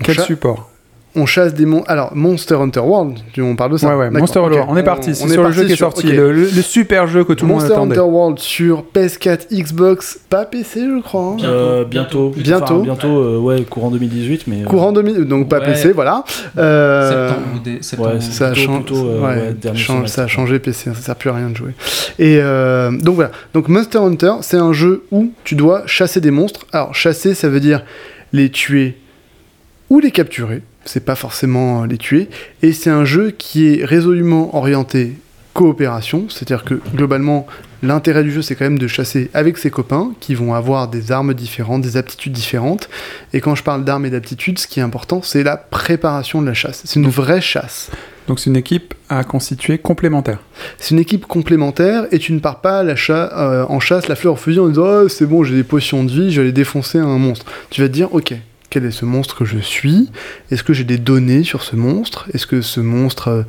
On, 0.00 0.04
Quel 0.04 0.20
support 0.20 0.70
on 1.16 1.26
chasse 1.26 1.54
des 1.54 1.66
monstres. 1.66 1.90
Alors, 1.90 2.14
Monster 2.14 2.54
Hunter 2.56 2.80
World, 2.80 3.18
on 3.38 3.56
parle 3.56 3.72
de 3.72 3.76
ça 3.78 3.88
Ouais, 3.88 3.94
ouais, 3.94 4.10
Monster. 4.10 4.38
Hunter. 4.40 4.62
On 4.68 4.76
est 4.76 4.82
parti, 4.82 5.14
c'est 5.14 5.26
sur 5.28 5.42
le 5.42 5.50
jeu 5.52 5.64
qui 5.64 5.72
est 5.72 5.76
sorti, 5.76 6.06
le, 6.08 6.32
le- 6.32 6.42
le 6.42 6.62
super 6.62 7.06
jeu 7.08 7.24
que 7.24 7.32
tout 7.32 7.44
le 7.44 7.48
monde 7.52 7.60
Monster 7.60 7.74
attendait. 7.74 7.98
Hunter 7.98 8.08
World 8.10 8.38
sur 8.38 8.84
PS4, 8.94 9.46
Xbox, 9.52 10.20
pas 10.30 10.44
PC, 10.44 10.80
je 10.82 11.00
crois. 11.02 11.22
hein. 11.22 11.36
Euh, 11.44 11.84
bientôt, 11.84 12.32
Bientôt. 12.36 12.62
Enfin, 12.64 12.82
bientôt, 12.84 13.18
euh, 13.20 13.38
ouais, 13.38 13.62
courant 13.62 13.90
2018, 13.90 14.46
mais 14.46 14.62
euh, 14.62 14.64
Courant 14.66 14.92
2000, 14.92 15.24
donc 15.24 15.48
pas 15.48 15.58
Ouais. 15.60 15.66
PC, 15.66 15.92
voilà. 15.92 16.22
Septembre 16.28 17.46
ou 17.98 18.02
ouais, 18.04 18.20
ça 18.20 18.50
Plutôt- 18.52 18.72
plutôt, 18.76 19.04
ouais, 19.20 19.54
change- 19.74 20.06
ça 20.08 20.24
a 20.24 20.26
changé 20.26 20.58
PC, 20.58 20.90
ça 20.94 21.00
sert 21.00 21.16
plus 21.16 21.30
à 21.30 21.34
rien 21.34 21.50
de 21.50 21.56
jouer. 21.56 21.72
Et 22.18 22.38
euh, 22.40 22.90
donc 22.90 23.14
voilà, 23.16 23.30
donc 23.54 23.68
Monster 23.68 23.98
Hunter, 23.98 24.32
c'est 24.42 24.56
un 24.58 24.72
jeu 24.72 25.04
où 25.10 25.32
tu 25.44 25.54
dois 25.54 25.82
chasser 25.86 26.20
des 26.20 26.30
monstres. 26.30 26.66
Alors 26.72 26.94
chasser, 26.94 27.34
ça 27.34 27.48
veut 27.48 27.60
dire 27.60 27.82
les 28.32 28.50
tuer 28.50 28.96
ou 29.90 30.00
les 30.00 30.10
capturer. 30.10 30.62
C'est 30.88 31.04
pas 31.04 31.16
forcément 31.16 31.82
euh, 31.82 31.86
les 31.86 31.98
tuer. 31.98 32.28
Et 32.62 32.72
c'est 32.72 32.88
un 32.90 33.04
jeu 33.04 33.30
qui 33.30 33.68
est 33.74 33.84
résolument 33.84 34.56
orienté 34.56 35.12
coopération, 35.52 36.26
c'est-à-dire 36.28 36.62
que 36.64 36.80
globalement 36.94 37.46
l'intérêt 37.82 38.22
du 38.22 38.30
jeu 38.30 38.42
c'est 38.42 38.54
quand 38.54 38.64
même 38.64 38.78
de 38.78 38.86
chasser 38.86 39.28
avec 39.34 39.58
ses 39.58 39.70
copains 39.70 40.12
qui 40.20 40.36
vont 40.36 40.54
avoir 40.54 40.86
des 40.86 41.10
armes 41.10 41.34
différentes, 41.34 41.82
des 41.82 41.96
aptitudes 41.96 42.32
différentes. 42.32 42.88
Et 43.32 43.40
quand 43.40 43.56
je 43.56 43.64
parle 43.64 43.84
d'armes 43.84 44.06
et 44.06 44.10
d'aptitudes, 44.10 44.58
ce 44.60 44.68
qui 44.68 44.78
est 44.78 44.84
important 44.84 45.20
c'est 45.20 45.42
la 45.42 45.56
préparation 45.56 46.40
de 46.42 46.46
la 46.46 46.54
chasse. 46.54 46.82
C'est 46.84 47.00
une 47.00 47.08
vraie 47.08 47.40
chasse. 47.40 47.90
Donc 48.28 48.38
c'est 48.38 48.50
une 48.50 48.56
équipe 48.56 48.94
à 49.08 49.24
constituer 49.24 49.78
complémentaire. 49.78 50.38
C'est 50.78 50.92
une 50.92 51.00
équipe 51.00 51.26
complémentaire 51.26 52.06
et 52.12 52.18
tu 52.20 52.32
ne 52.32 52.38
pars 52.38 52.60
pas 52.60 52.80
à 52.80 52.82
la 52.84 52.94
cha- 52.94 53.30
euh, 53.36 53.64
en 53.68 53.80
chasse 53.80 54.06
la 54.06 54.14
fleur 54.14 54.34
au 54.34 54.36
fusil 54.36 54.60
en 54.60 54.68
disant 54.68 54.86
oh, 54.86 55.08
c'est 55.08 55.26
bon 55.26 55.42
j'ai 55.42 55.56
des 55.56 55.64
potions 55.64 56.04
de 56.04 56.10
vie 56.12 56.30
je 56.30 56.36
vais 56.40 56.46
aller 56.46 56.52
défoncer 56.52 56.98
un 56.98 57.18
monstre. 57.18 57.46
Tu 57.70 57.80
vas 57.80 57.88
te 57.88 57.92
dire 57.94 58.14
ok 58.14 58.34
quel 58.70 58.84
est 58.84 58.90
ce 58.90 59.04
monstre 59.04 59.36
que 59.36 59.44
je 59.44 59.58
suis? 59.58 60.10
Est-ce 60.50 60.62
que 60.62 60.72
j'ai 60.72 60.84
des 60.84 60.98
données 60.98 61.42
sur 61.42 61.62
ce 61.62 61.76
monstre? 61.76 62.28
Est-ce 62.34 62.46
que 62.46 62.60
ce 62.60 62.80
monstre 62.80 63.28
euh, 63.28 63.42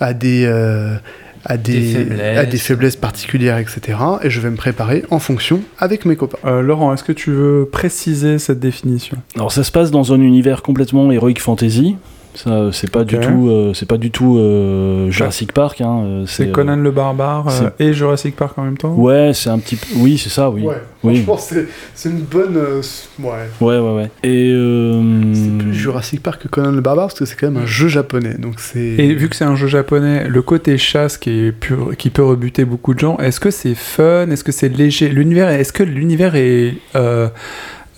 a 0.00 0.14
des 0.14 0.44
euh, 0.46 0.96
a 1.44 1.56
des, 1.56 1.80
Des 1.80 1.92
faiblesses. 1.92 2.38
a 2.38 2.44
des 2.44 2.58
faiblesses 2.58 2.96
particulières 2.96 3.58
etc. 3.58 3.98
Et 4.22 4.30
je 4.30 4.40
vais 4.40 4.50
me 4.50 4.56
préparer 4.56 5.04
en 5.10 5.18
fonction 5.18 5.60
avec 5.78 6.04
mes 6.04 6.16
copains. 6.16 6.38
Euh, 6.44 6.62
Laurent, 6.62 6.94
est-ce 6.94 7.04
que 7.04 7.12
tu 7.12 7.32
veux 7.32 7.68
préciser 7.70 8.38
cette 8.38 8.60
définition? 8.60 9.16
Alors 9.34 9.52
ça 9.52 9.64
se 9.64 9.72
passe 9.72 9.90
dans 9.90 10.12
un 10.12 10.20
univers 10.20 10.62
complètement 10.62 11.10
heroic 11.10 11.40
fantasy. 11.40 11.96
Ça, 12.34 12.70
c'est 12.72 12.90
pas 12.90 13.04
du 13.04 13.18
tout, 13.18 13.48
euh, 13.50 13.74
c'est 13.74 13.86
pas 13.86 13.98
du 13.98 14.10
tout 14.10 14.38
euh, 14.38 15.10
Jurassic 15.10 15.52
Park. 15.52 15.80
Hein, 15.82 16.02
euh, 16.04 16.24
C'est 16.26 16.48
euh, 16.48 16.52
Conan 16.52 16.76
le 16.76 16.90
barbare 16.90 17.48
euh, 17.48 17.68
et 17.78 17.92
Jurassic 17.92 18.36
Park 18.36 18.56
en 18.58 18.62
même 18.62 18.78
temps? 18.78 18.94
Ouais, 18.94 19.32
c'est 19.34 19.50
un 19.50 19.58
petit. 19.58 19.76
peu- 19.76 19.86
Oui, 19.96 20.16
c'est 20.16 20.30
ça. 20.30 20.48
Oui. 20.48 20.64
Oui. 21.04 21.16
franchement 21.24 21.36
c'est 21.36 21.66
c'est 21.94 22.08
une 22.10 22.20
bonne 22.22 22.56
euh, 22.56 22.80
ouais. 23.18 23.30
Ouais, 23.60 23.78
ouais, 23.78 23.94
ouais. 23.96 24.10
Et 24.22 24.52
euh, 24.54 25.02
C'est 25.34 25.58
plus 25.58 25.74
Jurassic 25.74 26.22
Park 26.22 26.42
que 26.42 26.48
Conan 26.48 26.70
le 26.70 26.80
barbare 26.80 27.08
parce 27.08 27.18
que 27.18 27.24
c'est 27.24 27.34
quand 27.36 27.50
même 27.50 27.62
un 27.64 27.66
jeu 27.66 27.88
japonais 27.88 28.34
donc 28.38 28.54
c'est 28.58 28.78
Et 28.78 29.12
vu 29.14 29.28
que 29.28 29.34
c'est 29.36 29.44
un 29.44 29.56
jeu 29.56 29.66
japonais, 29.66 30.28
le 30.28 30.42
côté 30.42 30.78
chasse 30.78 31.18
qui, 31.18 31.30
est 31.46 31.52
pur, 31.52 31.96
qui 31.98 32.10
peut 32.10 32.22
rebuter 32.24 32.64
beaucoup 32.64 32.94
de 32.94 33.00
gens, 33.00 33.18
est-ce 33.18 33.40
que 33.40 33.50
c'est 33.50 33.74
fun? 33.74 34.30
Est-ce 34.30 34.44
que 34.44 34.52
c'est 34.52 34.68
léger? 34.68 35.08
L'univers, 35.08 35.48
est-ce 35.48 35.72
que 35.72 35.82
l'univers 35.82 36.36
est 36.36 36.74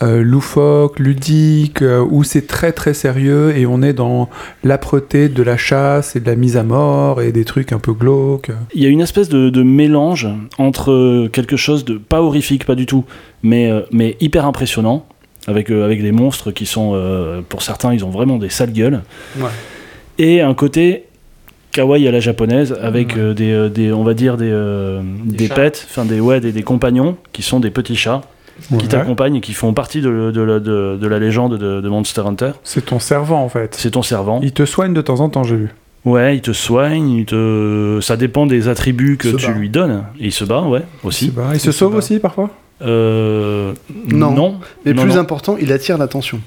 euh, 0.02 0.22
loufoque, 0.22 0.98
ludique, 0.98 1.82
euh, 1.82 2.04
ou 2.10 2.24
c'est 2.24 2.46
très 2.46 2.72
très 2.72 2.94
sérieux 2.94 3.56
et 3.56 3.66
on 3.66 3.82
est 3.82 3.92
dans 3.92 4.28
l'âpreté 4.64 5.28
de 5.28 5.42
la 5.42 5.56
chasse 5.56 6.16
et 6.16 6.20
de 6.20 6.26
la 6.26 6.36
mise 6.36 6.56
à 6.56 6.64
mort 6.64 7.22
et 7.22 7.32
des 7.32 7.44
trucs 7.44 7.72
un 7.72 7.78
peu 7.78 7.92
glauques 7.92 8.50
il 8.74 8.82
y 8.82 8.86
a 8.86 8.88
une 8.88 9.00
espèce 9.00 9.28
de, 9.28 9.50
de 9.50 9.62
mélange 9.62 10.28
entre 10.58 10.90
euh, 10.90 11.28
quelque 11.32 11.56
chose 11.56 11.84
de 11.84 11.96
pas 11.96 12.20
horrifique, 12.22 12.64
pas 12.66 12.74
du 12.74 12.86
tout, 12.86 13.04
mais 13.42 13.70
euh, 13.70 13.82
mais 13.92 14.16
hyper 14.20 14.46
impressionnant. 14.46 15.06
Avec, 15.46 15.70
euh, 15.70 15.84
avec 15.84 16.00
des 16.00 16.10
monstres 16.10 16.52
qui 16.52 16.64
sont, 16.64 16.92
euh, 16.94 17.42
pour 17.46 17.62
certains, 17.62 17.92
ils 17.92 18.02
ont 18.02 18.08
vraiment 18.08 18.38
des 18.38 18.48
sales 18.48 18.72
gueules. 18.72 19.02
Ouais. 19.38 19.50
Et 20.16 20.40
un 20.40 20.54
côté 20.54 21.04
kawaii 21.70 22.08
à 22.08 22.10
la 22.10 22.20
japonaise, 22.20 22.74
avec 22.80 23.18
euh, 23.18 23.34
des, 23.34 23.52
euh, 23.52 23.68
des, 23.68 23.92
on 23.92 24.04
va 24.04 24.14
dire, 24.14 24.38
des, 24.38 24.48
euh, 24.50 25.02
des, 25.26 25.48
pets, 25.48 25.86
enfin 25.90 26.06
des, 26.06 26.18
ouais, 26.18 26.40
des, 26.40 26.50
des 26.52 26.62
compagnons, 26.62 27.18
qui 27.34 27.42
sont 27.42 27.60
des 27.60 27.70
petits 27.70 27.96
chats, 27.96 28.22
qui 28.78 28.88
t'accompagnent 28.88 29.36
et 29.36 29.40
qui 29.40 29.52
font 29.52 29.72
partie 29.74 30.00
de, 30.00 30.30
de, 30.30 30.40
la- 30.40 30.60
de- 30.60 30.96
de 31.00 31.06
la 31.08 31.18
légende 31.18 31.58
de, 31.58 31.80
de 31.80 31.88
Monster 31.88 32.22
Hunter. 32.26 32.52
C'est 32.64 32.86
ton 32.86 32.98
servant 32.98 33.42
en 33.44 33.48
fait. 33.48 33.74
C'est 33.74 33.90
ton 33.92 34.02
servant. 34.02 34.40
Il 34.42 34.52
te 34.52 34.64
soigne 34.64 34.94
de 34.94 35.00
temps 35.02 35.20
en 35.20 35.28
temps, 35.28 35.44
j'ai 35.44 35.56
vu. 35.56 35.68
Ouais, 36.04 36.36
il 36.36 36.42
te 36.42 36.52
soigne, 36.52 37.08
il 37.10 37.24
te... 37.24 37.98
ça 38.02 38.16
dépend 38.16 38.44
des 38.46 38.68
attributs 38.68 39.16
que 39.16 39.28
tu 39.28 39.46
bat. 39.46 39.52
lui 39.52 39.70
donnes. 39.70 40.04
Et 40.20 40.26
il 40.26 40.32
se 40.32 40.44
bat, 40.44 40.60
ouais, 40.62 40.82
aussi. 41.02 41.26
Il, 41.26 41.32
il 41.32 41.48
se 41.48 41.54
Il 41.54 41.60
se 41.60 41.72
sauve 41.72 41.94
aussi 41.94 42.18
parfois 42.18 42.50
Euh, 42.82 43.72
Non. 44.12 44.30
non. 44.32 44.58
Mais 44.84 44.92
Non, 44.92 45.02
plus 45.02 45.12
non. 45.14 45.18
important, 45.20 45.56
il 45.60 45.72
attire 45.72 45.96
l'attention. 45.98 46.40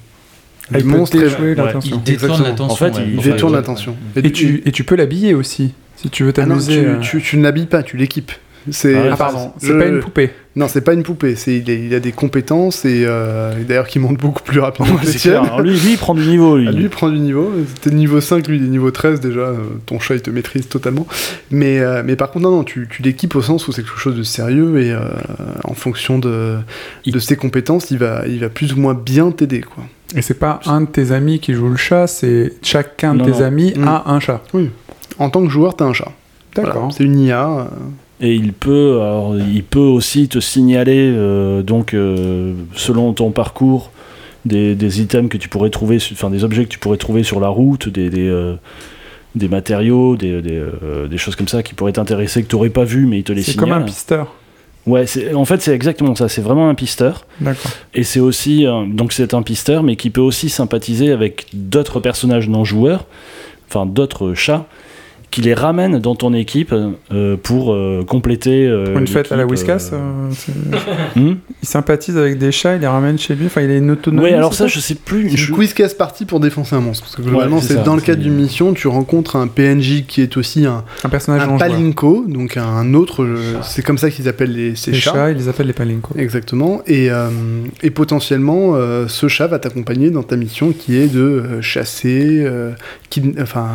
Ah, 0.73 0.77
Le 0.77 0.83
monstre 0.83 1.17
déjouer 1.17 1.49
ouais, 1.49 1.55
l'attention. 1.55 1.95
Il 1.95 2.03
détourne 2.03 2.43
l'attention. 2.43 2.73
En 2.73 2.75
fait, 2.91 2.99
ouais. 2.99 3.07
il 3.09 3.17
détourne 3.21 3.53
ouais. 3.53 3.59
l'attention. 3.59 3.95
Et 4.15 4.31
tu, 4.31 4.61
et 4.65 4.71
tu 4.71 4.83
peux 4.83 4.95
l'habiller 4.95 5.33
aussi, 5.33 5.73
si 5.95 6.09
tu 6.09 6.23
veux 6.23 6.33
Ah 6.37 6.41
non, 6.41 6.49
t'amuser. 6.57 6.85
tu, 7.01 7.19
tu, 7.19 7.21
tu 7.21 7.37
ne 7.37 7.43
l'habilles 7.43 7.65
pas, 7.67 7.81
tu 7.83 7.97
l'équipes. 7.97 8.31
C'est 8.71 9.09
Ah 9.11 9.15
pardon, 9.17 9.51
c'est 9.57 9.67
je- 9.67 9.73
pas 9.73 9.85
une 9.85 9.99
poupée. 9.99 10.31
Non, 10.55 10.67
c'est 10.67 10.81
pas 10.81 10.93
une 10.93 11.03
poupée. 11.03 11.35
C'est 11.35 11.55
il, 11.57 11.69
il 11.69 11.93
a 11.93 11.99
des 11.99 12.11
compétences 12.11 12.83
et 12.85 13.03
euh, 13.05 13.53
d'ailleurs 13.67 13.87
qui 13.87 13.99
montent 13.99 14.17
beaucoup 14.19 14.41
plus 14.41 14.59
rapidement 14.59 14.95
Ouais, 14.95 15.05
que 15.05 15.17
clair. 15.21 15.43
Alors 15.43 15.61
lui, 15.61 15.71
lui, 15.79 15.91
il 15.91 15.97
prend 15.97 16.15
du 16.15 16.25
niveau, 16.27 16.57
lui. 16.57 16.67
Ah, 16.67 16.71
lui 16.71 16.83
il 16.83 16.89
prend 16.89 17.09
du 17.09 17.19
niveau. 17.19 17.51
C'était 17.75 17.95
niveau 17.95 18.19
5, 18.21 18.47
lui 18.47 18.57
il 18.57 18.63
est 18.65 18.67
niveau 18.67 18.89
13 18.91 19.19
déjà. 19.19 19.39
Euh, 19.41 19.57
Ton 19.85 19.99
chat 19.99 20.15
il 20.15 20.21
te 20.21 20.29
maîtrise 20.31 20.67
totalement. 20.67 21.05
Mais, 21.51 21.79
euh, 21.79 22.01
mais 22.05 22.15
par 22.15 22.31
contre, 22.31 22.43
non, 22.45 22.51
non, 22.57 22.63
tu, 22.63 22.87
tu 22.89 23.03
l'équipes 23.03 23.35
au 23.35 23.41
sens 23.41 23.67
où 23.67 23.71
c'est 23.71 23.83
quelque 23.83 23.99
chose 23.99 24.15
de 24.17 24.23
sérieux 24.23 24.81
et 24.81 24.91
euh, 24.91 25.01
en 25.63 25.73
fonction 25.75 26.17
de, 26.17 26.57
Il- 27.05 27.13
de 27.13 27.19
ses 27.19 27.35
compétences, 27.35 27.91
il 27.91 27.99
va, 27.99 28.23
il 28.27 28.39
va 28.39 28.49
plus 28.49 28.73
ou 28.73 28.79
moins 28.79 28.93
bien 28.95 29.29
t'aider. 29.31 29.61
quoi. 29.61 29.83
Et 30.15 30.21
c'est 30.21 30.39
pas 30.39 30.59
un 30.65 30.81
de 30.81 30.85
tes 30.87 31.11
amis 31.11 31.39
qui 31.39 31.53
joue 31.53 31.67
le 31.69 31.75
chat, 31.75 32.07
c'est 32.07 32.53
chacun 32.63 33.13
de 33.13 33.19
Non, 33.19 33.25
tes 33.25 33.31
non. 33.31 33.41
amis 33.43 33.73
Mm. 33.77 33.87
a 33.87 34.03
un 34.07 34.19
chat. 34.19 34.41
En 35.19 35.29
tant 35.29 35.43
que 35.43 35.49
joueur, 35.49 35.75
t'as 35.75 35.85
un 35.85 35.93
chat. 35.93 36.11
Voilà, 36.55 36.69
D'accord. 36.73 36.91
c'est 36.91 37.03
une 37.03 37.19
IA. 37.19 37.67
Et 38.19 38.33
il 38.33 38.51
peut, 38.53 38.99
alors, 39.01 39.35
il 39.37 39.63
peut 39.63 39.79
aussi 39.79 40.27
te 40.27 40.39
signaler, 40.39 41.11
euh, 41.15 41.61
donc, 41.61 41.93
euh, 41.93 42.53
selon 42.75 43.13
ton 43.13 43.29
parcours, 43.31 43.91
des, 44.45 44.73
des 44.75 45.01
items 45.01 45.29
que 45.29 45.37
tu 45.37 45.49
pourrais 45.49 45.69
trouver, 45.69 45.97
enfin 46.13 46.29
des 46.29 46.43
objets 46.43 46.63
que 46.63 46.69
tu 46.69 46.79
pourrais 46.79 46.97
trouver 46.97 47.21
sur 47.23 47.39
la 47.39 47.49
route, 47.49 47.89
des, 47.89 48.09
des, 48.09 48.27
euh, 48.27 48.55
des 49.35 49.47
matériaux, 49.47 50.15
des, 50.15 50.41
des, 50.41 50.63
des 51.09 51.17
choses 51.17 51.35
comme 51.35 51.47
ça 51.47 51.61
qui 51.61 51.73
pourraient 51.75 51.91
t'intéresser, 51.91 52.41
que 52.43 52.47
tu 52.47 52.55
n'aurais 52.55 52.69
pas 52.71 52.85
vu, 52.85 53.05
mais 53.05 53.19
il 53.19 53.23
te 53.23 53.33
les 53.33 53.43
C'est 53.43 53.51
signale. 53.51 53.69
comme 53.69 53.81
un 53.83 53.85
pisteur. 53.85 54.33
Ouais, 54.87 55.05
c'est- 55.05 55.33
en 55.33 55.43
fait, 55.45 55.61
c'est 55.61 55.73
exactement 55.75 56.15
ça. 56.15 56.29
C'est 56.29 56.41
vraiment 56.41 56.69
un 56.69 56.75
pisteur. 56.75 57.25
D'accord. 57.41 57.69
Et 57.93 58.03
c'est 58.03 58.21
aussi, 58.21 58.65
donc 58.87 59.11
c'est 59.11 59.33
un 59.33 59.41
pisteur, 59.43 59.83
mais 59.83 59.95
qui 59.97 60.09
peut 60.09 60.21
aussi 60.21 60.49
sympathiser 60.49 61.11
avec 61.11 61.47
d'autres 61.53 61.99
personnages 61.99 62.47
non 62.47 62.63
joueurs, 62.63 63.05
enfin 63.69 63.85
d'autres 63.85 64.33
chats, 64.33 64.65
qui 65.31 65.41
les 65.41 65.53
ramènent 65.53 65.99
dans 65.99 66.15
ton 66.15 66.33
équipe 66.33 66.73
euh, 67.11 67.35
pour 67.37 67.73
euh, 67.73 68.03
compléter. 68.07 68.65
euh, 68.67 68.85
Pour 68.91 68.99
une 68.99 69.07
fête 69.07 69.31
à 69.31 69.35
la 69.35 69.45
Whiskas, 69.45 69.91
hmm 71.15 71.33
il 71.63 71.67
sympathise 71.67 72.17
avec 72.17 72.37
des 72.37 72.51
chats, 72.51 72.75
il 72.75 72.81
les 72.81 72.87
ramène 72.87 73.17
chez 73.19 73.35
lui. 73.35 73.47
Enfin, 73.47 73.61
il 73.61 73.69
a 73.71 73.75
une 73.75 73.91
autonomie. 73.91 74.23
Ouais, 74.23 74.33
alors 74.33 74.53
c'est 74.53 74.63
ça, 74.63 74.67
je 74.67 74.79
sais 74.79 74.95
plus. 74.95 75.29
Je- 75.35 75.53
casse 75.73 75.93
partie 75.93 76.25
pour 76.25 76.39
défoncer 76.39 76.75
un 76.75 76.79
monstre. 76.79 77.03
Parce 77.03 77.15
que 77.17 77.21
globalement, 77.21 77.57
Ouais, 77.57 77.61
c'est 77.61 77.75
ça, 77.75 77.83
dans 77.83 77.95
le 77.95 78.01
cadre 78.01 78.21
d'une 78.21 78.33
mission, 78.35 78.73
tu 78.73 78.87
rencontres 78.87 79.35
un 79.35 79.47
PNJ 79.47 80.05
qui 80.07 80.21
est 80.21 80.37
aussi 80.37 80.65
un, 80.65 80.83
Un 81.03 81.09
personnage 81.09 81.41
un 81.43 81.45
joueur. 81.45 81.57
palinko, 81.59 82.25
donc 82.27 82.57
un 82.57 82.93
autre. 82.93 83.27
C'est 83.63 83.83
comme 83.83 83.97
ça 83.97 84.09
qu'ils 84.09 84.27
appellent 84.29 84.53
les, 84.53 84.75
ces 84.75 84.91
Les 84.91 84.97
chats. 84.99 85.11
chats, 85.13 85.31
ils 85.31 85.37
les 85.37 85.49
appellent 85.49 85.67
les 85.67 85.73
palinko. 85.73 86.13
Exactement. 86.17 86.81
Et, 86.87 87.11
euh, 87.11 87.29
et 87.83 87.89
potentiellement, 87.91 88.71
euh, 88.75 89.07
ce 89.07 89.27
chat 89.27 89.47
va 89.47 89.59
t'accompagner 89.59 90.09
dans 90.09 90.23
ta 90.23 90.35
mission 90.37 90.71
qui 90.71 90.95
est 90.97 91.13
de 91.13 91.19
euh, 91.21 91.61
chasser, 91.61 92.39
euh, 92.43 92.71
kid- 93.09 93.39
enfin, 93.41 93.67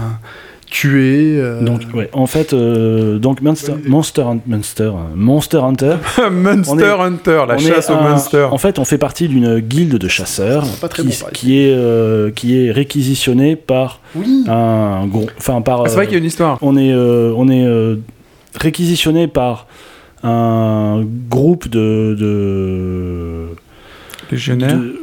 tuer. 0.72 1.36
euh, 1.38 1.62
Donc, 1.62 1.82
ouais, 1.94 2.08
en 2.12 2.26
fait, 2.26 2.52
euh, 2.52 3.18
donc 3.18 3.40
Monster, 3.42 3.74
Monster, 3.86 4.24
Monster, 4.46 4.90
Monster 5.14 5.58
Hunter. 5.58 5.96
Monster 6.32 6.82
est- 6.84 7.00
Hunter, 7.02 7.42
la 7.46 7.58
chasse 7.58 7.90
au 7.90 7.94
monster. 7.96 8.48
En 8.50 8.58
fait, 8.58 8.78
on 8.78 8.84
fait 8.84 8.98
partie 8.98 9.28
d'une 9.28 9.58
guilde 9.60 9.96
de 9.98 10.08
chasseurs 10.08 10.64
qui, 10.64 10.68
bon, 10.80 10.88
pareil. 10.88 11.32
qui 11.34 11.58
est, 11.60 11.74
euh, 11.74 12.30
qui 12.30 12.56
est 12.58 12.70
réquisitionnée 12.72 13.54
par 13.56 14.00
Oui. 14.14 14.44
un 14.48 15.06
gros. 15.06 15.26
Enfin, 15.38 15.60
par. 15.60 15.82
Ah, 15.82 15.88
c'est 15.88 15.94
vrai 15.96 16.04
euh, 16.04 16.06
qu'il 16.06 16.14
y 16.14 16.16
a 16.16 16.20
une 16.20 16.24
histoire. 16.26 16.58
on 16.62 16.76
est, 16.76 16.94
on 16.94 17.48
est 17.48 17.98
réquisitionné 18.54 19.26
par 19.28 19.66
un 20.24 21.04
groupe 21.28 21.68
de. 21.68 22.16
de, 22.18 23.46
Légionnaire. 24.30 24.76
de- 24.78 24.98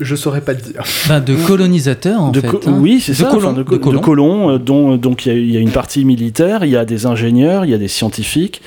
Je 0.00 0.14
saurais 0.14 0.40
pas 0.42 0.54
te 0.54 0.62
dire. 0.72 0.82
Ben, 1.08 1.20
de 1.20 1.34
colonisateurs, 1.46 2.20
en 2.20 2.30
de 2.30 2.40
fait. 2.40 2.48
co- 2.48 2.60
hein. 2.66 2.76
oui, 2.80 3.00
c'est 3.00 3.14
ça, 3.14 3.24
colons, 3.30 3.52
de, 3.52 3.58
de 3.58 3.62
co- 3.62 3.76
de 3.76 3.80
colons. 3.80 4.00
colons, 4.00 4.50
euh, 4.50 4.58
dont 4.58 4.96
donc 4.96 5.26
il 5.26 5.32
y 5.32 5.34
a- 5.34 5.38
il 5.38 5.50
y, 5.52 5.56
a 5.56 5.60
une 5.60 5.70
partie 5.70 6.04
militaire, 6.04 6.64
il 6.64 6.70
y 6.70 6.76
a 6.76 6.84
des 6.84 7.06
ingénieurs, 7.06 7.64
il 7.64 7.70
y 7.70 7.74
a 7.74 7.78
des 7.78 7.88
scientifiques, 7.88 8.60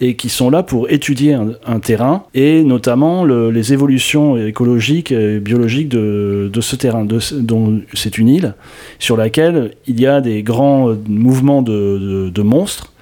et 0.00 0.16
qui 0.16 0.28
sont 0.28 0.50
là 0.50 0.62
pour 0.64 0.90
étudier 0.90 1.34
un, 1.34 1.52
un 1.66 1.78
terrain, 1.78 2.24
et 2.34 2.64
notamment 2.64 3.24
le- 3.24 3.50
les 3.50 3.72
évolutions 3.72 4.36
écologiques 4.36 5.12
et 5.12 5.38
biologiques 5.38 5.88
de, 5.88 6.50
de 6.52 6.60
ce 6.60 6.74
terrain, 6.76 7.04
de, 7.04 7.18
dont 7.40 7.80
c'est 7.94 8.18
une 8.18 8.28
île, 8.28 8.54
sur 8.98 9.16
laquelle 9.16 9.70
il 9.86 10.00
y 10.00 10.06
a 10.06 10.20
des 10.20 10.42
grands 10.42 10.90
euh, 10.90 10.98
mouvements 11.08 11.62
de, 11.62 11.72
de- 11.72 12.30
de 12.30 12.42
monstres, 12.42 12.92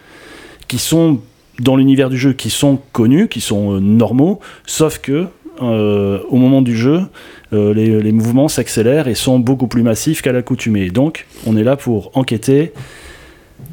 qui 0.69 0.79
sont 0.79 1.19
dans 1.61 1.77
l'univers 1.77 2.09
du 2.11 2.17
jeu, 2.19 2.33
qui 2.33 2.51
sont 2.51 2.79
connus, 2.93 3.29
qui 3.29 3.41
sont 3.41 3.75
euh, 3.75 3.81
normaux, 3.81 4.41
sauf 4.67 4.99
que 4.99 5.27
euh, 5.61 6.19
au 6.31 6.37
moment 6.37 6.63
du 6.63 6.77
jeu, 6.77 7.03
euh, 7.53 7.75
les, 7.75 8.01
les 8.01 8.13
mouvements 8.13 8.49
s'accélèrent 8.49 9.09
et 9.09 9.15
sont 9.15 9.39
beaucoup 9.39 9.67
plus 9.67 9.83
massifs 9.83 10.23
qu'à 10.23 10.33
l'accoutumée. 10.33 10.89
Donc, 10.91 11.27
on 11.47 11.57
est 11.57 11.63
là 11.63 11.77
pour 11.77 12.11
enquêter, 12.15 12.73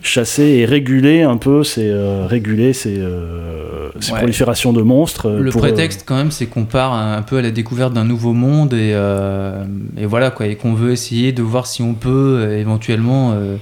chasser 0.02 0.44
et 0.44 0.66
réguler 0.66 1.24
un 1.24 1.38
peu 1.38 1.64
ces, 1.64 1.90
euh, 1.90 2.26
réguler 2.28 2.74
ces, 2.74 2.98
euh, 3.00 3.90
ces 4.00 4.12
Ouais. 4.12 4.18
proliférations 4.20 4.72
de 4.74 4.82
monstres. 4.82 5.30
Le 5.30 5.52
pour, 5.52 5.64
euh, 5.64 5.68
prétexte, 5.68 6.04
quand 6.06 6.16
même, 6.16 6.32
c'est 6.32 6.46
qu'on 6.48 6.66
part 6.66 6.94
un, 6.94 7.22
peu 7.22 7.38
à 7.38 7.42
la 7.42 7.52
découverte 7.52 7.94
d'un 7.94 8.06
nouveau 8.06 8.34
monde 8.34 8.74
et, 8.74 8.92
euh, 8.94 9.64
et 9.98 10.06
voilà 10.06 10.32
quoi, 10.32 10.48
et 10.48 10.56
qu'on 10.56 10.74
veut 10.74 10.92
essayer 10.92 11.32
de 11.32 11.42
voir 11.42 11.66
si 11.66 11.82
on 11.82 11.94
peut 11.96 12.10
euh, 12.42 12.60
éventuellement 12.60 13.32
euh, 13.34 13.56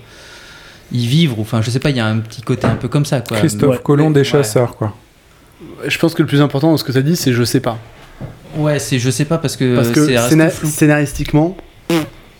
y 0.92 1.06
vivre. 1.08 1.38
Enfin, 1.40 1.62
je 1.62 1.70
sais 1.70 1.80
pas, 1.80 1.92
il 1.92 1.98
y 1.98 2.00
a 2.02 2.08
un 2.08 2.18
petit 2.20 2.42
côté 2.42 2.66
un 2.68 2.76
peu 2.76 2.88
comme 2.88 3.06
ça 3.06 3.22
quoi. 3.22 3.38
Christophe 3.38 3.76
ouais. 3.78 3.82
Colomb 3.84 4.12
des 4.12 4.20
Ouais. 4.22 4.24
chasseurs, 4.26 4.76
quoi. 4.76 4.94
Je 5.88 5.98
pense 5.98 6.14
que 6.14 6.22
le 6.22 6.28
plus 6.28 6.42
important 6.42 6.70
dans 6.72 6.78
ce 6.78 6.84
que 6.84 6.92
tu 6.92 6.98
as 6.98 7.02
dit, 7.04 7.16
c'est 7.16 7.34
je 7.34 7.44
sais 7.44 7.60
pas. 7.62 7.78
Ouais, 8.56 8.80
c'est 8.80 9.00
je 9.00 9.10
sais 9.10 9.26
pas 9.26 9.38
parce 9.38 9.56
que, 9.58 9.76
Parce 9.76 9.90
que 9.90 10.06
c'est 10.06 10.18
reste 10.18 10.32
scéna- 10.34 10.50
flou. 10.50 10.68
scénaristiquement, 10.70 11.58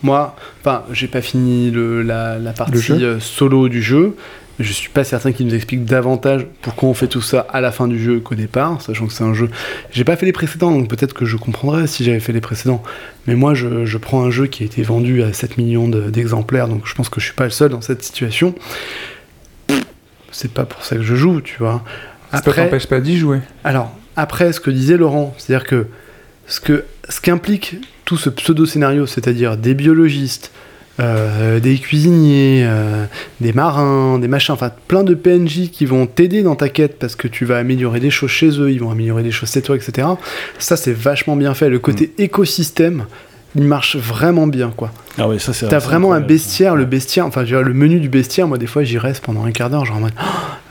moi, 0.02 0.36
enfin, 0.60 0.84
j'ai 0.92 1.08
pas 1.08 1.20
fini 1.20 1.70
le- 1.70 2.02
la, 2.02 2.38
la 2.38 2.52
partie 2.52 2.92
euh, 2.92 3.20
solo 3.20 3.68
du 3.68 3.82
jeu. 3.82 4.16
Je 4.60 4.72
suis 4.72 4.88
pas 4.88 5.04
certain 5.04 5.30
qu'il 5.30 5.46
nous 5.46 5.54
explique 5.54 5.84
davantage 5.84 6.44
pourquoi 6.62 6.88
on 6.88 6.94
fait 6.94 7.06
tout 7.06 7.20
ça 7.20 7.46
à 7.52 7.60
la 7.60 7.70
fin 7.70 7.86
du 7.86 8.02
jeu 8.02 8.18
qu'au 8.18 8.34
départ, 8.34 8.82
sachant 8.82 9.06
que 9.06 9.12
c'est 9.12 9.22
un 9.22 9.32
jeu. 9.32 9.48
J'ai 9.92 10.02
pas 10.02 10.16
fait 10.16 10.26
les 10.26 10.32
précédents, 10.32 10.72
donc 10.72 10.88
peut-être 10.88 11.14
que 11.14 11.24
je 11.24 11.36
comprendrais 11.36 11.86
si 11.86 12.02
j'avais 12.02 12.18
fait 12.18 12.32
les 12.32 12.40
précédents. 12.40 12.82
Mais 13.28 13.36
moi, 13.36 13.54
je, 13.54 13.84
je 13.84 13.98
prends 13.98 14.24
un 14.24 14.32
jeu 14.32 14.46
qui 14.48 14.64
a 14.64 14.66
été 14.66 14.82
vendu 14.82 15.22
à 15.22 15.32
7 15.32 15.58
millions 15.58 15.86
de- 15.88 16.10
d'exemplaires, 16.10 16.66
donc 16.66 16.88
je 16.88 16.94
pense 16.96 17.08
que 17.08 17.20
je 17.20 17.26
suis 17.26 17.34
pas 17.36 17.44
le 17.44 17.50
seul 17.50 17.70
dans 17.70 17.80
cette 17.82 18.02
situation. 18.02 18.52
C'est 20.32 20.52
pas 20.52 20.64
pour 20.64 20.84
ça 20.84 20.96
que 20.96 21.02
je 21.02 21.14
joue, 21.14 21.40
tu 21.40 21.56
vois. 21.58 21.82
Ça 22.32 22.40
t'empêche 22.40 22.86
pas 22.86 23.00
d'y 23.00 23.16
jouer. 23.16 23.38
Alors, 23.64 23.96
après, 24.18 24.52
ce 24.52 24.58
que 24.58 24.72
disait 24.72 24.96
Laurent, 24.96 25.32
c'est-à-dire 25.38 25.64
que 25.64 25.86
ce 26.48 26.60
que 26.60 26.84
ce 27.08 27.20
qu'implique 27.20 27.76
tout 28.04 28.16
ce 28.16 28.30
pseudo-scénario, 28.30 29.06
c'est-à-dire 29.06 29.56
des 29.56 29.74
biologistes, 29.74 30.50
euh, 30.98 31.60
des 31.60 31.78
cuisiniers, 31.78 32.64
euh, 32.66 33.04
des 33.40 33.52
marins, 33.52 34.18
des 34.18 34.26
machins, 34.26 34.52
enfin 34.52 34.72
plein 34.88 35.04
de 35.04 35.14
PNJ 35.14 35.70
qui 35.70 35.86
vont 35.86 36.06
t'aider 36.06 36.42
dans 36.42 36.56
ta 36.56 36.68
quête 36.68 36.98
parce 36.98 37.14
que 37.14 37.28
tu 37.28 37.44
vas 37.44 37.58
améliorer 37.58 38.00
des 38.00 38.10
choses 38.10 38.30
chez 38.30 38.60
eux, 38.60 38.72
ils 38.72 38.80
vont 38.80 38.90
améliorer 38.90 39.22
des 39.22 39.30
choses 39.30 39.52
chez 39.52 39.62
toi, 39.62 39.76
etc. 39.76 40.08
Ça, 40.58 40.76
c'est 40.76 40.92
vachement 40.92 41.36
bien 41.36 41.54
fait. 41.54 41.68
Le 41.68 41.78
côté 41.78 42.12
écosystème, 42.18 43.06
il 43.54 43.64
marche 43.64 43.96
vraiment 43.96 44.46
bien, 44.46 44.72
quoi. 44.74 44.92
Ah 45.16 45.28
ouais, 45.28 45.38
ça 45.38 45.52
c'est. 45.52 45.68
T'as 45.68 45.78
vraiment 45.78 46.12
un 46.12 46.20
bestiaire, 46.20 46.76
le 46.76 46.84
bestiaire, 46.84 47.26
enfin, 47.26 47.44
je 47.44 47.54
veux 47.54 47.60
dire, 47.60 47.66
le 47.66 47.74
menu 47.74 47.98
du 48.00 48.08
bestiaire, 48.08 48.46
moi, 48.46 48.58
des 48.58 48.66
fois, 48.66 48.84
j'y 48.84 48.98
reste 48.98 49.24
pendant 49.24 49.44
un 49.44 49.52
quart 49.52 49.70
d'heure, 49.70 49.84
genre 49.84 49.96
en 49.96 50.00
mode, 50.00 50.12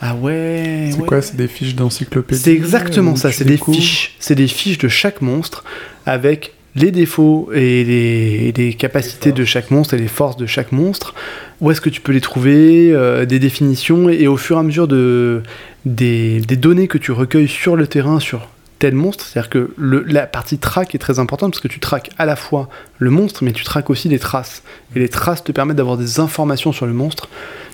ah 0.01 0.15
ouais, 0.15 0.89
C'est 0.91 0.99
ouais. 0.99 1.05
quoi 1.07 1.21
C'est 1.21 1.35
des 1.35 1.47
fiches 1.47 1.75
d'encyclopédie 1.75 2.41
C'est 2.41 2.53
exactement 2.53 3.13
où 3.13 3.17
ça, 3.17 3.31
c'est 3.31 3.45
des 3.45 3.57
fiches. 3.57 4.15
C'est 4.19 4.35
des 4.35 4.47
fiches 4.47 4.77
de 4.77 4.87
chaque 4.87 5.21
monstre 5.21 5.63
avec 6.05 6.53
les 6.75 6.91
défauts 6.91 7.49
et 7.53 7.83
les, 7.83 8.49
et 8.49 8.53
les 8.55 8.73
capacités 8.75 9.31
de 9.31 9.43
chaque 9.43 9.71
monstre 9.71 9.95
et 9.95 9.97
les 9.97 10.07
forces 10.07 10.37
de 10.37 10.45
chaque 10.45 10.71
monstre. 10.71 11.15
Où 11.59 11.71
est-ce 11.71 11.81
que 11.81 11.89
tu 11.89 12.01
peux 12.01 12.11
les 12.11 12.21
trouver, 12.21 12.91
euh, 12.93 13.25
des 13.25 13.39
définitions, 13.39 14.09
et, 14.09 14.27
au 14.27 14.37
fur 14.37 14.57
et 14.57 14.59
à 14.59 14.63
mesure 14.63 14.87
de, 14.87 15.41
des, 15.85 16.39
des 16.41 16.55
données 16.55 16.87
que 16.87 16.99
tu 16.99 17.11
recueilles 17.11 17.47
sur 17.47 17.75
le 17.75 17.87
terrain, 17.87 18.19
sur 18.19 18.47
tel 18.79 18.93
monstre, 18.93 19.25
c'est-à-dire 19.25 19.49
que 19.49 19.71
le- 19.77 20.03
la 20.03 20.27
partie 20.27 20.57
track 20.59 20.93
est 20.93 20.99
très 20.99 21.19
importante 21.19 21.51
parce 21.51 21.61
que 21.61 21.67
tu 21.67 21.79
traques 21.79 22.09
à 22.17 22.25
la 22.25 22.35
fois 22.35 22.69
le 22.99 23.09
monstre, 23.09 23.43
mais 23.43 23.51
tu 23.51 23.63
traques 23.63 23.89
aussi 23.89 24.07
les 24.09 24.19
traces. 24.19 24.61
Et 24.95 24.99
les 24.99 25.09
traces 25.09 25.43
te 25.43 25.51
permettent 25.51 25.77
d'avoir 25.77 25.97
des 25.97 26.19
informations 26.19 26.71
sur 26.71 26.85
le 26.85 26.93
monstre 26.93 27.27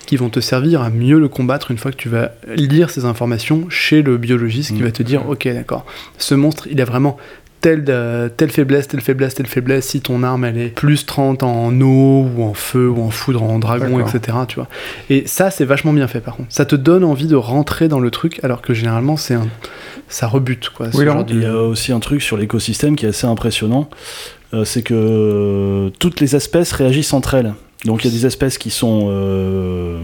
qui 0.06 0.16
vont 0.16 0.28
te 0.28 0.40
servir 0.40 0.82
à 0.82 0.90
mieux 0.90 1.18
le 1.18 1.28
combattre 1.28 1.70
une 1.70 1.78
fois 1.78 1.90
que 1.90 1.96
tu 1.96 2.08
vas 2.10 2.32
lire 2.56 2.90
ces 2.90 3.04
informations 3.06 3.66
chez 3.70 4.02
le 4.02 4.18
biologiste 4.18 4.74
qui 4.74 4.80
Mm. 4.82 4.84
va 4.84 4.90
te 4.92 5.02
dire 5.02 5.28
ok 5.28 5.48
d'accord 5.48 5.86
ce 6.18 6.34
monstre 6.34 6.66
il 6.70 6.80
a 6.80 6.84
vraiment 6.84 7.16
telle, 7.64 7.84
euh, 7.88 8.28
telle 8.28 8.50
faiblesse 8.50 8.88
telle 8.88 9.00
faiblesse 9.00 9.34
telle 9.34 9.46
faiblesse 9.46 9.86
si 9.86 10.02
ton 10.02 10.22
arme 10.22 10.44
elle 10.44 10.58
est 10.58 10.68
plus 10.68 11.06
30 11.06 11.42
en 11.42 11.72
eau 11.80 12.26
ou 12.36 12.42
en 12.42 12.52
feu 12.52 12.90
ou 12.90 13.00
en 13.00 13.08
foudre 13.08 13.42
en 13.42 13.58
dragon 13.58 14.06
etc 14.06 14.36
tu 14.46 14.56
vois. 14.56 14.68
Et 15.08 15.22
ça 15.26 15.50
c'est 15.50 15.64
vachement 15.64 15.94
bien 15.94 16.06
fait 16.06 16.20
par 16.20 16.36
contre. 16.36 16.52
Ça 16.52 16.66
te 16.66 16.76
donne 16.76 17.04
envie 17.04 17.26
de 17.26 17.36
rentrer 17.36 17.88
dans 17.88 18.00
le 18.00 18.10
truc 18.10 18.38
alors 18.42 18.60
que 18.60 18.74
généralement 18.74 19.16
c'est 19.16 19.32
un 19.32 19.48
ça 20.08 20.26
rebute 20.26 20.68
quoi 20.68 20.88
Oui, 20.92 21.06
de- 21.06 21.24
Il 21.34 21.42
y 21.42 21.46
a 21.46 21.56
aussi 21.56 21.90
un 21.90 22.00
truc 22.00 22.20
sur 22.20 22.36
l'écosystème 22.36 22.96
qui 22.96 23.06
est 23.06 23.08
assez 23.08 23.26
impressionnant, 23.26 23.88
euh, 24.52 24.66
c'est 24.66 24.82
que 24.82 24.92
euh, 24.94 25.90
toutes 25.98 26.20
les 26.20 26.36
espèces 26.36 26.72
réagissent 26.72 27.14
entre 27.14 27.32
elles. 27.32 27.54
Donc 27.86 28.04
il 28.04 28.10
y 28.12 28.14
a 28.14 28.18
des 28.18 28.26
espèces 28.26 28.58
qui 28.58 28.68
sont 28.68 29.06
euh, 29.08 30.00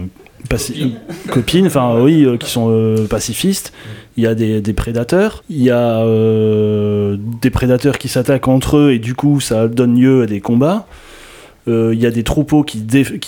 copines, 1.29 1.67
enfin 1.67 1.99
oui, 1.99 2.25
euh, 2.25 2.37
qui 2.37 2.49
sont 2.49 2.67
euh, 2.69 3.07
pacifistes. 3.07 3.73
Il 4.17 4.23
y 4.23 4.27
a 4.27 4.35
des, 4.35 4.73
prédateurs. 4.73 5.43
Il 5.49 5.61
y 5.63 5.69
a 5.69 5.99
euh, 6.01 7.17
des 7.41 7.49
prédateurs 7.49 7.97
qui 7.97 8.07
s'attaquent 8.07 8.47
entre 8.47 8.77
eux 8.77 8.91
et 8.91 8.99
du 8.99 9.15
coup 9.15 9.39
ça 9.39 9.67
donne 9.67 9.99
lieu 9.99 10.23
à 10.23 10.25
des 10.25 10.41
combats. 10.41 10.87
Il 11.67 11.93
y 11.93 12.05
a 12.05 12.11
des 12.11 12.23
troupeaux 12.23 12.63
qui, 12.63 12.79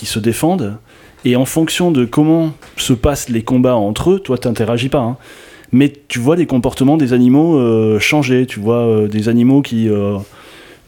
se 0.04 0.18
défendent. 0.18 0.76
Et 1.24 1.36
en 1.36 1.46
fonction 1.46 1.90
de 1.90 2.04
comment 2.04 2.52
se 2.76 2.92
passent 2.92 3.30
les 3.30 3.42
combats 3.42 3.76
entre 3.76 4.10
eux, 4.10 4.18
toi 4.18 4.36
t'interagis 4.36 4.90
pas. 4.90 4.98
hein, 4.98 5.16
mais 5.72 5.90
tu 6.08 6.18
vois 6.18 6.36
les 6.36 6.44
comportements 6.44 6.98
des 6.98 7.14
animaux 7.14 7.98
changer. 7.98 8.44
Tu 8.46 8.60
vois 8.60 9.08
des 9.08 9.28
animaux 9.30 9.62
qui. 9.62 9.88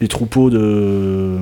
des 0.01 0.09
troupeaux 0.09 0.51
de. 0.51 1.39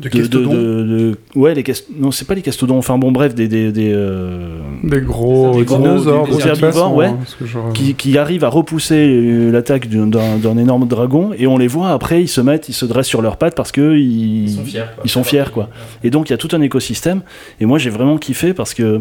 De 0.00 0.08
de- 0.08 0.08
de- 0.08 0.18
Kestodon. 0.22 0.52
de- 0.54 0.56
de- 0.82 1.16
ouais, 1.36 1.54
les 1.54 1.62
cast- 1.62 1.86
non, 1.96 2.10
c'est 2.10 2.24
pas 2.26 2.34
les 2.34 2.42
castodons, 2.42 2.76
enfin 2.78 2.98
bon, 2.98 3.12
bref, 3.12 3.34
des. 3.34 3.46
des, 3.48 3.70
des, 3.72 3.92
euh, 3.94 4.58
Des 4.82 5.00
gros 5.00 5.54
Des 5.56 5.64
gros- 5.64 5.78
dinosaures, 5.78 6.26
des 6.26 6.32
toute 6.32 6.46
herbivores, 6.46 6.94
ouais. 6.94 7.06
hein, 7.06 7.18
genre- 7.44 7.72
qui, 7.72 7.94
qui 7.94 8.18
arrivent 8.18 8.44
à 8.44 8.48
repousser 8.48 8.96
euh, 8.96 9.50
l'attaque 9.52 9.88
d'un- 9.88 10.58
énorme 10.58 10.86
dragon, 10.88 11.30
et 11.38 11.46
on 11.46 11.56
les 11.58 11.68
voit 11.68 11.90
après, 11.90 12.22
ils 12.22 12.28
se 12.28 12.40
mettent, 12.40 12.68
ils 12.68 12.74
se 12.74 12.84
dressent 12.86 13.06
sur 13.06 13.22
leurs 13.22 13.36
pattes 13.36 13.54
parce 13.54 13.70
que 13.72 13.96
ils, 13.96 14.44
Ils 14.44 14.50
sont 14.50 14.64
fiers. 14.64 14.80
quoi. 14.94 15.02
ils 15.04 15.10
sont 15.10 15.24
fiers, 15.24 15.44
quoi. 15.52 15.68
Et 16.02 16.10
donc 16.10 16.28
il 16.28 16.32
y 16.32 16.34
a 16.34 16.38
tout 16.38 16.48
un 16.52 16.60
écosystème. 16.60 17.22
Et 17.60 17.66
moi 17.66 17.78
j'ai 17.78 17.90
vraiment 17.90 18.18
kiffé 18.18 18.52
parce 18.52 18.74
que 18.74 19.00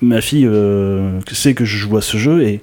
ma 0.00 0.20
fille 0.20 0.46
euh, 0.46 1.20
sait 1.30 1.54
que 1.54 1.64
je 1.64 1.76
joue 1.76 1.96
à 1.98 2.00
ce 2.02 2.16
jeu 2.16 2.42
et 2.42 2.60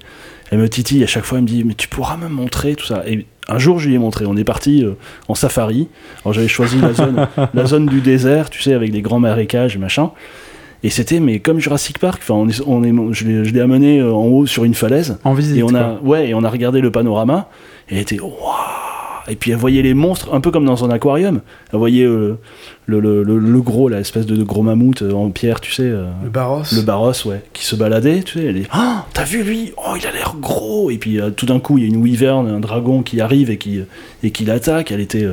elle 0.50 0.58
me 0.58 0.68
titille 0.68 1.02
à 1.02 1.06
chaque 1.06 1.24
fois, 1.24 1.38
elle 1.38 1.44
me 1.44 1.48
dit 1.48 1.64
mais 1.64 1.74
tu 1.74 1.88
pourras 1.88 2.16
me 2.16 2.28
montrer 2.28 2.74
tout 2.74 2.86
ça. 2.86 3.02
Et 3.06 3.26
un 3.48 3.58
jour 3.58 3.78
je 3.78 3.88
lui 3.88 3.94
ai 3.94 3.98
montré, 3.98 4.26
on 4.26 4.36
est 4.36 4.44
parti 4.44 4.84
euh, 4.84 4.92
en 5.28 5.34
safari. 5.34 5.88
Alors 6.24 6.32
j'avais 6.32 6.48
choisi 6.48 6.80
la 6.80 6.92
zone, 6.92 7.28
la 7.54 7.66
zone 7.66 7.86
du 7.86 8.00
désert, 8.00 8.50
tu 8.50 8.62
sais, 8.62 8.72
avec 8.72 8.90
des 8.90 9.02
grands 9.02 9.20
marécages 9.20 9.76
et 9.76 9.78
machin. 9.78 10.10
Et 10.82 10.90
c'était 10.90 11.20
mais 11.20 11.40
comme 11.40 11.60
Jurassic 11.60 11.98
Park. 11.98 12.20
Enfin, 12.22 12.34
on 12.34 12.48
est, 12.48 12.60
on 12.66 12.82
est, 12.84 13.14
je 13.14 13.24
l'ai 13.26 13.60
amené 13.60 14.00
euh, 14.00 14.12
en 14.12 14.26
haut 14.26 14.46
sur 14.46 14.64
une 14.64 14.74
falaise. 14.74 15.18
En 15.24 15.32
visite. 15.32 15.56
Et 15.56 15.62
on 15.62 15.74
a, 15.74 15.82
quoi. 15.82 16.00
ouais, 16.02 16.28
et 16.28 16.34
on 16.34 16.44
a 16.44 16.50
regardé 16.50 16.80
le 16.80 16.90
panorama. 16.90 17.48
Et 17.88 18.00
était 18.00 18.20
waouh. 18.20 18.93
Et 19.28 19.36
puis 19.36 19.50
elle 19.52 19.56
voyait 19.56 19.82
les 19.82 19.94
monstres 19.94 20.34
un 20.34 20.40
peu 20.40 20.50
comme 20.50 20.64
dans 20.64 20.84
un 20.84 20.90
aquarium. 20.90 21.40
Elle 21.72 21.78
voyait 21.78 22.04
euh, 22.04 22.38
le, 22.86 23.00
le, 23.00 23.22
le, 23.22 23.38
le 23.38 23.60
gros, 23.62 23.88
là, 23.88 24.00
espèce 24.00 24.26
de 24.26 24.42
gros 24.42 24.62
mammouth 24.62 25.02
euh, 25.02 25.12
en 25.12 25.30
pierre, 25.30 25.60
tu 25.60 25.72
sais. 25.72 25.82
euh, 25.84 26.06
Le 26.22 26.30
Barros. 26.30 26.62
le 26.74 26.82
Barros, 26.82 27.12
ouais, 27.26 27.42
qui 27.52 27.64
se 27.64 27.74
baladait, 27.76 28.22
tu 28.22 28.38
sais, 28.38 28.44
elle 28.46 28.54
dit 28.56 28.66
Ah, 28.70 29.06
t'as 29.14 29.24
vu 29.24 29.42
lui? 29.42 29.72
Oh, 29.76 29.94
il 29.98 30.06
a 30.06 30.12
l'air 30.12 30.34
gros 30.40 30.90
Et 30.90 30.98
puis 30.98 31.20
euh, 31.20 31.30
tout 31.30 31.46
d'un 31.46 31.60
coup, 31.60 31.78
il 31.78 31.84
y 31.84 31.86
a 31.86 31.88
une 31.88 32.02
wyvern, 32.02 32.46
un 32.46 32.60
dragon 32.60 33.02
qui 33.02 33.20
arrive 33.20 33.50
et 33.50 33.56
qui, 33.58 33.80
et 34.22 34.30
qui 34.30 34.44
l'attaque. 34.44 34.90
Elle 34.92 35.00
était 35.00 35.26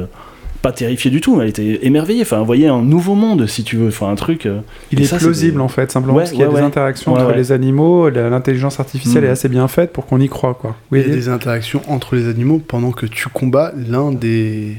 pas 0.62 0.72
terrifiée 0.72 1.10
du 1.12 1.22
tout, 1.22 1.36
mais 1.36 1.44
elle 1.44 1.50
était 1.50 1.80
émerveillée. 1.86 2.22
Enfin, 2.22 2.40
elle 2.40 2.46
voyait 2.46 2.68
un 2.68 2.82
nouveau 2.82 3.16
monde, 3.16 3.48
si 3.48 3.64
tu 3.64 3.78
veux. 3.78 3.88
Enfin, 3.88 4.10
un 4.10 4.16
truc. 4.16 4.46
euh, 4.46 4.60
Il 4.92 5.00
et 5.00 5.04
est 5.04 5.06
ça, 5.08 5.18
plausible 5.18 5.60
en 5.62 5.68
fait, 5.68 5.92
simplement 5.92 6.14
Ouais, 6.16 6.22
parce 6.24 6.32
qu'il 6.32 6.40
y 6.40 6.44
a 6.44 6.48
ouais, 6.48 6.54
des 6.54 6.60
ouais. 6.62 6.66
interactions 6.66 7.14
Ouais, 7.14 7.20
entre 7.22 7.32
ouais. 7.32 7.38
les 7.38 7.52
animaux, 7.52 8.10
l'intelligence 8.10 8.80
artificielle 8.80 9.24
Mm. 9.24 9.28
est 9.28 9.30
assez 9.32 9.50
bien 9.50 9.68
faite 9.68 9.92
pour 9.94 10.06
qu'on 10.06 10.20
y 10.20 10.30
croit 10.30 10.54
quoi. 10.54 10.76
Il 10.92 10.98
Oui, 11.00 11.02
y 11.08 11.12
a 11.12 11.16
des 11.16 11.30
interactions 11.30 11.82
entre 11.88 12.16
les 12.16 12.28
animaux 12.30 12.62
pendant 12.66 12.92
que 12.92 13.06
tu 13.06 13.28
combats 13.30 13.74
l'un 13.76 14.12
des. 14.12 14.78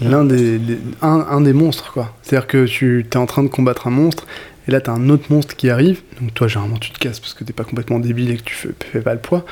L'un 0.00 0.24
des. 0.24 0.58
les- 0.58 0.78
un, 1.02 1.26
un 1.28 1.40
des 1.40 1.52
monstres, 1.52 1.92
quoi. 1.92 2.14
C'est-à-dire 2.22 2.46
que 2.46 2.66
tu 2.66 3.04
es 3.12 3.16
en 3.16 3.26
train 3.26 3.42
de 3.42 3.48
combattre 3.48 3.88
un 3.88 3.90
monstre, 3.90 4.26
et 4.68 4.70
là, 4.70 4.80
tu 4.80 4.90
as 4.90 4.92
un 4.92 5.08
autre 5.10 5.24
monstre 5.30 5.56
qui 5.56 5.70
arrive. 5.70 6.02
Donc, 6.20 6.32
toi, 6.34 6.46
généralement, 6.46 6.76
tu 6.76 6.92
te 6.92 6.98
casses 7.00 7.18
parce 7.18 7.34
que 7.34 7.42
t'es 7.42 7.52
pas 7.52 7.64
complètement 7.64 7.98
débile 7.98 8.30
et 8.30 8.36
que 8.36 8.42
tu 8.44 8.54
fais, 8.54 8.68
fais 8.92 9.00
pas 9.00 9.14
le 9.14 9.18
poids. 9.20 9.44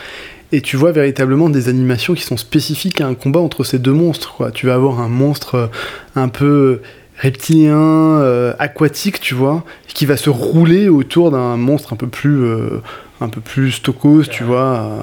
Et 0.52 0.61
tu 0.61 0.76
vois 0.76 0.92
véritablement 0.92 1.48
des 1.48 1.68
animations 1.68 2.14
qui 2.14 2.22
sont 2.22 2.37
spécifiques 2.37 3.00
à 3.00 3.06
un 3.06 3.14
combat 3.14 3.40
entre 3.40 3.64
ces 3.64 3.78
deux 3.78 3.92
monstres. 3.92 4.50
Tu 4.54 4.66
vas 4.66 4.74
avoir 4.74 5.00
un 5.00 5.09
monstre 5.09 5.54
euh, 5.54 5.66
un 6.14 6.28
peu 6.28 6.80
reptilien, 7.18 7.76
euh, 7.76 8.52
aquatique, 8.59 9.20
tu 9.20 9.35
vois, 9.35 9.64
qui 9.96 10.06
va 10.06 10.16
se 10.16 10.30
rouler 10.30 10.88
autour 10.88 11.30
d'un 11.30 11.56
monstre 11.56 11.94
un 11.94 11.96
peu 11.96 12.06
plus, 12.06 12.44
euh, 12.44 12.82
un 13.20 13.28
peu 13.28 13.40
plus 13.40 13.72
stokos, 13.72 14.24
tu 14.24 14.44
vois, 14.44 14.61
euh, 14.61 15.00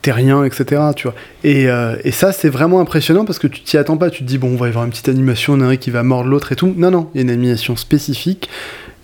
terrien, 0.00 0.44
etc. 0.44 0.82
Tu 0.96 1.04
vois. 1.04 1.14
Et, 1.44 1.68
euh, 1.68 1.96
ça, 2.10 2.32
c'est 2.32 2.48
vraiment 2.48 2.80
impressionnant 2.80 3.26
parce 3.26 3.38
que 3.38 3.46
tu 3.46 3.60
t'y 3.60 3.76
attends 3.76 3.98
pas. 3.98 4.10
Tu 4.10 4.20
te 4.20 4.24
dis, 4.24 4.38
bon, 4.38 4.48
on 4.48 4.56
va 4.56 4.66
y 4.66 4.70
avoir 4.70 4.84
une 4.84 4.90
petite 4.90 5.10
animation, 5.10 5.60
un 5.60 5.76
qui 5.76 5.90
va 5.90 6.02
mordre 6.02 6.30
l'autre 6.30 6.52
et 6.52 6.56
tout. 6.56 6.72
Non, 6.76 6.90
non, 6.90 7.10
il 7.14 7.18
y 7.18 7.20
a 7.20 7.22
une 7.24 7.30
animation 7.30 7.76
spécifique. 7.76 8.48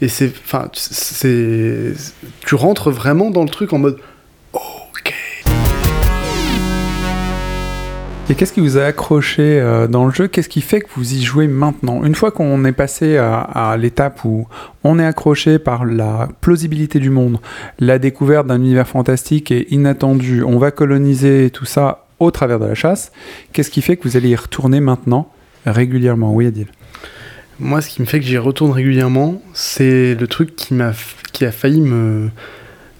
Et 0.00 0.08
c'est. 0.08 0.32
Enfin, 0.44 0.70
c'est. 0.72 1.92
Tu 2.46 2.54
rentres 2.54 2.90
vraiment 2.90 3.30
dans 3.30 3.42
le 3.42 3.50
truc 3.50 3.72
en 3.72 3.78
mode. 3.78 3.98
Et 8.28 8.34
qu'est-ce 8.34 8.52
qui 8.52 8.60
vous 8.60 8.76
a 8.76 8.82
accroché 8.82 9.60
euh, 9.60 9.86
dans 9.86 10.04
le 10.04 10.12
jeu? 10.12 10.26
Qu'est-ce 10.26 10.48
qui 10.48 10.60
fait 10.60 10.80
que 10.80 10.88
vous 10.96 11.14
y 11.14 11.22
jouez 11.22 11.46
maintenant? 11.46 12.02
Une 12.02 12.16
fois 12.16 12.32
qu'on 12.32 12.64
est 12.64 12.72
passé 12.72 13.16
à, 13.18 13.38
à 13.38 13.76
l'étape 13.76 14.24
où 14.24 14.48
on 14.82 14.98
est 14.98 15.06
accroché 15.06 15.60
par 15.60 15.84
la 15.84 16.28
plausibilité 16.40 16.98
du 16.98 17.08
monde, 17.08 17.38
la 17.78 18.00
découverte 18.00 18.48
d'un 18.48 18.56
univers 18.56 18.88
fantastique 18.88 19.52
et 19.52 19.72
inattendu, 19.72 20.42
on 20.42 20.58
va 20.58 20.72
coloniser 20.72 21.50
tout 21.50 21.66
ça 21.66 22.06
au 22.18 22.32
travers 22.32 22.58
de 22.58 22.66
la 22.66 22.74
chasse, 22.74 23.12
qu'est-ce 23.52 23.70
qui 23.70 23.80
fait 23.80 23.96
que 23.96 24.08
vous 24.08 24.16
allez 24.16 24.30
y 24.30 24.36
retourner 24.36 24.80
maintenant 24.80 25.30
régulièrement? 25.64 26.34
Oui, 26.34 26.46
Adil. 26.46 26.66
Moi, 27.60 27.80
ce 27.80 27.88
qui 27.88 28.02
me 28.02 28.06
fait 28.06 28.18
que 28.18 28.26
j'y 28.26 28.38
retourne 28.38 28.72
régulièrement, 28.72 29.40
c'est 29.54 30.16
le 30.16 30.26
truc 30.26 30.56
qui 30.56 30.74
m'a, 30.74 30.92
qui 31.32 31.44
a 31.44 31.52
failli 31.52 31.80
me, 31.80 32.30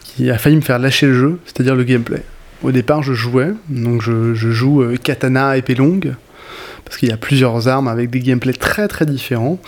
qui 0.05 0.31
a 0.31 0.39
failli 0.39 0.55
me 0.55 0.61
faire 0.61 0.79
lâcher 0.79 1.07
le 1.07 1.15
jeu, 1.15 1.41
c'est-à-dire 1.47 1.75
le 1.75 1.83
gameplay. 1.83 2.23
Au 2.63 2.73
départ, 2.73 3.03
je 3.03 3.13
jouais, 3.13 3.53
donc 3.69 4.03
je, 4.03 4.35
joue 4.35 4.83
euh, 4.83 4.97
katana 4.97 5.57
épée 5.57 5.75
longue, 5.75 6.15
parce 6.85 6.97
qu'il 6.97 7.09
y 7.09 7.13
a 7.13 7.17
plusieurs 7.17 7.69
armes 7.69 7.89
avec 7.89 8.11
des 8.11 8.21
gameplays 8.21 8.55
très 8.55 8.89
très 8.89 9.07
différents. 9.07 9.59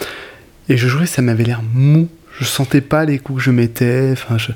Et 0.68 0.76
je 0.76 0.88
jouais, 0.88 1.06
ça 1.06 1.22
m'avait 1.22 1.44
l'air 1.44 1.62
mou. 1.74 2.08
Je 2.38 2.44
sentais 2.44 2.80
pas 2.80 3.04
les 3.04 3.18
coups 3.18 3.38
que 3.38 3.44
je 3.44 3.50
mettais. 3.50 4.10
Enfin, 4.12 4.38
je- 4.38 4.52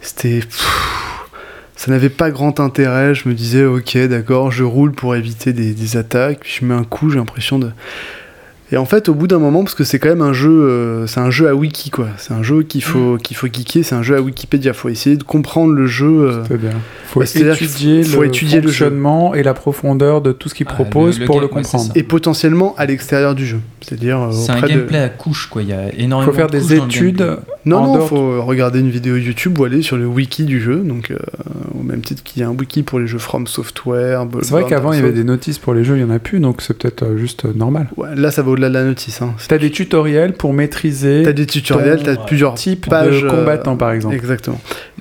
c'était, 0.00 0.40
ça 1.76 1.90
n'avait 1.90 2.08
pas 2.10 2.30
grand 2.30 2.60
intérêt. 2.60 3.14
Je 3.14 3.28
me 3.28 3.34
disais, 3.34 3.64
ok, 3.64 3.96
d'accord, 4.08 4.50
je 4.50 4.64
roule 4.64 4.92
pour 4.92 5.14
éviter 5.16 5.52
des 5.52 5.96
attaques. 5.96 6.40
Puis 6.40 6.58
je 6.60 6.64
mets 6.66 6.74
un 6.74 6.84
coup, 6.84 7.10
j'ai 7.10 7.18
l'impression 7.18 7.58
de 7.58 7.70
et 8.72 8.76
en 8.76 8.84
fait, 8.86 9.08
au 9.08 9.14
bout 9.14 9.26
d'un 9.26 9.38
moment, 9.38 9.62
parce 9.62 9.74
que 9.74 9.84
c'est 9.84 9.98
quand 9.98 10.08
même 10.08 10.22
un 10.22 10.32
jeu, 10.32 10.50
euh, 10.50 11.06
c'est 11.06 11.20
un 11.20 11.30
jeu 11.30 11.48
à 11.48 11.54
wiki 11.54 11.90
quoi. 11.90 12.08
C'est 12.16 12.32
un 12.32 12.42
jeu 12.42 12.62
qu'il 12.62 12.82
faut 12.82 13.16
qu'il 13.18 13.36
faut 13.36 13.46
geeker. 13.46 13.84
C'est 13.84 13.94
un 13.94 14.02
jeu 14.02 14.16
à 14.16 14.20
Wikipédia. 14.20 14.72
Faut 14.72 14.88
essayer 14.88 15.16
de 15.16 15.22
comprendre 15.22 15.72
le 15.72 15.86
jeu. 15.86 16.06
euh. 16.30 16.42
C'est 16.48 16.60
bien. 16.60 16.70
Faut 17.06 17.20
Bah, 17.20 17.26
c'est-à-dire 17.26 17.54
étudier, 17.54 18.02
faut 18.02 18.22
le 18.22 18.28
étudier 18.28 18.60
le 18.60 18.68
jeu. 18.68 18.86
fonctionnement 18.86 19.34
et 19.34 19.42
la 19.42 19.54
profondeur 19.54 20.20
de 20.22 20.32
tout 20.32 20.48
ce 20.48 20.54
qu'il 20.54 20.66
Ah, 20.68 20.74
propose 20.74 21.20
le- 21.20 21.26
pour 21.26 21.40
le 21.40 21.46
ouais, 21.46 21.52
comprendre. 21.52 21.92
Et 21.94 22.02
potentiellement 22.02 22.74
à 22.76 22.86
l'extérieur 22.86 23.34
du 23.34 23.46
jeu. 23.46 23.58
C'est-à-dire 23.82 24.20
euh, 24.22 24.32
C'est 24.32 24.52
un 24.52 24.60
de- 24.62 24.66
gameplay 24.66 24.98
à 24.98 25.08
couches, 25.10 25.46
quoi. 25.50 25.62
Il 25.62 25.68
y 25.68 25.72
a 25.72 25.92
Il 25.94 26.04
énormément 26.04 26.32
faut 26.32 26.36
faire 26.36 26.48
de 26.48 26.58
des 26.58 26.74
études. 26.74 27.36
Non, 27.66 27.84
non, 27.84 28.06
faut 28.06 28.42
regarder 28.42 28.80
une 28.80 28.90
vidéo 28.90 29.16
YouTube 29.16 29.58
ou 29.58 29.64
aller 29.64 29.82
sur 29.82 29.96
le 29.96 30.06
wiki 30.06 30.44
du 30.44 30.60
jeu. 30.60 30.76
Donc, 30.76 31.10
euh, 31.10 31.16
au 31.78 31.82
même 31.82 32.00
titre 32.00 32.22
qu'il 32.22 32.40
y 32.40 32.44
a 32.44 32.48
un 32.48 32.52
wiki 32.52 32.82
pour 32.82 32.98
les 32.98 33.06
jeux 33.06 33.18
From 33.18 33.46
Software. 33.46 34.26
C'est 34.42 34.50
vrai 34.50 34.64
qu'avant 34.66 34.92
il 34.92 34.96
y 35.00 35.02
avait 35.02 35.12
des 35.12 35.24
notices 35.24 35.58
pour 35.58 35.74
les 35.74 35.84
jeux, 35.84 35.96
il 35.96 36.00
y 36.00 36.04
en 36.04 36.10
a 36.10 36.18
plus, 36.18 36.40
donc 36.40 36.60
c'est 36.62 36.76
peut-être 36.76 37.16
juste 37.16 37.44
normal. 37.54 37.88
Ouais, 37.96 38.08
là, 38.16 38.30
ça 38.30 38.42
va 38.42 38.50
au-delà 38.54 38.68
de 38.70 38.74
la 38.74 38.84
notice. 38.84 39.20
Hein. 39.22 39.34
T'as 39.46 39.58
des 39.58 39.70
tutoriels 39.70 40.32
pour 40.32 40.52
maîtriser 40.52 41.22
T'as 41.24 41.32
des 41.32 41.46
tutoriels, 41.46 42.02
t'as 42.02 42.16
plusieurs 42.16 42.54
types 42.54 42.88
pages, 42.88 43.20
de 43.22 43.26
euh, 43.26 43.30
combattants 43.30 43.76
par 43.76 43.92
exemple. 43.92 44.14
Exactement. 44.14 44.60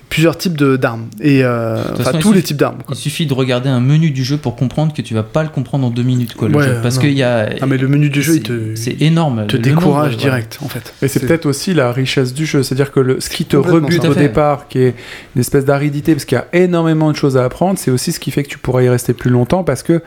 Plusieurs 0.09 0.37
types 0.37 0.55
de- 0.57 0.75
d'armes. 0.77 1.07
Et 1.21 1.43
euh, 1.43 1.81
enfin, 1.93 2.03
façon, 2.03 2.19
tous 2.19 2.33
les 2.33 2.43
types 2.43 2.57
d'armes. 2.57 2.77
quoi. 2.85 2.93
Il 2.95 2.99
suffit 2.99 3.25
de 3.25 3.33
regarder 3.33 3.67
un 3.69 3.79
menu 3.79 4.11
du 4.11 4.23
jeu 4.23 4.37
pour 4.37 4.55
comprendre 4.55 4.93
que 4.93 5.01
tu 5.01 5.15
vas 5.15 5.23
pas 5.23 5.41
le 5.41 5.49
comprendre 5.49 5.87
en 5.87 5.89
deux 5.89 6.03
minutes, 6.03 6.35
quoi. 6.35 6.49
Le 6.49 6.55
Ouais, 6.55 6.63
jeu. 6.65 6.75
Parce 6.83 6.99
qu'il 6.99 7.13
y 7.13 7.23
a. 7.23 7.49
Ah, 7.61 7.65
mais 7.65 7.77
le 7.79 7.87
menu 7.87 8.09
du 8.11 8.21
jeu, 8.21 8.33
il 8.35 8.37
c'est- 8.37 8.43
te, 8.43 8.75
C'est 8.75 9.01
énorme. 9.01 9.47
te 9.47 9.55
Le 9.55 9.63
décourage 9.63 10.11
nombre, 10.11 10.21
direct, 10.21 10.59
en 10.63 10.67
fait. 10.67 10.93
Et 11.01 11.07
c'est 11.07 11.21
peut-être 11.21 11.47
aussi 11.47 11.73
la 11.73 11.91
richesse 11.91 12.33
du 12.35 12.45
jeu, 12.45 12.61
c'est-à-dire 12.61 12.91
que 12.91 12.99
le, 12.99 13.19
ce 13.21 13.29
qui 13.29 13.45
te 13.45 13.57
rebute 13.57 14.05
au 14.05 14.13
départ, 14.13 14.67
qui 14.67 14.79
est 14.79 14.93
une 15.35 15.41
espèce 15.41 15.65
d'aridité, 15.65 16.13
parce 16.13 16.25
qu'il 16.25 16.37
y 16.37 16.41
a 16.41 16.47
énormément 16.63 17.09
de 17.11 17.15
choses 17.15 17.35
à 17.37 17.43
apprendre, 17.45 17.79
c'est 17.79 17.89
aussi 17.89 18.11
ce 18.11 18.19
qui 18.19 18.29
fait 18.29 18.43
que 18.43 18.49
tu 18.49 18.59
pourras 18.59 18.83
y 18.83 18.89
rester 18.89 19.13
plus 19.13 19.31
longtemps, 19.31 19.63
parce 19.63 19.81
que 19.81 20.01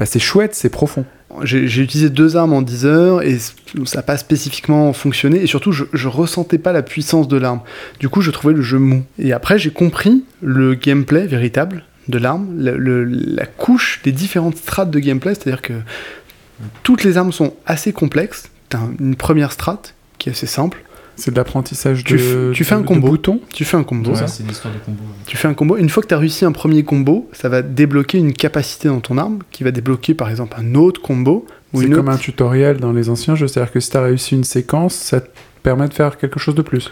bah, 0.00 0.06
c'est 0.06 0.18
chouette, 0.18 0.54
c'est 0.54 0.70
profond. 0.70 1.04
J'ai 1.42 1.82
utilisé 1.82 2.08
deux 2.08 2.38
armes 2.38 2.54
en 2.54 2.62
10 2.62 2.86
heures 2.86 3.22
et 3.22 3.38
ça 3.38 3.96
n'a 3.96 4.02
pas 4.02 4.16
spécifiquement 4.16 4.94
fonctionné. 4.94 5.42
Et 5.42 5.46
surtout, 5.46 5.72
je, 5.72 5.84
je 5.92 6.08
ressentais 6.08 6.56
pas 6.56 6.72
la 6.72 6.80
puissance 6.80 7.28
de 7.28 7.36
l'arme. 7.36 7.60
Du 7.98 8.08
coup, 8.08 8.22
je 8.22 8.30
trouvais 8.30 8.54
le 8.54 8.62
jeu 8.62 8.78
mou. 8.78 9.04
Et 9.18 9.34
après, 9.34 9.58
j'ai 9.58 9.70
compris 9.70 10.24
le 10.40 10.74
gameplay 10.74 11.26
véritable 11.26 11.84
de 12.08 12.16
l'arme, 12.16 12.48
la 12.58 13.44
couche, 13.44 14.00
les 14.06 14.12
différentes 14.12 14.56
strates 14.56 14.90
de 14.90 14.98
gameplay. 15.00 15.34
C'est-à-dire 15.34 15.60
que 15.60 15.74
toutes 16.82 17.04
les 17.04 17.18
armes 17.18 17.30
sont 17.30 17.52
assez 17.66 17.92
complexes. 17.92 18.48
Tu 18.70 18.78
as 18.78 18.80
une 18.98 19.16
première 19.16 19.52
strate 19.52 19.94
qui 20.16 20.30
est 20.30 20.32
assez 20.32 20.46
simple. 20.46 20.82
C'est 21.20 21.30
de 21.30 21.36
l'apprentissage 21.36 22.02
Tu 22.04 22.16
de, 22.16 22.50
tu 22.54 22.64
fais 22.64 22.74
un 22.74 22.82
combo. 22.82 23.08
boutons. 23.08 23.40
Tu 23.52 23.64
fais 23.64 23.76
un 23.76 23.84
combo. 23.84 24.10
Ouais, 24.10 24.26
c'est 24.26 24.46
l'histoire 24.46 24.72
de 24.74 24.78
combo. 24.80 25.02
ouais. 25.02 25.24
Tu 25.26 25.36
fais 25.36 25.48
un 25.48 25.54
combo. 25.54 25.76
Une 25.76 25.88
fois 25.88 26.02
que 26.02 26.08
tu 26.08 26.14
as 26.14 26.18
réussi 26.18 26.44
un 26.44 26.52
premier 26.52 26.82
combo, 26.82 27.28
ça 27.32 27.48
va 27.48 27.62
débloquer 27.62 28.18
une 28.18 28.32
capacité 28.32 28.88
dans 28.88 29.00
ton 29.00 29.18
arme 29.18 29.38
qui 29.50 29.62
va 29.62 29.70
débloquer 29.70 30.14
par 30.14 30.30
exemple 30.30 30.56
un 30.58 30.74
autre 30.74 31.00
combo. 31.02 31.46
C'est 31.74 31.88
comme 31.90 32.06
autre- 32.08 32.10
un 32.10 32.16
tutoriel 32.16 32.78
dans 32.78 32.92
les 32.92 33.10
anciens 33.10 33.34
jeux, 33.36 33.46
c'est-à-dire 33.48 33.72
que 33.72 33.80
si 33.80 33.90
tu 33.90 33.96
as 33.96 34.02
réussi 34.02 34.34
une 34.34 34.44
séquence, 34.44 34.94
ça 34.94 35.20
te 35.20 35.28
permet 35.62 35.86
de 35.88 35.94
faire 35.94 36.16
quelque 36.18 36.40
chose 36.40 36.54
de 36.56 36.62
plus. 36.62 36.90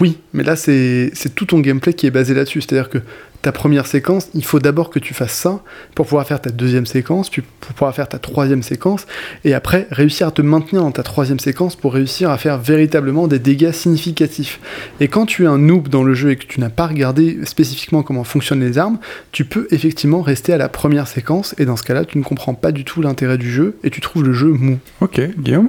Oui, 0.00 0.18
mais 0.34 0.42
là, 0.42 0.56
c'est 0.56 1.10
tout 1.34 1.46
ton 1.46 1.60
gameplay 1.60 1.94
qui 1.94 2.06
est 2.06 2.10
basé 2.10 2.34
là-dessus. 2.34 2.60
C'est-à-dire 2.60 2.90
que 2.90 2.98
ta 3.42 3.52
première 3.52 3.86
séquence, 3.86 4.28
il 4.34 4.44
faut 4.44 4.58
d'abord 4.58 4.90
que 4.90 4.98
tu 4.98 5.14
fasses 5.14 5.32
ça 5.34 5.62
pour 5.94 6.06
pouvoir 6.06 6.26
faire 6.26 6.40
ta 6.40 6.50
deuxième 6.50 6.84
séquence, 6.84 7.30
tu- 7.30 7.42
pour 7.42 7.72
pouvoir 7.74 7.94
faire 7.94 8.08
ta 8.08 8.18
troisième 8.18 8.62
séquence, 8.62 9.06
et 9.44 9.54
après 9.54 9.86
réussir 9.90 10.26
à 10.26 10.30
te 10.32 10.42
maintenir 10.42 10.82
dans 10.82 10.90
ta 10.90 11.02
troisième 11.04 11.38
séquence 11.38 11.76
pour 11.76 11.94
réussir 11.94 12.30
à 12.30 12.38
faire 12.38 12.58
véritablement 12.58 13.28
des 13.28 13.38
dégâts 13.38 13.70
significatifs. 13.72 14.58
Et 15.00 15.08
quand 15.08 15.26
tu 15.26 15.44
es 15.44 15.46
un 15.46 15.58
noob 15.58 15.88
dans 15.88 16.02
le 16.02 16.12
jeu 16.14 16.30
et 16.32 16.36
que 16.36 16.46
tu 16.46 16.60
n'as 16.60 16.70
pas 16.70 16.88
regardé 16.88 17.38
spécifiquement 17.44 18.02
comment 18.02 18.24
fonctionnent 18.24 18.60
les 18.60 18.78
armes, 18.78 18.98
tu 19.32 19.44
peux 19.44 19.68
effectivement 19.70 20.22
rester 20.22 20.52
à 20.52 20.58
la 20.58 20.68
première 20.68 21.06
séquence, 21.06 21.54
et 21.58 21.66
dans 21.66 21.76
ce 21.76 21.84
cas-là, 21.84 22.04
tu 22.04 22.18
ne 22.18 22.24
comprends 22.24 22.54
pas 22.54 22.72
du 22.72 22.84
tout 22.84 23.00
l'intérêt 23.00 23.38
du 23.38 23.50
jeu, 23.50 23.76
et 23.84 23.90
tu 23.90 24.00
trouves 24.00 24.24
le 24.24 24.32
jeu 24.32 24.48
mou. 24.48 24.78
Ok, 25.00 25.20
Guillaume? 25.38 25.68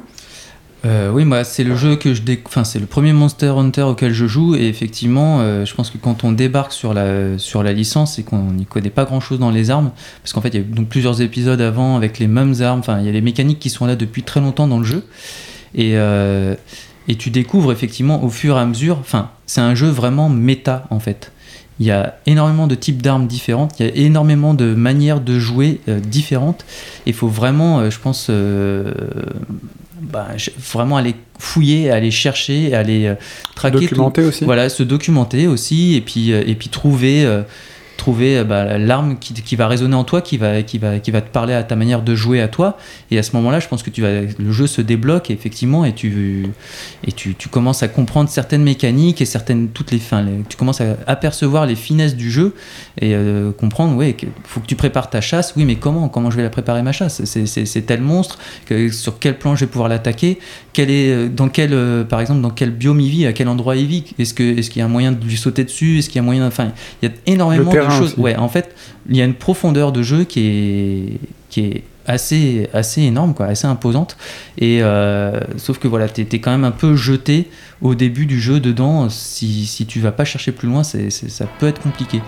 Euh, 0.86 1.12
oui, 1.12 1.26
moi, 1.26 1.44
c'est 1.44 1.64
le 1.64 1.76
jeu 1.76 1.96
que 1.96 2.14
je 2.14 2.22
déc- 2.22 2.44
enfin, 2.46 2.64
c'est 2.64 2.80
le 2.80 2.86
premier 2.86 3.12
Monster 3.12 3.48
Hunter 3.58 3.82
auquel 3.82 4.14
je 4.14 4.28
joue 4.28 4.56
et 4.56 4.68
effectivement, 4.68 5.40
euh, 5.42 5.66
je 5.66 5.74
pense 5.74 5.90
que 5.90 5.98
quand 5.98 6.24
on 6.24 6.32
débarque 6.32 6.72
sur 6.72 6.94
la 6.94 7.38
sur 7.40 7.64
la 7.64 7.74
licence 7.74 8.20
et 8.20 8.24
qu'on 8.24 8.52
n'y 8.52 8.66
connaît 8.66 8.92
pas 8.92 9.04
grand 9.04 9.20
chose 9.20 9.40
dans 9.40 9.50
les 9.50 9.72
armes, 9.72 9.92
parce 10.22 10.34
qu'en 10.34 10.42
fait, 10.42 10.50
il 10.50 10.60
y 10.62 10.64
a 10.64 10.84
plusieurs 10.88 11.22
épisodes 11.22 11.60
avant 11.62 11.96
avec 11.98 12.20
les 12.20 12.28
mêmes 12.28 12.54
armes, 12.62 12.84
il 13.00 13.06
y 13.06 13.10
a 13.10 13.12
les 13.12 13.22
mécaniques 13.22 13.60
qui 13.60 13.72
sont 13.72 13.88
là 13.88 13.96
depuis 13.96 14.22
très 14.22 14.40
longtemps 14.40 14.68
dans 14.68 14.78
le 14.78 14.86
jeu 14.86 15.04
et 15.74 15.98
euh, 15.98 16.56
et 17.08 17.16
tu 17.16 17.32
découvres 17.32 17.72
effectivement 17.72 18.24
au 18.24 18.30
fur 18.30 18.56
et 18.58 18.60
à 18.60 18.66
mesure, 18.66 18.98
enfin, 19.00 19.32
c'est 19.48 19.62
un 19.62 19.74
jeu 19.74 19.88
vraiment 19.88 20.30
méta 20.30 20.86
en 20.92 21.00
fait. 21.00 21.32
Il 21.80 21.86
y 21.86 21.92
a 21.92 22.18
énormément 22.26 22.68
de 22.68 22.76
types 22.76 23.02
d'armes 23.02 23.28
différentes, 23.28 23.80
il 23.80 23.86
y 23.86 23.90
a 23.90 23.96
énormément 23.96 24.54
de 24.54 24.74
manières 24.74 25.22
de 25.22 25.38
jouer 25.40 25.80
différentes. 25.88 26.66
Il 27.06 27.14
faut 27.14 27.28
vraiment, 27.28 27.88
je 27.90 28.00
pense, 28.00 28.32
bah, 30.02 30.28
vraiment 30.58 30.98
aller 30.98 31.16
fouiller, 31.40 31.92
aller 31.92 32.12
chercher, 32.12 32.74
aller 32.74 33.06
euh, 33.08 33.16
traquer 33.56 33.76
tout- 33.78 33.82
Documenté 33.82 34.24
aussi. 34.24 34.46
voilà, 34.46 34.70
se 34.70 34.84
documenter 34.84 35.48
aussi 35.48 35.96
et 35.96 36.02
puis, 36.02 36.32
euh, 36.34 36.44
et 36.46 36.56
puis 36.56 36.70
trouver, 36.70 37.26
euh, 37.26 37.42
trouver 37.98 38.38
euh, 38.38 38.44
bah, 38.44 38.78
l'arme 38.78 39.18
qui, 39.20 39.34
qui 39.34 39.56
va 39.56 39.68
résonner 39.68 39.96
en 39.96 40.04
toi, 40.04 40.22
qui 40.22 40.38
va, 40.38 40.62
qui, 40.62 40.78
va, 40.78 41.00
qui 41.00 41.12
va 41.12 41.22
te 41.22 41.30
parler 41.30 41.54
à 41.54 41.64
ta 41.64 41.76
manière 41.76 42.02
de 42.02 42.16
jouer 42.16 42.42
à 42.42 42.48
toi. 42.48 42.78
Et 43.12 43.18
à 43.18 43.24
ce 43.24 43.36
moment-là, 43.36 43.60
je 43.60 43.68
pense 43.68 43.84
que 43.84 43.90
tu 43.90 44.02
vas, 44.02 44.22
le 44.22 44.52
jeu 44.52 44.68
se 44.68 44.82
débloque 44.82 45.30
effectivement 45.32 45.84
et 45.86 45.94
tu, 45.94 46.48
et 47.06 47.12
tu, 47.12 47.36
tu 47.36 47.50
commences 47.50 47.84
à 47.84 47.88
comprendre 47.88 48.30
certaines 48.30 48.64
mécaniques 48.64 49.22
et 49.22 49.26
certaines, 49.26 49.70
toutes 49.70 49.92
les 49.92 50.00
fins. 50.00 50.26
tu 50.48 50.58
commences 50.58 50.82
à 50.82 50.98
apercevoir 51.08 51.66
les 51.66 51.76
finesses 51.76 52.16
du 52.16 52.32
jeu 52.32 52.54
et 53.02 53.14
euh, 53.16 53.52
comprendre, 53.52 53.96
ouais, 53.96 54.14
qu'il 54.14 54.30
faut 54.44 54.60
que 54.60 54.68
tu 54.68 54.76
prépares 54.76 55.10
ta 55.10 55.22
chasse. 55.22 55.54
Oui, 55.58 55.66
mais 55.66 55.76
comment? 55.76 56.10
Comment 56.10 56.32
je 56.32 56.38
vais 56.38 56.44
la 56.44 56.50
préparer 56.50 56.84
ma 56.84 56.92
chasse? 56.92 57.24
C'est- 57.26 57.86
tel 57.86 58.02
monstre, 58.02 58.38
sur 58.92 59.20
quel 59.20 59.38
plan 59.38 59.56
je 59.56 59.62
vais 59.66 59.72
pouvoir 59.72 59.90
l'attaquer? 59.90 60.40
Quel 60.78 60.92
est, 60.92 61.10
euh, 61.12 61.28
dans 61.28 61.50
quel, 61.50 61.74
euh, 61.74 62.04
par 62.04 62.22
exemple, 62.22 62.42
dans 62.42 62.52
quel 62.52 62.70
biome 62.70 63.00
il 63.00 63.10
vit, 63.10 63.26
à 63.26 63.34
quel 63.34 63.48
endroit 63.48 63.76
il 63.76 63.88
vit? 63.88 64.04
Est-ce 64.20 64.36
que, 64.36 64.44
est-ce 64.60 64.70
qu'il 64.70 64.80
y 64.80 64.84
a 64.84 64.86
un 64.86 64.90
moyen 64.90 65.12
de 65.12 65.26
lui 65.26 65.36
sauter 65.36 65.64
dessus? 65.64 65.98
Est-ce 65.98 66.08
qu'il 66.08 66.18
y 66.18 66.20
a 66.20 66.22
moyen, 66.22 66.46
enfin, 66.46 66.72
il 67.02 67.10
y 67.10 67.12
a 67.12 67.16
énormément 67.26 67.74
de 67.74 67.80
choses. 67.90 68.12
aussi. 68.12 68.20
Ouais, 68.20 68.36
en 68.36 68.48
fait, 68.48 68.76
il 69.10 69.18
y 69.18 69.22
a 69.24 69.26
une 69.26 69.34
profondeur 69.34 69.92
de 69.92 70.04
jeu 70.04 70.24
qui 70.24 70.40
est, 70.46 71.20
qui 71.50 71.62
est 71.62 71.84
assez, 72.06 72.70
assez 72.74 73.02
énorme, 73.02 73.34
quoi, 73.34 73.48
assez 73.48 73.66
imposante. 73.66 74.18
Et 74.60 74.84
euh, 74.84 75.40
sauf 75.58 75.80
que 75.80 75.88
voilà, 75.88 76.08
t'es 76.10 76.28
es 76.32 76.40
quand 76.40 76.52
même 76.52 76.64
un 76.64 76.70
peu 76.70 76.96
jeté 76.96 77.50
au 77.82 77.96
début 77.96 78.28
du 78.28 78.40
jeu 78.40 78.60
dedans. 78.60 79.10
Si, 79.10 79.66
si 79.66 79.88
tu 79.88 80.00
vas 80.00 80.12
pas 80.12 80.26
chercher 80.26 80.52
plus 80.52 80.68
loin, 80.68 80.84
c'est- 80.84 81.10
ça 81.10 81.48
peut 81.48 81.66
être 81.68 81.82
compliqué. 81.82 82.22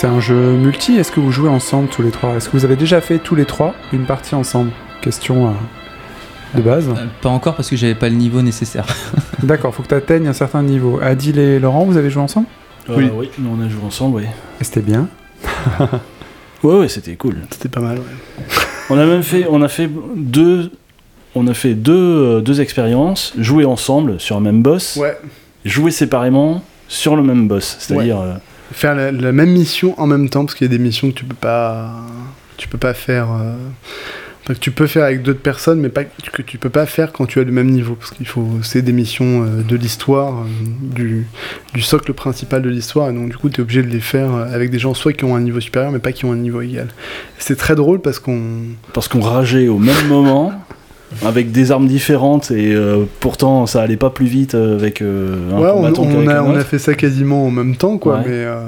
C'est 0.00 0.06
un 0.06 0.18
jeu 0.18 0.52
multi. 0.56 0.96
Est-ce 0.96 1.12
que 1.12 1.20
vous 1.20 1.30
jouez 1.30 1.50
ensemble 1.50 1.90
tous 1.90 2.00
les 2.00 2.10
trois? 2.10 2.30
Est-ce 2.30 2.48
que 2.48 2.56
vous 2.56 2.64
avez 2.64 2.76
déjà 2.76 3.02
fait 3.02 3.18
tous 3.18 3.34
les 3.34 3.44
trois 3.44 3.74
une 3.92 4.06
partie 4.06 4.34
ensemble? 4.34 4.70
Question 5.02 5.48
euh, 5.48 5.50
de 6.56 6.62
base. 6.62 6.88
Euh, 6.88 7.04
Pas 7.20 7.28
encore 7.28 7.54
parce 7.54 7.68
que 7.68 7.76
j'avais 7.76 7.94
pas 7.94 8.08
le 8.08 8.14
niveau 8.14 8.40
nécessaire. 8.40 8.86
D'accord, 9.42 9.74
faut 9.74 9.82
que 9.82 9.88
tu 9.88 9.94
atteignes 9.94 10.26
un 10.26 10.32
certain 10.32 10.62
niveau. 10.62 10.98
Adil 11.02 11.38
et 11.38 11.58
Laurent, 11.58 11.84
vous 11.84 11.98
avez 11.98 12.08
joué 12.08 12.22
ensemble? 12.22 12.46
Euh, 12.88 12.94
Oui. 12.96 13.10
oui, 13.14 13.30
nous 13.38 13.50
on 13.54 13.62
a 13.62 13.68
joué 13.68 13.82
ensemble, 13.86 14.16
oui. 14.16 14.24
Et 14.58 14.64
c'était 14.64 14.80
bien. 14.80 15.06
Ouais, 16.62 16.78
ouais, 16.78 16.88
c'était 16.88 17.16
cool. 17.16 17.36
C'était 17.50 17.68
pas 17.68 17.80
mal, 17.80 17.98
ouais. 17.98 18.44
On 18.88 18.96
a 18.98 19.04
même 19.04 19.22
fait, 19.22 19.46
on 19.50 19.60
a 19.60 19.68
fait 19.68 19.90
deux, 20.16 20.70
on 21.34 21.46
a 21.46 21.52
fait 21.52 21.74
deux, 21.74 21.92
euh, 21.94 22.40
deux 22.40 22.62
expériences, 22.62 23.34
jouer 23.38 23.66
ensemble 23.66 24.18
sur 24.18 24.36
un 24.38 24.40
même 24.40 24.62
boss, 24.62 24.96
Ouais. 24.96 25.18
jouer 25.66 25.90
séparément 25.90 26.62
sur 26.88 27.16
le 27.16 27.22
même 27.22 27.48
boss. 27.48 27.76
C'est-à-dire, 27.80 28.18
euh, 28.18 28.34
Faire 28.72 28.94
la, 28.94 29.10
la 29.10 29.32
même 29.32 29.50
mission 29.50 29.98
en 30.00 30.06
même 30.06 30.28
temps, 30.28 30.44
parce 30.44 30.54
qu'il 30.54 30.66
y 30.66 30.70
a 30.70 30.76
des 30.76 30.82
missions 30.82 31.10
que 31.10 31.16
tu 31.16 31.24
peux 31.24 31.34
pas, 31.34 31.92
tu 32.56 32.68
peux 32.68 32.78
pas 32.78 32.94
faire, 32.94 33.28
euh, 33.32 33.54
que 34.46 34.52
tu 34.52 34.70
peux 34.70 34.86
faire 34.86 35.04
avec 35.04 35.22
d'autres 35.22 35.40
personnes, 35.40 35.80
mais 35.80 35.88
pas 35.88 36.04
que 36.04 36.42
tu 36.42 36.58
peux 36.58 36.70
pas 36.70 36.86
faire 36.86 37.12
quand 37.12 37.26
tu 37.26 37.40
as 37.40 37.44
le 37.44 37.52
même 37.52 37.70
niveau, 37.70 37.94
parce 37.94 38.10
qu'il 38.10 38.26
faut, 38.26 38.58
c'est 38.62 38.82
des 38.82 38.92
missions 38.92 39.44
euh, 39.44 39.62
de 39.62 39.76
l'histoire, 39.76 40.40
euh, 40.40 40.44
du, 40.94 41.26
du 41.74 41.82
socle 41.82 42.12
principal 42.12 42.62
de 42.62 42.68
l'histoire, 42.68 43.10
et 43.10 43.12
donc 43.12 43.30
du 43.30 43.36
coup 43.36 43.48
tu 43.48 43.60
es 43.60 43.62
obligé 43.62 43.82
de 43.82 43.88
les 43.88 44.00
faire 44.00 44.32
avec 44.34 44.70
des 44.70 44.78
gens 44.78 44.94
soit 44.94 45.12
qui 45.12 45.24
ont 45.24 45.34
un 45.34 45.40
niveau 45.40 45.60
supérieur, 45.60 45.90
mais 45.90 45.98
pas 45.98 46.12
qui 46.12 46.24
ont 46.24 46.32
un 46.32 46.36
niveau 46.36 46.60
égal. 46.60 46.88
C'est 47.38 47.56
très 47.56 47.74
drôle 47.74 48.00
parce 48.00 48.18
qu'on, 48.18 48.40
parce 48.92 49.08
qu'on 49.08 49.20
rageait 49.20 49.68
au 49.68 49.78
même 49.78 50.06
moment. 50.08 50.52
Avec 51.24 51.50
des 51.50 51.72
armes 51.72 51.88
différentes 51.88 52.50
et 52.52 52.72
euh, 52.72 53.04
pourtant 53.18 53.66
ça 53.66 53.82
allait 53.82 53.96
pas 53.96 54.10
plus 54.10 54.26
vite 54.26 54.54
euh, 54.54 54.76
avec 54.78 55.02
euh, 55.02 55.50
un 55.52 55.58
ouais, 55.60 55.70
on, 55.70 55.74
combattant 55.92 56.02
on 56.04 56.28
a, 56.28 56.42
on 56.42 56.54
a 56.54 56.64
fait 56.64 56.78
ça 56.78 56.94
quasiment 56.94 57.46
en 57.46 57.50
même 57.50 57.74
temps, 57.76 57.98
quoi, 57.98 58.18
Ouais. 58.18 58.22
mais 58.26 58.32
euh, 58.44 58.60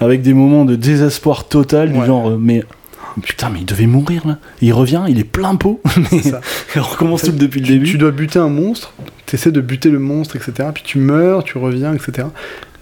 avec 0.00 0.20
des 0.22 0.34
moments 0.34 0.64
de 0.66 0.76
désespoir 0.76 1.48
total 1.48 1.92
du 1.92 2.04
genre 2.04 2.28
euh, 2.30 2.36
mais 2.38 2.62
putain 3.22 3.48
mais 3.50 3.60
il 3.60 3.64
devait 3.64 3.86
mourir 3.86 4.26
là 4.28 4.38
il 4.60 4.72
revient 4.72 5.02
il 5.08 5.18
est 5.18 5.24
plein 5.24 5.56
pot 5.56 5.80
c'est 6.10 6.22
ça. 6.30 6.40
on 6.76 6.82
recommence 6.82 7.22
tout 7.22 7.32
depuis 7.32 7.60
le 7.60 7.66
tu, 7.66 7.72
début 7.72 7.90
tu 7.90 7.98
dois 7.98 8.10
buter 8.12 8.38
un 8.38 8.48
monstre, 8.50 8.92
tu 9.26 9.34
essaies 9.36 9.50
de 9.50 9.60
buter 9.62 9.88
le 9.90 9.98
monstre, 9.98 10.36
etc. 10.36 10.68
Puis 10.74 10.82
tu 10.86 10.98
meurs, 10.98 11.42
tu 11.42 11.58
reviens, 11.58 11.94
etc. 11.94 12.28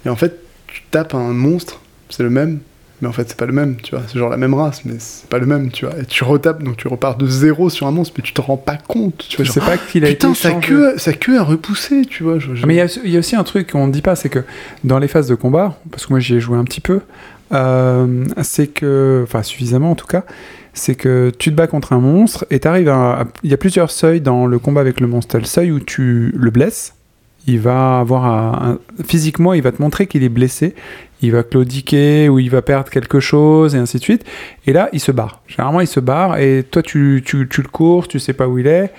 Et 0.04 0.08
en 0.08 0.16
fait, 0.16 0.40
tu 0.66 0.82
tapes 0.90 1.14
un 1.14 1.32
monstre, 1.32 1.80
c'est 2.10 2.22
le 2.22 2.30
même, 2.30 2.58
mais 3.02 3.08
en 3.08 3.12
fait, 3.12 3.28
c'est 3.28 3.36
pas 3.36 3.46
le 3.46 3.52
même, 3.52 3.76
tu 3.76 3.94
vois. 3.94 4.04
C'est 4.06 4.18
genre 4.18 4.30
la 4.30 4.36
même 4.36 4.54
race, 4.54 4.84
mais 4.84 4.94
c'est 4.98 5.28
pas 5.28 5.38
le 5.38 5.46
même, 5.46 5.70
tu 5.70 5.84
vois. 5.86 5.94
Et 5.98 6.04
tu 6.06 6.24
retapes, 6.24 6.62
donc 6.62 6.76
tu 6.76 6.88
repars 6.88 7.16
de 7.16 7.26
zéro 7.26 7.68
sur 7.70 7.86
un 7.86 7.90
monstre, 7.90 8.14
mais 8.18 8.22
tu 8.22 8.32
te 8.32 8.40
rends 8.40 8.56
pas 8.56 8.76
compte, 8.76 9.26
tu 9.28 9.36
vois. 9.36 9.44
Je 9.44 9.50
sais 9.52 9.60
pas 9.60 9.76
qu'il 9.76 10.04
a 10.04 10.08
Putain, 10.08 10.30
été 10.30 10.38
sa 10.40 10.50
changé. 10.50 10.66
queue, 10.68 10.94
sa 10.98 11.12
queue 11.12 11.38
a 11.38 11.42
repoussé, 11.42 12.02
tu 12.08 12.22
vois. 12.22 12.38
je- 12.38 12.54
je- 12.54 12.62
Ah, 12.62 12.66
Mais 12.66 12.74
il 12.74 12.78
y, 12.78 12.80
a- 12.80 12.98
il 13.04 13.10
y 13.10 13.16
a 13.16 13.18
aussi 13.18 13.36
un 13.36 13.44
truc 13.44 13.72
qu'on 13.72 13.86
ne 13.86 13.92
dit 13.92 14.02
pas, 14.02 14.16
c'est 14.16 14.28
que 14.28 14.44
dans 14.84 14.98
les 14.98 15.08
phases 15.08 15.28
de 15.28 15.34
combat, 15.34 15.78
parce 15.90 16.06
que 16.06 16.12
moi 16.12 16.20
j'y 16.20 16.34
ai 16.36 16.40
joué 16.40 16.56
un 16.58 16.64
petit 16.64 16.80
peu, 16.80 17.00
euh, 17.52 18.24
c'est 18.42 18.66
que, 18.66 19.20
enfin 19.24 19.42
suffisamment 19.42 19.90
en 19.92 19.94
tout 19.94 20.06
cas, 20.06 20.24
c'est 20.74 20.94
que 20.94 21.30
tu 21.38 21.50
te 21.50 21.54
bats 21.54 21.66
contre 21.66 21.92
un 21.92 22.00
monstre 22.00 22.44
et 22.50 22.58
t'arrives 22.60 22.88
à, 22.88 23.20
à- 23.20 23.24
Il 23.44 23.50
y 23.50 23.54
a 23.54 23.56
plusieurs 23.56 23.90
seuils 23.90 24.20
dans 24.20 24.46
le 24.46 24.58
combat 24.58 24.80
avec 24.82 25.00
le 25.00 25.06
monstre. 25.06 25.32
T'as 25.32 25.38
le 25.38 25.44
seuil 25.44 25.70
où 25.70 25.80
tu 25.80 26.32
le 26.36 26.50
blesses, 26.50 26.94
il 27.46 27.60
va 27.60 28.00
avoir 28.00 28.24
un, 28.24 28.78
physiquement, 29.04 29.54
il 29.54 29.62
va 29.62 29.72
te 29.72 29.80
montrer 29.80 30.06
qu'il 30.06 30.22
est 30.22 30.28
blessé, 30.28 30.74
il 31.22 31.32
va 31.32 31.42
claudiquer 31.42 32.28
ou 32.28 32.38
il 32.38 32.50
va 32.50 32.62
perdre 32.62 32.90
quelque 32.90 33.20
chose 33.20 33.74
et 33.74 33.78
ainsi 33.78 33.98
de 33.98 34.02
suite. 34.02 34.24
Et 34.66 34.72
là, 34.72 34.88
il 34.92 35.00
se 35.00 35.12
barre. 35.12 35.42
Généralement, 35.46 35.80
il 35.80 35.86
se 35.86 36.00
barre 36.00 36.38
et 36.38 36.64
toi, 36.70 36.82
tu, 36.82 37.22
tu, 37.24 37.48
tu 37.48 37.62
le 37.62 37.68
cours, 37.68 38.08
tu 38.08 38.18
sais 38.18 38.32
pas 38.32 38.48
où 38.48 38.58
il 38.58 38.66
est. 38.66 38.92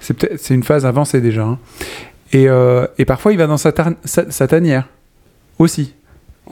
C'est 0.00 0.36
c'est 0.38 0.54
une 0.54 0.62
phase 0.62 0.84
avancée 0.84 1.20
déjà. 1.20 1.44
hein. 1.44 1.58
Et, 2.32 2.48
euh, 2.48 2.86
et 2.98 3.04
parfois, 3.04 3.32
il 3.32 3.38
va 3.38 3.46
dans 3.46 3.56
sa, 3.56 3.72
sa 4.04 4.46
tanière 4.48 4.88
aussi. 5.58 5.94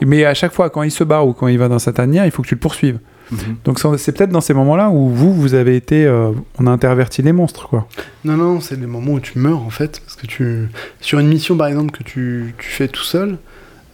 Mais 0.01 0.25
à 0.25 0.33
chaque 0.33 0.53
fois, 0.53 0.69
quand 0.69 0.81
il 0.81 0.91
se 0.91 1.03
barre 1.03 1.27
ou 1.27 1.33
quand 1.33 1.47
il 1.47 1.59
va 1.59 1.67
dans 1.67 1.77
sa 1.79 1.93
tanière, 1.93 2.25
il 2.25 2.31
faut 2.31 2.41
que 2.41 2.47
tu 2.47 2.55
le 2.55 2.59
poursuives. 2.59 2.99
Mhm. 3.31 3.57
Donc 3.63 3.79
c'est 3.97 4.11
peut-être 4.11 4.31
dans 4.31 4.41
ces 4.41 4.53
moments-là 4.53 4.89
où 4.89 5.09
vous, 5.09 5.33
vous 5.33 5.53
avez 5.53 5.75
été, 5.75 6.05
euh, 6.05 6.31
on 6.59 6.67
a 6.67 6.71
interverti 6.71 7.21
les 7.21 7.31
monstres, 7.31 7.67
quoi. 7.69 7.87
Non, 8.25 8.37
non, 8.37 8.59
c'est 8.59 8.79
les 8.79 8.87
moments 8.87 9.13
où 9.13 9.19
tu 9.19 9.39
meurs 9.39 9.61
en 9.61 9.69
fait. 9.69 10.01
Parce 10.05 10.15
que 10.15 10.27
tu. 10.27 10.69
Sur 11.01 11.19
une 11.19 11.27
mission 11.27 11.57
par 11.57 11.67
exemple 11.67 11.91
que 11.91 12.03
tu, 12.03 12.53
tu 12.57 12.69
fais 12.69 12.87
tout 12.87 13.03
seul, 13.03 13.37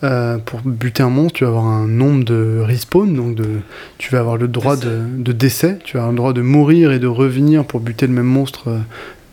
euh, 0.01 0.37
pour 0.37 0.61
buter 0.61 1.03
un 1.03 1.09
monstre, 1.09 1.39
tu 1.39 1.43
vas 1.43 1.49
avoir 1.49 1.65
un 1.65 1.85
nombre 1.85 2.23
de 2.23 2.61
respawn, 2.63 3.13
donc 3.13 3.35
de, 3.35 3.45
tu 3.97 4.11
vas 4.11 4.19
avoir 4.19 4.37
le 4.37 4.47
droit 4.47 4.77
de, 4.77 5.01
de 5.17 5.31
décès, 5.33 5.77
tu 5.83 5.97
vas 5.97 6.03
avoir 6.03 6.11
le 6.13 6.17
droit 6.17 6.31
de 6.31 6.41
mourir 6.41 6.93
et 6.93 6.99
de 6.99 7.07
revenir 7.07 7.65
pour 7.65 7.81
buter 7.81 8.07
le 8.07 8.13
même 8.13 8.25
monstre 8.25 8.69
euh, 8.69 8.79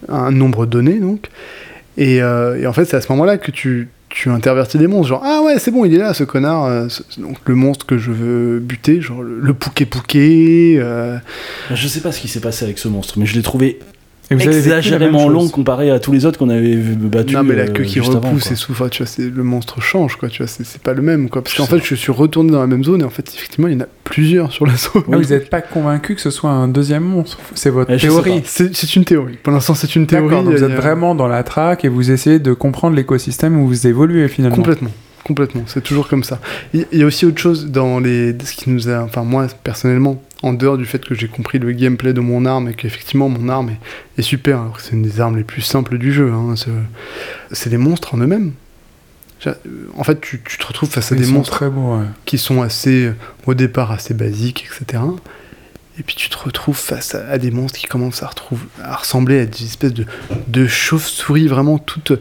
un 0.08 0.32
nombre 0.32 0.66
donné 0.66 0.98
donc. 0.98 1.28
Et, 1.96 2.20
euh, 2.20 2.60
et 2.60 2.66
en 2.66 2.72
fait, 2.72 2.84
c'est 2.84 2.96
à 2.96 3.00
ce 3.00 3.10
moment-là 3.12 3.38
que 3.38 3.52
tu, 3.52 3.90
tu 4.16 4.30
intervertis 4.30 4.78
des 4.78 4.86
monstres. 4.86 5.08
Genre, 5.08 5.22
ah 5.24 5.42
ouais, 5.44 5.58
c'est 5.58 5.70
bon, 5.70 5.84
il 5.84 5.94
est 5.94 5.98
là, 5.98 6.14
ce 6.14 6.24
connard. 6.24 6.64
euh, 6.64 6.88
donc 7.18 7.36
le 7.44 7.54
monstre 7.54 7.84
que 7.84 7.98
je 7.98 8.10
veux 8.10 8.60
buter, 8.60 9.00
genre 9.02 9.22
le, 9.22 9.38
le 9.40 9.54
pouquet 9.54 9.84
pouquet. 9.84 10.76
euh, 10.78 11.18
je 11.70 11.86
sais 11.86 12.00
pas 12.00 12.12
ce 12.12 12.20
qui 12.20 12.28
s'est 12.28 12.40
passé 12.40 12.64
avec 12.64 12.78
ce 12.78 12.88
monstre 12.88 13.18
mais 13.18 13.26
je 13.26 13.34
l'ai 13.34 13.42
trouvé 13.42 13.78
Et 14.30 14.34
vous 14.34 14.42
avez 14.42 14.50
vécu 14.56 14.68
la 14.70 14.76
exagérément 14.78 15.28
long 15.28 15.48
comparé 15.48 15.90
à 15.90 16.00
tous 16.00 16.10
les 16.10 16.26
autres 16.26 16.36
qu'on 16.38 16.48
avait 16.50 16.74
vu- 16.74 16.94
battus 16.96 17.36
non 17.36 17.44
mais 17.44 17.54
la 17.54 17.62
euh, 17.62 17.68
queue 17.68 17.84
qui 17.84 18.00
repousse 18.00 18.50
et 18.50 18.56
souvent 18.56 18.88
tu 18.88 19.02
vois 19.04 19.06
c'est 19.06 19.30
le 19.30 19.42
monstre 19.44 19.80
change 19.80 20.16
quoi 20.16 20.28
tu 20.28 20.38
vois 20.38 20.48
c'est 20.48 20.64
c'est 20.64 20.82
pas 20.82 20.94
le 20.94 21.02
même 21.02 21.28
quoi. 21.28 21.42
Parce 21.44 21.54
qu'en 21.56 21.66
fait 21.66 21.80
je 21.84 21.94
suis 21.94 22.10
retourné 22.10 22.50
dans 22.50 22.60
la 22.60 22.66
même 22.66 22.82
zone 22.82 23.02
et 23.02 23.04
en 23.04 23.10
fait 23.10 23.28
effectivement 23.32 23.68
il 23.68 23.74
y 23.74 23.76
en 23.76 23.82
a 23.84 23.88
plusieurs 24.02 24.50
sur 24.50 24.66
la 24.66 24.74
zone. 24.76 25.02
Ah, 25.12 25.16
vous 25.16 25.22
n'êtes 25.32 25.48
pas 25.48 25.60
convaincu 25.60 26.16
que 26.16 26.20
ce 26.20 26.30
soit 26.30 26.50
un 26.50 26.66
deuxième 26.66 27.04
monstre? 27.04 27.38
C'est 27.54 27.70
votre 27.70 27.92
Eh, 27.92 27.98
théorie. 27.98 28.42
c'est 28.44 28.74
c'est 28.74 28.96
une 28.96 29.04
théorie. 29.04 29.38
Pour 29.42 29.52
l'instant 29.52 29.74
c'est 29.74 29.94
une 29.94 30.06
théorie 30.08 30.34
vous 30.44 30.64
êtes 30.64 30.72
vraiment 30.72 31.14
dans 31.14 31.28
la 31.28 31.44
traque 31.44 31.84
et 31.84 31.88
vous 31.88 32.10
essayez 32.10 32.40
de 32.40 32.52
comprendre 32.52 32.96
l'écosystème 32.96 33.56
où 33.60 33.68
vous 33.68 33.86
évoluez 33.86 34.26
finalement. 34.28 34.56
complètement 34.56 34.90
complètement 35.26 35.64
c'est 35.66 35.82
toujours 35.82 36.06
comme 36.08 36.22
ça 36.24 36.40
il 36.72 36.86
y 36.92 37.02
a 37.02 37.06
aussi 37.06 37.26
autre 37.26 37.38
chose 37.40 37.66
dans 37.66 37.98
les 38.00 38.34
ce 38.44 38.52
qui 38.54 38.70
nous 38.70 38.88
a 38.88 39.00
enfin 39.02 39.22
moi 39.24 39.46
personnellement 39.64 40.22
en 40.42 40.52
dehors 40.52 40.78
du 40.78 40.84
fait 40.86 41.04
que 41.04 41.14
j'ai 41.14 41.28
compris 41.28 41.58
le 41.58 41.72
gameplay 41.72 42.12
de 42.12 42.20
mon 42.20 42.46
arme 42.46 42.68
et 42.68 42.74
qu'effectivement 42.74 43.28
mon 43.28 43.48
arme 43.48 43.70
est, 43.70 44.20
est 44.20 44.22
super 44.22 44.60
alors 44.60 44.76
que 44.76 44.82
c'est 44.82 44.92
une 44.92 45.02
des 45.02 45.20
armes 45.20 45.36
les 45.36 45.44
plus 45.44 45.62
simples 45.62 45.98
du 45.98 46.12
jeu 46.12 46.30
hein, 46.32 46.54
c'est- 46.56 46.70
c'est 47.52 47.70
les 47.70 47.78
monstres 47.78 48.14
en 48.14 48.18
eux-mêmes 48.18 48.52
en 49.96 50.02
fait 50.04 50.20
tu, 50.20 50.40
tu 50.44 50.58
te 50.58 50.66
retrouves 50.66 50.88
face 50.90 51.12
à 51.12 51.14
Ils 51.16 51.22
des 51.26 51.28
monstres 51.30 51.52
très 51.56 51.70
beaux. 51.70 51.96
ouais. 51.98 52.04
qui 52.24 52.38
sont 52.38 52.62
assez, 52.62 53.12
au 53.46 53.54
départ, 53.54 53.92
assez 53.92 54.14
basiques, 54.14 54.66
etc. 54.66 55.02
Et 55.98 56.02
puis 56.02 56.14
tu 56.16 56.28
te 56.30 56.36
retrouves 56.38 56.76
face 56.76 57.14
à, 57.14 57.28
à 57.28 57.38
des 57.38 57.50
monstres 57.50 57.78
qui 57.78 57.86
commencent 57.86 58.22
à, 58.22 58.26
retrouver, 58.28 58.62
à 58.82 58.96
ressembler 58.96 59.40
à 59.40 59.46
des 59.46 59.64
espèces 59.64 59.92
de, 59.94 60.04
de 60.48 60.66
chauves-souris 60.66 61.46
vraiment 61.48 61.78
toutes, 61.78 62.12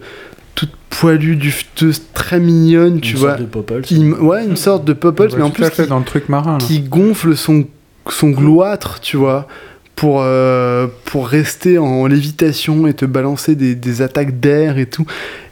toutes 0.55 0.71
poilues, 0.89 1.35
dufteuses, 1.35 2.01
très 2.13 2.39
mignonnes, 2.39 3.01
tu 3.01 3.13
Une 3.13 3.19
vois. 3.19 3.29
sorte 3.31 3.41
de 3.41 3.45
Popple, 3.47 3.81
Qui 3.81 3.95
m- 4.01 4.15
ouais, 4.21 4.45
une 4.45 4.55
sorte 4.55 4.85
de 4.85 4.93
Popples, 4.93 5.29
mais 5.35 5.43
en 5.43 5.49
tout 5.49 5.55
plus 5.55 5.65
à 5.65 5.69
fait 5.69 5.83
qui, 5.83 5.89
dans 5.89 5.99
le 5.99 6.05
truc 6.05 6.29
marin. 6.29 6.53
là. 6.53 6.57
qui 6.65 6.79
gonfle 6.79 7.35
son, 7.35 7.65
son 8.09 8.29
gloître, 8.29 8.99
tu 9.01 9.17
vois, 9.17 9.47
pour, 9.95 10.21
euh, 10.21 10.87
pour 11.05 11.27
rester 11.27 11.77
en 11.77 12.05
lévitation 12.07 12.87
et 12.87 12.93
te 12.93 13.05
balancer 13.05 13.55
des, 13.55 13.75
des 13.75 14.01
attaques 14.01 14.39
d'air 14.39 14.77
et 14.77 14.85
tout. 14.87 15.05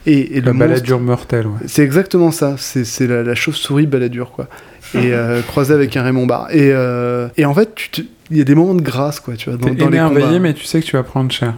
Et, 0.06 0.36
et 0.36 0.40
le 0.40 0.46
La 0.46 0.52
monstre- 0.52 0.68
baladure 0.68 1.00
mortelle, 1.00 1.46
ouais. 1.46 1.58
c'est 1.66 1.82
exactement 1.82 2.30
ça, 2.30 2.56
c'est 2.58 2.84
c'est 2.84 3.06
la, 3.06 3.22
la 3.22 3.34
chauve-souris 3.34 3.86
baladure, 3.86 4.30
quoi. 4.32 4.48
Et 4.94 5.12
euh, 5.12 5.40
croisée 5.46 5.74
avec 5.74 5.96
un 5.96 6.02
Raymond 6.02 6.26
Barre. 6.26 6.48
Et, 6.50 6.70
euh, 6.72 7.28
et 7.36 7.44
en 7.46 7.52
fait, 7.54 7.74
il 8.30 8.36
y 8.36 8.40
a 8.40 8.44
des 8.44 8.54
moments 8.54 8.74
de 8.74 8.82
grâce, 8.82 9.20
quoi, 9.20 9.34
tu 9.34 9.48
vois, 9.50 9.58
dans, 9.58 9.66
T'es 9.68 9.74
dans 9.74 9.88
les 9.90 9.98
combats. 9.98 10.38
mais 10.38 10.54
tu 10.54 10.64
sais 10.64 10.80
que 10.80 10.86
tu 10.86 10.96
vas 10.96 11.02
prendre 11.02 11.30
cher. 11.32 11.54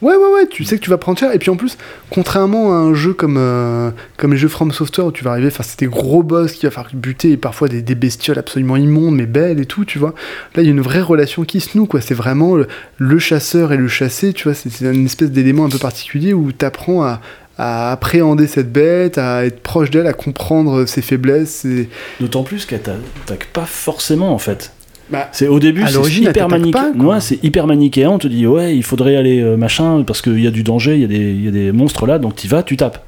Ouais, 0.00 0.14
ouais, 0.14 0.32
ouais, 0.34 0.46
tu 0.46 0.62
sais 0.62 0.78
que 0.78 0.84
tu 0.84 0.90
vas 0.90 0.96
prendre 0.98 1.18
cher. 1.18 1.32
Et 1.34 1.38
puis 1.38 1.50
en 1.50 1.56
plus, 1.56 1.76
contrairement 2.10 2.72
à 2.72 2.76
un 2.76 2.94
jeu 2.94 3.14
comme, 3.14 3.36
euh, 3.36 3.90
comme 4.16 4.32
les 4.32 4.38
jeux 4.38 4.46
From 4.48 4.70
Software 4.70 5.06
où 5.06 5.12
tu 5.12 5.24
vas 5.24 5.32
arriver 5.32 5.50
face 5.50 5.72
à 5.72 5.76
des 5.76 5.86
gros 5.86 6.22
boss 6.22 6.52
qui 6.52 6.66
va 6.66 6.70
falloir 6.70 6.94
buter 6.94 7.32
et 7.32 7.36
parfois 7.36 7.68
des, 7.68 7.82
bestioles 7.96 8.38
absolument 8.38 8.76
immondes 8.76 9.16
mais 9.16 9.26
belles 9.26 9.58
et 9.58 9.66
tout, 9.66 9.84
tu 9.84 9.98
vois. 9.98 10.14
Là, 10.54 10.62
il 10.62 10.66
y 10.66 10.68
a 10.68 10.70
une 10.70 10.80
vraie 10.80 11.00
relation 11.00 11.42
qui 11.44 11.60
se 11.60 11.76
noue, 11.76 11.86
quoi. 11.86 12.00
C'est 12.00 12.14
vraiment 12.14 12.56
le, 12.96 13.18
chasseur 13.18 13.72
et 13.72 13.76
le 13.76 13.88
chassé, 13.88 14.32
tu 14.32 14.44
vois. 14.44 14.54
C'est 14.54 14.80
une 14.82 15.06
espèce 15.06 15.32
d'élément 15.32 15.64
un 15.64 15.68
peu 15.68 15.78
particulier 15.78 16.32
où 16.32 16.52
tu 16.52 16.64
apprends 16.64 17.02
à, 17.02 17.20
à 17.58 17.90
appréhender 17.90 18.46
cette 18.46 18.72
bête, 18.72 19.18
à 19.18 19.44
être 19.46 19.60
proche 19.64 19.90
d'elle, 19.90 20.06
à 20.06 20.12
comprendre 20.12 20.86
ses 20.86 21.02
faiblesses. 21.02 21.50
ses- 21.50 21.88
D'autant 22.20 22.44
plus 22.44 22.66
qu'elle 22.66 22.82
t'a- 22.82 22.94
t'attaque 23.26 23.48
pas 23.52 23.66
forcément 23.66 24.32
en 24.32 24.38
fait. 24.38 24.70
Bah, 25.10 25.28
C'est 25.32 25.48
au 25.48 25.58
début, 25.58 25.82
c'est 25.88 25.98
hyper, 26.22 26.32
t'attaque 26.48 26.60
maniché- 26.60 26.70
pas, 26.72 26.92
quoi. 26.92 27.14
Ouais, 27.14 27.20
c'est 27.20 27.42
hyper 27.42 27.66
manichéen. 27.66 28.10
On 28.10 28.18
te 28.18 28.28
dit, 28.28 28.46
ouais, 28.46 28.76
il 28.76 28.82
faudrait 28.82 29.16
aller 29.16 29.40
euh, 29.40 29.56
machin 29.56 30.02
parce 30.06 30.20
qu'il 30.22 30.40
y 30.40 30.46
a 30.46 30.50
du 30.50 30.62
danger, 30.62 30.94
il 30.96 31.00
y, 31.00 31.04
a 31.04 31.08
des- 31.08 31.32
il 31.32 31.44
y 31.44 31.48
a 31.48 31.50
des 31.50 31.72
monstres 31.72 32.06
là, 32.06 32.18
donc 32.18 32.36
tu 32.36 32.46
vas, 32.48 32.62
tu 32.62 32.76
tapes. 32.76 33.04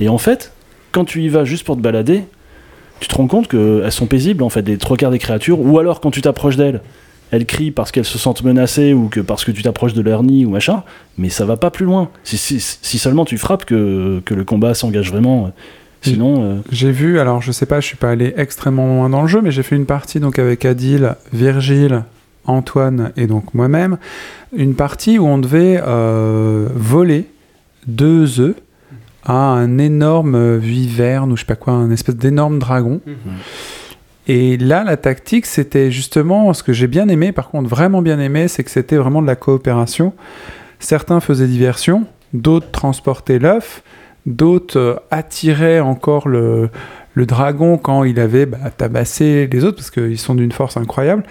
Et 0.00 0.08
en 0.08 0.18
fait, 0.18 0.52
quand 0.92 1.04
tu 1.04 1.22
y 1.22 1.28
vas 1.28 1.44
juste 1.44 1.64
pour 1.64 1.76
te 1.76 1.80
balader, 1.80 2.24
tu 3.00 3.08
te 3.08 3.14
rends 3.14 3.26
compte 3.28 3.48
qu'elles 3.48 3.90
sont 3.92 4.06
paisibles 4.06 4.42
en 4.42 4.48
fait, 4.48 4.62
des 4.62 4.76
trois 4.76 4.96
quarts 4.96 5.10
des 5.10 5.18
créatures. 5.18 5.60
Ou 5.60 5.78
alors 5.78 6.00
quand 6.00 6.10
tu 6.10 6.20
t'approches 6.20 6.56
d'elles, 6.56 6.80
elles 7.30 7.46
crient 7.46 7.70
parce 7.70 7.92
qu'elles 7.92 8.04
se 8.04 8.18
sentent 8.18 8.42
menacées 8.42 8.92
ou 8.92 9.08
que 9.08 9.20
parce 9.20 9.44
que 9.44 9.50
tu 9.52 9.62
t'approches 9.62 9.92
de 9.94 10.00
leur 10.02 10.22
nid 10.22 10.44
ou 10.46 10.50
machin, 10.50 10.82
mais 11.18 11.28
ça 11.28 11.44
va 11.44 11.56
pas 11.56 11.70
plus 11.70 11.84
loin. 11.86 12.10
Si, 12.24 12.36
si- 12.38 12.58
si 12.60 12.98
seulement 12.98 13.24
tu 13.24 13.38
frappes 13.38 13.64
que, 13.64 14.20
que 14.24 14.34
le 14.34 14.44
combat 14.44 14.74
s'engage 14.74 15.10
vraiment. 15.10 15.52
Sinon, 16.02 16.42
euh, 16.42 16.56
J'ai 16.70 16.92
vu, 16.92 17.18
alors 17.18 17.42
je 17.42 17.52
sais 17.52 17.66
pas, 17.66 17.80
je 17.80 17.86
suis 17.86 17.96
pas 17.96 18.10
allé 18.10 18.32
extrêmement 18.36 18.86
loin 18.86 19.10
dans 19.10 19.22
le 19.22 19.28
jeu, 19.28 19.40
mais 19.42 19.50
j'ai 19.50 19.62
fait 19.62 19.76
une 19.76 19.86
partie 19.86 20.20
donc 20.20 20.38
avec 20.38 20.64
Adil, 20.64 21.16
Virgile, 21.32 22.04
Antoine 22.44 23.12
et 23.16 23.26
donc 23.26 23.52
moi-même, 23.54 23.98
une 24.56 24.74
partie 24.74 25.18
où 25.18 25.26
on 25.26 25.38
devait 25.38 25.80
euh, 25.84 26.68
voler 26.74 27.26
deux 27.86 28.40
œufs 28.40 28.56
à 29.24 29.34
un 29.34 29.78
énorme 29.78 30.56
viverne 30.56 31.32
ou 31.32 31.36
je 31.36 31.40
sais 31.40 31.46
pas 31.46 31.56
quoi, 31.56 31.74
un 31.74 31.90
espèce 31.90 32.16
d'énorme 32.16 32.58
dragon. 32.58 33.00
Et 34.26 34.58
là, 34.58 34.84
la 34.84 34.96
tactique, 34.96 35.46
c'était 35.46 35.90
justement 35.90 36.52
ce 36.52 36.62
que 36.62 36.72
j'ai 36.72 36.86
bien 36.86 37.08
aimé, 37.08 37.32
par 37.32 37.48
contre 37.48 37.68
vraiment 37.68 38.02
bien 38.02 38.20
aimé, 38.20 38.48
c'est 38.48 38.62
que 38.62 38.70
c'était 38.70 38.96
vraiment 38.96 39.20
de 39.20 39.26
la 39.26 39.36
coopération. 39.36 40.12
Certains 40.80 41.20
faisaient 41.20 41.46
diversion, 41.46 42.06
d'autres 42.32 42.70
transportaient 42.70 43.38
l'œuf, 43.38 43.82
d'autres 44.26 44.78
euh, 44.78 44.94
attiraient 45.10 45.80
encore 45.80 46.28
le, 46.28 46.70
dragon 47.16 47.78
quand 47.78 48.04
il 48.04 48.20
avait 48.20 48.46
bah, 48.46 48.58
tabassé 48.76 49.48
les 49.50 49.64
autres, 49.64 49.78
parce 49.78 49.90
qu'ils 49.90 50.18
sont 50.18 50.36
d'une 50.36 50.52
force 50.52 50.76
incroyable. 50.76 51.24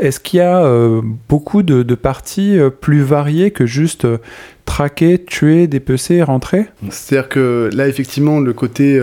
Est-ce 0.00 0.18
qu'il 0.18 0.38
y 0.38 0.40
a 0.40 0.64
euh, 0.64 1.02
beaucoup 1.28 1.62
de, 1.62 1.94
parties 1.94 2.58
euh, 2.58 2.70
plus 2.70 3.02
variées 3.02 3.50
que 3.50 3.66
juste 3.66 4.06
traquer, 4.64 5.22
tuer, 5.22 5.66
dépecer, 5.66 6.22
rentrer? 6.22 6.68
C'est-à-dire 6.88 7.28
que 7.28 7.68
là, 7.74 7.86
effectivement, 7.86 8.40
le 8.40 8.54
côté. 8.54 8.98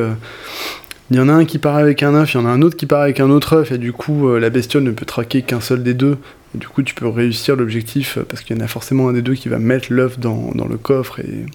il 1.12 1.18
y 1.18 1.20
en 1.20 1.30
a 1.30 1.34
un 1.34 1.46
qui 1.46 1.60
part 1.60 1.76
avec 1.76 2.02
un 2.02 2.16
œuf, 2.16 2.34
il 2.34 2.38
y 2.38 2.40
en 2.40 2.48
a 2.48 2.50
un 2.50 2.64
autre 2.64 2.78
qui 2.78 2.88
part 2.88 3.02
avec 3.02 3.20
un 3.20 3.30
autre 3.30 3.58
œuf, 3.58 3.72
et 3.72 3.78
du 3.78 3.94
coup, 3.94 4.36
la 4.36 4.50
bestiole 4.50 4.82
ne 4.82 4.92
peut 4.92 5.06
traquer 5.06 5.44
qu'un 5.44 5.62
seul 5.62 5.84
des 5.84 5.94
deux. 5.94 6.18
Et 6.56 6.58
du 6.58 6.68
coup, 6.68 6.82
tu 6.82 6.96
peux 6.96 7.08
réussir 7.08 7.56
l'objectif, 7.56 8.18
parce 8.28 8.42
qu'il 8.42 8.58
y 8.58 8.60
en 8.60 8.64
a 8.64 8.68
forcément 8.68 9.08
un 9.10 9.14
des 9.14 9.22
deux 9.22 9.36
qui 9.36 9.50
va 9.50 9.60
mettre 9.60 9.94
l'œuf 9.94 10.18
dans, 10.18 10.50
dans 10.56 10.68
le 10.68 10.78
coffre 10.78 11.20
et, 11.20 11.46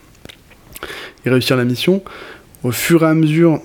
réussir 1.28 1.56
la 1.56 1.64
mission. 1.64 2.02
Au 2.62 2.72
fur 2.72 3.02
et 3.02 3.06
à 3.06 3.14
mesure 3.14 3.60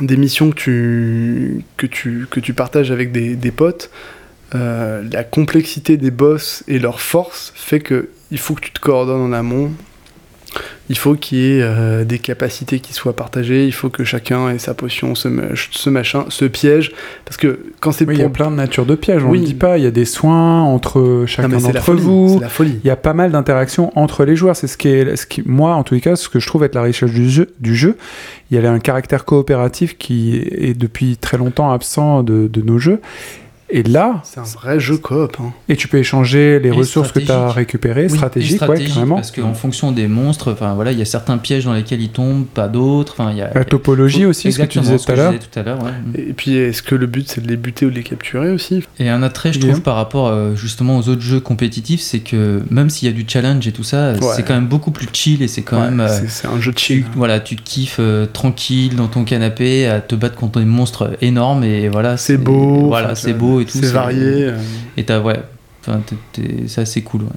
des 0.00 0.16
missions 0.16 0.50
que 0.50 1.64
tu, 1.86 2.54
partages 2.54 2.90
avec 2.90 3.12
des, 3.12 3.36
des 3.36 3.50
potes, 3.50 3.90
euh, 4.54 5.02
la 5.10 5.24
complexité 5.24 5.96
des 5.96 6.10
boss 6.10 6.62
et 6.68 6.78
leur 6.78 7.00
force 7.00 7.52
fait 7.56 7.80
que 7.80 8.10
il 8.30 8.38
faut 8.38 8.54
que 8.54 8.60
tu 8.60 8.70
te 8.70 8.80
coordonnes 8.80 9.20
en 9.20 9.32
amont. 9.32 9.72
Il 10.90 10.98
faut 10.98 11.14
qu'il 11.14 11.38
y 11.38 11.58
ait 11.58 11.62
euh, 11.62 12.04
des 12.04 12.18
capacités 12.18 12.80
qui 12.80 12.92
soient 12.92 13.16
partagées. 13.16 13.64
Il 13.66 13.72
faut 13.72 13.88
que 13.88 14.04
chacun 14.04 14.50
ait 14.50 14.58
sa 14.58 14.74
potion, 14.74 15.14
ce, 15.14 15.28
mach- 15.28 15.68
ce 15.70 15.88
machin, 15.88 16.26
ce 16.28 16.44
piège. 16.44 16.92
Parce 17.24 17.36
que 17.38 17.60
quand 17.80 17.92
c'est 17.92 18.06
Oui, 18.06 18.14
il 18.16 18.20
y 18.20 18.24
a 18.24 18.28
plein 18.28 18.50
de 18.50 18.56
natures 18.56 18.84
de 18.84 18.94
pièges, 18.94 19.24
on 19.24 19.30
Oui. 19.30 19.38
ne 19.38 19.42
le 19.44 19.48
dit 19.48 19.54
pas, 19.54 19.78
il 19.78 19.84
y 19.84 19.86
a 19.86 19.90
des 19.90 20.04
soins 20.04 20.60
entre 20.62 21.24
chacun 21.26 21.48
d'entre 21.48 21.94
vous. 21.94 22.40
Il 22.60 22.86
y 22.86 22.90
a 22.90 22.96
pas 22.96 23.14
mal 23.14 23.30
d'interactions 23.32 23.90
entre 23.98 24.24
les 24.24 24.36
joueurs. 24.36 24.56
C'est 24.56 24.66
ce 24.66 24.76
qui 24.76 24.88
est, 24.88 25.16
ce 25.16 25.26
qui, 25.26 25.42
moi, 25.46 25.74
en 25.74 25.82
tous 25.84 25.94
les 25.94 26.00
cas, 26.00 26.16
ce 26.16 26.28
que 26.28 26.40
je 26.40 26.46
trouve 26.46 26.64
être 26.64 26.74
la 26.74 26.82
richesse 26.82 27.10
du 27.12 27.30
jeu. 27.30 27.48
Du 27.60 27.74
jeu. 27.74 27.96
Il 28.50 28.60
y 28.60 28.66
a 28.66 28.70
un 28.70 28.78
caractère 28.80 29.24
coopératif 29.24 29.96
qui 29.96 30.36
est 30.36 30.78
depuis 30.78 31.16
très 31.16 31.38
longtemps 31.38 31.70
absent 31.72 32.22
de, 32.22 32.48
de 32.48 32.60
nos 32.60 32.78
jeux. 32.78 33.00
Et 33.74 33.82
là, 33.82 34.20
C'est 34.22 34.38
un 34.38 34.42
vrai 34.42 34.78
jeu 34.78 34.98
coop. 34.98 35.36
hein. 35.40 35.52
et 35.68 35.76
tu 35.76 35.88
peux 35.88 35.96
échanger 35.96 36.60
les 36.60 36.68
Et 36.68 36.72
ressources 36.72 37.10
que 37.10 37.18
tu 37.20 37.24
as 37.24 37.48
stratégique. 37.48 37.56
récupérées, 37.56 38.06
Oui, 38.10 38.16
stratégiques, 38.18 38.50
ouais, 38.52 38.56
stratégique, 38.66 38.94
carrément. 38.94 39.14
Parce 39.14 39.30
qu'en 39.30 39.54
fonction 39.54 39.92
des 39.92 40.08
monstres, 40.08 40.52
enfin 40.52 40.74
voilà, 40.74 40.92
il 40.92 40.98
y 40.98 41.02
a 41.02 41.06
certains 41.06 41.38
pièges 41.38 41.64
dans 41.64 41.72
lesquels 41.72 42.02
ils 42.02 42.10
tombent, 42.10 42.44
pas 42.44 42.68
d'autres. 42.68 43.14
Enfin, 43.18 43.30
il 43.30 43.38
y 43.38 43.40
a 43.42 43.50
La 43.54 43.64
topologie 43.64 44.26
aussi, 44.26 44.52
ce 44.52 44.58
que 44.58 44.66
tu 44.66 44.78
disais 44.80 44.98
tout 44.98 45.10
à 45.10 45.14
l'heure. 45.16 45.32
je 45.32 45.38
disais 45.38 45.48
tout 45.50 45.58
à 45.58 45.62
l'heure. 45.62 45.78
ouais. 45.82 46.20
Et 46.28 46.32
puis, 46.34 46.54
est-ce 46.56 46.82
que 46.82 46.94
le 46.94 47.06
but 47.06 47.26
c'est 47.30 47.40
de 47.42 47.48
les 47.48 47.56
buter 47.56 47.86
ou 47.86 47.90
de 47.90 47.94
les 47.94 48.02
capturer 48.02 48.50
aussi? 48.50 48.82
Et 48.98 49.08
un 49.08 49.22
attrait, 49.22 49.54
je 49.54 49.60
trouve, 49.60 49.80
par 49.80 49.96
rapport 49.96 50.28
euh, 50.28 50.54
justement 50.54 50.98
aux 50.98 51.08
autres 51.08 51.22
jeux 51.22 51.40
compétitifs, 51.40 52.02
c'est 52.02 52.20
que 52.20 52.62
même 52.70 52.90
s'il 52.90 53.08
y 53.08 53.10
a 53.10 53.14
du 53.14 53.24
challenge 53.26 53.66
et 53.66 53.72
tout 53.72 53.84
ça, 53.84 54.12
c'est 54.36 54.42
quand 54.44 54.54
même 54.54 54.66
beaucoup 54.68 54.90
plus 54.90 55.08
chill 55.12 55.42
et 55.42 55.48
c'est 55.48 55.62
quand 55.62 55.78
Ouais, 55.80 55.88
même. 55.90 56.00
euh, 56.00 56.08
c'est- 56.28 56.46
un 56.46 56.60
jeu 56.60 56.72
de 56.72 56.76
tu, 56.76 56.84
chill. 56.96 57.04
voilà, 57.16 57.40
tu 57.40 57.56
te 57.56 57.62
kiffes 57.62 57.96
euh, 58.00 58.26
tranquille 58.26 58.96
dans 58.96 59.06
ton 59.08 59.24
canapé 59.24 59.86
à 59.86 60.02
te 60.02 60.14
battre 60.14 60.34
contre 60.34 60.58
des 60.58 60.66
monstres 60.66 61.12
énormes 61.22 61.64
et 61.64 61.88
voilà. 61.88 62.18
C'est 62.18 62.36
beau. 62.36 62.88
Voilà, 62.88 63.14
c'est 63.14 63.32
beau 63.32 63.60
et 63.62 63.64
tout. 63.64 63.78
C'est 63.78 63.92
varié. 63.92 64.48
euh. 64.48 64.58
Et 64.96 65.04
t'as, 65.04 65.20
ouais. 65.20 65.40
C'est 66.66 66.80
assez 66.80 67.02
cool. 67.02 67.22
ouais. 67.22 67.28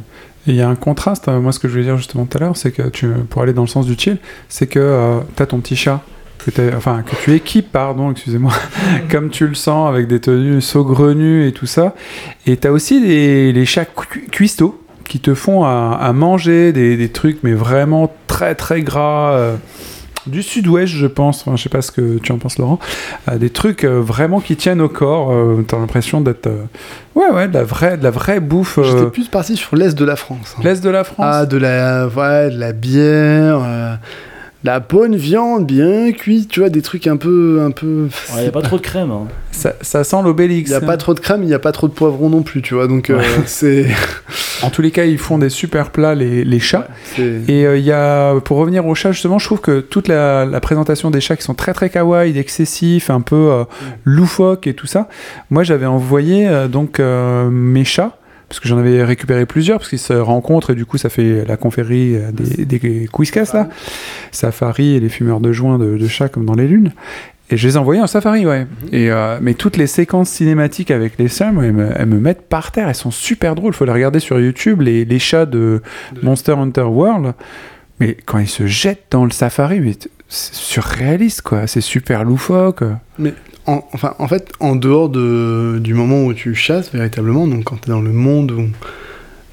Et 0.48 0.52
il 0.52 0.56
y 0.56 0.62
a 0.62 0.70
un 0.70 0.76
contraste, 0.76 1.28
euh, 1.28 1.40
moi 1.40 1.52
ce 1.52 1.58
que 1.60 1.68
je 1.68 1.74
voulais 1.74 1.86
dire 1.86 1.98
justement 1.98 2.26
tout 2.26 2.38
à 2.38 2.42
l'heure, 2.42 2.56
c'est 2.58 2.72
que 2.72 2.84
tu, 2.90 3.08
pour 3.30 3.42
aller 3.42 3.54
dans 3.54 3.64
le 3.64 3.68
sens 3.68 3.88
du 3.88 3.96
chill, 3.98 4.18
c'est 4.48 4.68
que 4.68 5.20
tu 5.36 5.42
as 5.42 5.46
ton 5.48 5.60
petit 5.60 5.76
chat, 5.76 6.02
que, 6.38 6.76
enfin, 6.78 7.02
que 7.04 7.16
tu 7.24 7.34
équipes, 7.34 7.72
pardon, 7.72 8.12
excusez-moi, 8.12 8.52
comme 9.12 9.32
tu 9.32 9.48
le 9.48 9.56
sens, 9.56 9.90
avec 9.90 10.06
des 10.08 10.20
tenues 10.20 10.62
saugrenues 10.62 11.48
et 11.48 11.52
tout 11.52 11.66
ça. 11.66 11.96
Et 12.46 12.58
tu 12.58 12.68
as 12.68 12.72
aussi 12.72 13.02
des, 13.02 13.52
les 13.54 13.66
chats 13.66 13.86
cu- 13.86 14.28
cuistots 14.32 14.80
qui 15.06 15.20
te 15.20 15.34
font 15.34 15.64
à, 15.64 15.98
à 16.00 16.14
manger 16.14 16.72
des, 16.74 16.96
des 16.98 17.10
trucs, 17.10 17.40
mais 17.42 17.54
vraiment 17.54 18.14
très 18.28 18.54
très 18.54 18.84
gras. 18.84 19.34
euh, 19.34 19.56
du 20.28 20.42
sud-ouest, 20.44 20.92
je 20.94 21.08
pense, 21.08 21.42
enfin, 21.42 21.56
je 21.56 21.64
sais 21.64 21.70
pas 21.70 21.82
ce 21.82 21.92
que 21.92 22.18
tu 22.20 22.32
en 22.32 22.38
penses, 22.38 22.58
Laurent, 22.58 22.80
Euh, 23.30 23.38
des 23.38 23.50
trucs 23.50 23.84
euh, 23.84 24.00
vraiment 24.02 24.40
qui 24.40 24.56
tiennent 24.56 24.82
au 24.82 24.90
corps. 24.90 25.32
euh, 25.32 25.64
T'as 25.68 25.78
l'impression 25.80 26.22
d'être, 26.22 26.48
euh, 26.48 26.64
ouais, 27.16 27.30
ouais, 27.32 27.48
de 27.48 27.54
la 27.54 27.64
vraie, 27.64 27.98
de 27.98 28.04
la 28.04 28.12
vraie 28.12 28.40
bouffe. 28.40 28.80
J'étais 28.84 29.10
plus 29.12 29.28
parti 29.28 29.56
sur 29.56 29.76
l'est 29.76 29.94
de 29.98 30.06
la 30.06 30.16
France. 30.16 30.56
hein. 30.58 30.62
L'est 30.64 30.84
de 30.84 30.90
la 30.90 31.04
France. 31.04 31.26
Ah, 31.30 31.46
de 31.46 31.58
la, 31.58 32.08
ouais, 32.08 32.50
de 32.50 32.58
la 32.60 32.72
bière, 32.74 34.00
la 34.66 34.80
bonne 34.80 35.16
viande 35.16 35.66
bien 35.66 36.12
cuite, 36.12 36.50
tu 36.50 36.60
vois, 36.62 36.70
des 36.70 36.82
trucs 36.82 37.08
un 37.08 37.18
peu. 37.18 37.62
Un 37.64 37.72
peu 37.72 38.08
il 38.36 38.42
n'y 38.42 38.48
a 38.48 38.52
pas 38.52 38.62
trop 38.62 38.78
de 38.78 38.82
crème. 38.82 39.12
hein. 39.12 39.28
Ça, 39.52 39.74
ça 39.82 40.04
sent 40.04 40.18
il 40.20 40.26
l'obélix. 40.26 40.70
n'y 40.72 40.76
a 40.76 40.82
pas 40.82 40.98
trop 40.98 41.14
de 41.14 41.20
crème, 41.22 41.42
il 41.44 41.48
n'y 41.48 41.54
a 41.54 41.60
pas 41.60 41.72
trop 41.72 41.88
de 41.88 41.94
poivron 41.94 42.30
non 42.30 42.42
plus, 42.42 42.62
tu 42.62 42.74
vois, 42.74 42.88
donc 42.88 43.10
euh, 43.10 43.22
c'est. 43.46 43.86
En 44.64 44.70
tous 44.70 44.82
les 44.82 44.92
cas, 44.92 45.06
ils 45.06 45.18
font 45.18 45.38
des 45.38 45.50
super 45.50 45.92
plats, 45.92 46.16
les, 46.16 46.44
les 46.44 46.60
chats. 46.60 46.88
Et 47.18 47.66
euh, 47.66 47.78
il 47.78 47.84
y 47.86 47.92
a, 47.92 48.38
pour 48.42 48.58
revenir 48.58 48.86
aux 48.86 48.96
chats, 48.96 49.12
justement, 49.12 49.38
je 49.40 49.46
trouve 49.46 49.62
que 49.62 49.80
toute 49.80 50.08
la, 50.08 50.46
la 50.46 50.60
présentation 50.60 51.10
des 51.12 51.22
chats 51.22 51.36
qui 51.38 51.44
sont 51.44 51.54
très 51.54 51.74
très 51.74 51.90
kawaii, 51.90 52.38
excessifs, 52.38 53.10
un 53.10 53.22
peu 53.22 53.36
euh, 53.52 53.64
loufoques 54.04 54.68
et 54.68 54.74
tout 54.74 54.88
ça. 54.88 55.08
Moi, 55.50 55.64
j'avais 55.64 55.86
envoyé 55.86 56.48
euh, 56.48 56.68
donc 56.68 57.00
euh, 57.00 57.50
mes 57.50 57.86
chats, 57.86 58.18
parce 58.48 58.60
que 58.60 58.68
j'en 58.68 58.78
avais 58.78 59.04
récupéré 59.04 59.46
plusieurs, 59.46 59.80
parce 59.80 59.90
qu'ils 59.90 60.00
se 60.00 60.14
rencontrent 60.14 60.72
et 60.72 60.76
du 60.76 60.86
coup, 60.86 60.98
ça 60.98 61.10
fait 61.10 61.46
la 61.46 61.58
confrérie 61.58 62.16
euh, 62.16 62.32
des, 62.32 62.66
des 62.66 63.10
Quizcas 63.12 63.52
là, 63.54 63.70
Safari 64.32 64.96
et 64.96 65.00
les 65.00 65.10
fumeurs 65.10 65.40
de 65.40 65.52
joint 65.52 65.78
de, 65.80 65.98
de 65.98 66.08
chats 66.08 66.30
comme 66.30 66.46
dans 66.46 66.56
les 66.56 66.68
lunes. 66.68 66.92
Et 67.52 67.58
je 67.58 67.68
les 67.68 67.76
ai 67.76 67.78
envoyés 67.78 68.02
en 68.02 68.08
safari, 68.08 68.48
ouais. 68.48 68.66
Et, 68.92 69.12
euh, 69.12 69.38
mais 69.40 69.54
toutes 69.54 69.78
les 69.78 69.86
séquences 69.86 70.30
cinématiques 70.30 70.90
avec 70.90 71.20
les 71.20 71.28
moi, 71.52 71.64
elles, 71.64 71.74
me, 71.74 71.92
elles 71.96 72.08
me 72.08 72.20
mettent 72.20 72.50
par 72.50 72.72
terre. 72.72 72.88
Elles 72.88 72.96
sont 72.96 73.12
super 73.12 73.54
drôles. 73.54 73.74
Faut 73.74 73.86
les 73.86 73.92
regarder 73.92 74.20
sur 74.20 74.40
YouTube, 74.40 74.82
les, 74.82 75.06
les 75.06 75.20
chats 75.20 75.46
de 75.46 75.84
Monster 76.24 76.54
Hunter 76.54 76.82
World. 76.82 77.34
Mais 78.00 78.18
quand 78.26 78.40
ils 78.40 78.48
se 78.48 78.66
jettent 78.66 79.06
dans 79.12 79.26
le 79.26 79.32
safari, 79.32 79.80
mais 79.80 79.94
c'est 80.28 80.56
surréaliste, 80.56 81.44
quoi. 81.44 81.68
C'est 81.68 81.82
super 81.82 82.24
loufoque. 82.24 82.84
En, 83.68 83.84
enfin, 83.94 84.14
en 84.20 84.28
fait, 84.28 84.52
en 84.60 84.76
dehors 84.76 85.10
de, 85.10 85.78
du 85.80 85.94
moment 85.96 86.24
où 86.26 86.34
tu 86.34 86.54
chasses 86.54 86.92
véritablement, 86.94 87.48
donc 87.48 87.64
quand 87.64 87.78
tu 87.82 87.90
es 87.90 87.94
dans 87.94 88.02
le 88.02 88.12
monde 88.12 88.52
où 88.52 88.68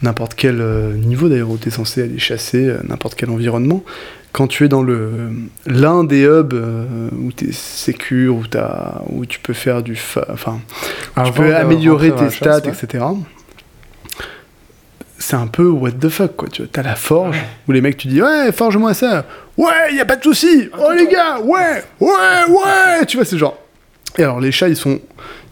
n'importe 0.03 0.35
quel 0.35 0.61
euh, 0.61 0.95
niveau 0.95 1.29
d'ailleurs 1.29 1.51
où 1.51 1.57
tu 1.59 1.69
es 1.69 1.71
censé 1.71 2.03
aller 2.03 2.19
chasser, 2.19 2.67
euh, 2.67 2.79
n'importe 2.87 3.15
quel 3.15 3.31
environnement, 3.31 3.83
quand 4.33 4.47
tu 4.49 4.65
es 4.65 4.69
dans 4.69 4.83
le 4.83 5.31
l'un 5.67 6.05
des 6.05 6.23
hubs 6.25 6.53
euh, 6.53 7.09
où 7.19 7.33
tu 7.33 7.49
es 7.49 7.53
sécure, 7.53 8.37
où, 8.37 8.43
où 9.11 9.25
tu 9.27 9.39
peux 9.39 9.53
faire 9.55 9.83
du... 9.83 9.95
fa- 9.97 10.27
Enfin, 10.31 10.61
tu 11.25 11.33
peux 11.33 11.43
améliorer 11.61 12.09
tes 12.17 12.25
stats, 12.31 12.61
etc. 12.85 13.05
C'est 15.19 15.37
un 15.37 15.47
peu 15.47 15.69
what 15.69 15.93
the 15.93 16.09
fuck, 16.09 16.35
quoi. 16.37 16.49
Tu 16.51 16.63
vois, 16.63 16.69
t'as 16.73 16.83
la 16.83 16.97
forge, 16.97 17.37
où 17.69 17.73
les 17.73 17.81
mecs, 17.81 17.97
tu 17.97 18.09
dis, 18.09 18.21
ouais, 18.21 18.51
forge-moi 18.53 18.93
ça. 18.93 19.25
Ouais, 19.57 19.95
y 19.95 20.01
a 20.01 20.05
pas 20.05 20.17
de 20.17 20.23
souci. 20.23 20.69
Oh, 20.79 20.91
les 20.93 21.07
gars, 21.07 21.39
ouais, 21.41 21.85
ouais, 22.01 22.11
ouais. 22.49 23.07
Tu 23.07 23.17
vois, 23.17 23.25
c'est 23.25 23.39
genre. 23.39 23.57
Et 24.19 24.23
alors, 24.23 24.41
les 24.41 24.53
chats, 24.53 24.69
ils 24.69 24.77
sont. 24.77 25.01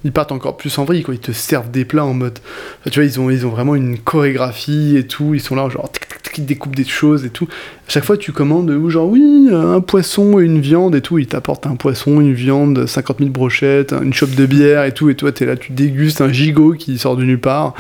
Ils 0.02 0.12
partent 0.12 0.32
encore 0.32 0.56
plus 0.56 0.76
en 0.78 0.84
vrille, 0.84 1.02
quoi. 1.02 1.14
Ils 1.14 1.20
te 1.20 1.32
servent 1.32 1.70
des 1.70 1.84
plats 1.84 2.04
en 2.04 2.14
mode. 2.14 2.38
Enfin, 2.80 2.90
tu 2.90 3.00
vois, 3.00 3.04
ils 3.04 3.20
ont, 3.20 3.30
ils 3.30 3.46
ont 3.46 3.50
vraiment 3.50 3.74
une 3.74 3.98
chorégraphie 3.98 4.96
et 4.96 5.06
tout. 5.06 5.34
Ils 5.34 5.40
sont 5.40 5.54
là, 5.54 5.68
genre. 5.68 5.90
tic, 5.90 6.08
tic, 6.08 6.22
tic, 6.22 6.32
qui 6.32 6.42
te 6.42 6.46
découpe 6.46 6.76
des 6.76 6.84
choses 6.84 7.24
et 7.24 7.30
tout. 7.30 7.48
À 7.86 7.90
chaque 7.90 8.04
fois, 8.04 8.16
tu 8.16 8.32
commandes, 8.32 8.70
ou 8.70 8.88
genre, 8.90 9.08
oui, 9.08 9.48
un 9.52 9.80
poisson 9.80 10.38
et 10.40 10.44
une 10.44 10.60
viande 10.60 10.94
et 10.94 11.00
tout. 11.00 11.18
Il 11.18 11.26
t'apporte 11.26 11.66
un 11.66 11.76
poisson, 11.76 12.20
une 12.20 12.32
viande, 12.32 12.86
50 12.86 13.18
000 13.18 13.30
brochettes, 13.30 13.92
une 13.92 14.12
chope 14.12 14.34
de 14.34 14.46
bière 14.46 14.84
et 14.84 14.92
tout. 14.92 15.10
Et 15.10 15.14
toi, 15.14 15.32
t'es 15.32 15.46
là, 15.46 15.56
tu 15.56 15.72
dégustes 15.72 16.20
un 16.20 16.32
gigot 16.32 16.72
qui 16.72 16.98
sort 16.98 17.16
de 17.16 17.24
nulle 17.24 17.40
part. 17.40 17.74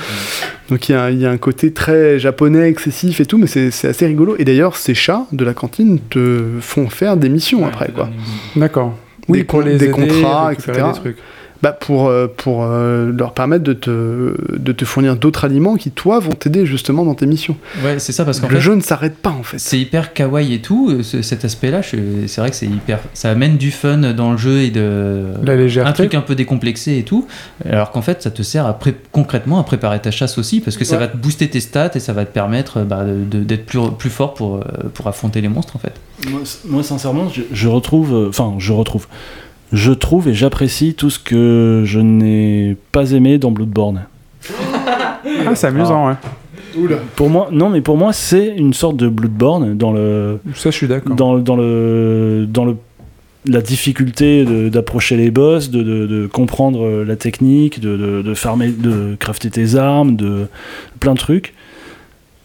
Donc 0.68 0.88
il 0.88 0.92
y, 0.92 0.94
a, 0.94 1.10
il 1.10 1.18
y 1.18 1.26
a 1.26 1.30
un 1.30 1.36
côté 1.36 1.72
très 1.72 2.18
japonais, 2.18 2.68
excessif 2.68 3.20
et 3.20 3.26
tout, 3.26 3.38
mais 3.38 3.48
c'est 3.48 3.70
c'est 3.72 3.88
assez 3.88 4.06
rigolo. 4.06 4.36
Et 4.38 4.44
d'ailleurs, 4.44 4.76
ces 4.76 4.94
chats 4.94 5.26
de 5.32 5.44
la 5.44 5.52
cantine 5.52 5.98
te 6.10 6.44
font 6.60 6.88
faire 6.88 7.16
des 7.16 7.28
missions 7.28 7.66
après, 7.66 7.90
quoi. 7.92 8.08
D'accord. 8.54 8.96
Des 9.32 9.38
Oui, 9.40 9.46
con- 9.46 9.62
des 9.62 9.74
aider, 9.76 9.90
contrats, 9.90 10.52
etc. 10.52 10.72
des 10.72 10.92
trucs. 11.00 11.16
Bah 11.62 11.72
pour, 11.72 12.08
euh, 12.08 12.26
pour 12.34 12.62
euh, 12.64 13.12
leur 13.12 13.34
permettre 13.34 13.64
de 13.64 13.74
te, 13.74 14.34
de 14.56 14.72
te 14.72 14.84
fournir 14.86 15.16
d'autres 15.16 15.44
aliments 15.44 15.76
qui, 15.76 15.90
toi, 15.90 16.18
vont 16.18 16.30
t'aider 16.32 16.64
justement 16.64 17.04
dans 17.04 17.14
tes 17.14 17.26
missions. 17.26 17.54
Ouais, 17.84 17.98
c'est 17.98 18.12
ça, 18.12 18.24
parce 18.24 18.40
qu'en 18.40 18.48
Le 18.48 18.54
fait, 18.54 18.60
jeu 18.62 18.74
ne 18.74 18.80
s'arrête 18.80 19.16
pas, 19.18 19.28
en 19.30 19.42
fait. 19.42 19.58
c'est 19.58 19.78
hyper 19.78 20.14
kawaii 20.14 20.54
et 20.54 20.60
tout, 20.60 20.88
euh, 20.90 21.02
ce- 21.02 21.20
cet 21.20 21.44
aspect-là, 21.44 21.82
c'est 21.82 22.40
vrai 22.40 22.48
que 22.48 22.56
c'est 22.56 22.64
hyper. 22.66 22.98
Ça 23.12 23.30
amène 23.30 23.58
du 23.58 23.70
fun 23.72 23.98
dans 24.14 24.32
le 24.32 24.38
jeu 24.38 24.60
et 24.62 24.70
de. 24.70 25.24
La 25.44 25.52
un 25.52 25.56
légèreté. 25.56 25.92
truc 25.94 26.14
un 26.14 26.22
peu 26.22 26.34
décomplexé 26.34 26.96
et 26.96 27.02
tout, 27.02 27.26
alors 27.68 27.90
qu'en 27.90 28.00
fait 28.02 28.22
ça 28.22 28.30
te 28.30 28.42
sert 28.42 28.64
à 28.66 28.78
pré- 28.78 28.94
concrètement 29.12 29.58
à 29.60 29.62
préparer 29.64 30.00
ta 30.00 30.10
chasse 30.10 30.38
aussi 30.38 30.60
parce 30.60 30.76
que 30.78 30.84
ça 30.86 30.94
Ouais. 30.94 31.00
va 31.00 31.08
te 31.08 31.16
booster 31.18 31.48
tes 31.50 31.60
stats 31.60 31.90
et 31.94 32.00
ça 32.00 32.12
va 32.14 32.24
te 32.24 32.32
permettre 32.32 32.80
bah, 32.80 33.04
d'être 33.06 33.66
plus, 33.66 33.80
plus 33.98 34.08
fort 34.10 34.32
pour, 34.34 34.60
pour 34.94 35.06
affronter 35.08 35.40
les 35.42 35.48
monstres 35.48 35.76
en 35.76 35.78
fait. 35.78 35.92
Moi, 36.66 36.82
sincèrement, 36.82 37.28
je, 37.28 37.42
je 37.52 37.68
retrouve. 37.68 38.14
euh, 38.14 38.28
Enfin, 38.30 38.54
je 38.58 38.72
retrouve. 38.72 39.06
Je 39.72 39.92
trouve 39.92 40.28
et 40.28 40.34
j'apprécie 40.34 40.94
tout 40.94 41.10
ce 41.10 41.18
que 41.18 41.82
je 41.86 42.00
n'ai 42.00 42.76
pas 42.92 43.12
aimé 43.12 43.38
dans 43.38 43.50
Bloodborne. 43.52 44.02
Ah, 45.46 45.54
c'est 45.54 45.68
amusant, 45.68 46.08
ouais. 46.08 46.14
Pour 47.16 47.30
moi, 47.30 47.48
non, 47.52 47.68
mais 47.68 47.80
pour 47.80 47.96
moi, 47.96 48.12
c'est 48.12 48.48
une 48.56 48.72
sorte 48.74 48.96
de 48.96 49.08
Bloodborne 49.08 49.76
dans 49.76 49.92
le, 49.92 50.40
Ça, 50.54 50.70
je 50.70 50.76
suis 50.76 50.86
d'accord. 50.88 51.14
dans, 51.16 51.38
dans 51.38 51.56
le, 51.56 52.46
dans 52.48 52.64
le, 52.64 52.76
la 53.46 53.60
difficulté 53.60 54.44
d'approcher 54.70 55.16
les 55.16 55.30
boss, 55.30 55.70
de, 55.70 55.82
de- 55.82 56.06
de 56.06 56.26
comprendre 56.26 57.04
la 57.04 57.16
technique, 57.16 57.80
de, 57.80 57.96
de, 57.96 58.22
de 58.22 58.34
farmer, 58.34 58.68
de 58.68 59.16
crafter 59.18 59.50
tes 59.50 59.74
armes, 59.76 60.16
de 60.16 60.46
plein 61.00 61.14
de 61.14 61.18
trucs. 61.18 61.54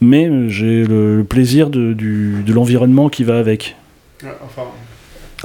Mais 0.01 0.30
j'ai 0.49 0.84
le, 0.84 1.17
le 1.17 1.23
plaisir 1.23 1.69
de, 1.69 1.93
du, 1.93 2.43
de 2.45 2.53
l'environnement 2.53 3.09
qui 3.09 3.23
va 3.23 3.38
avec. 3.39 3.76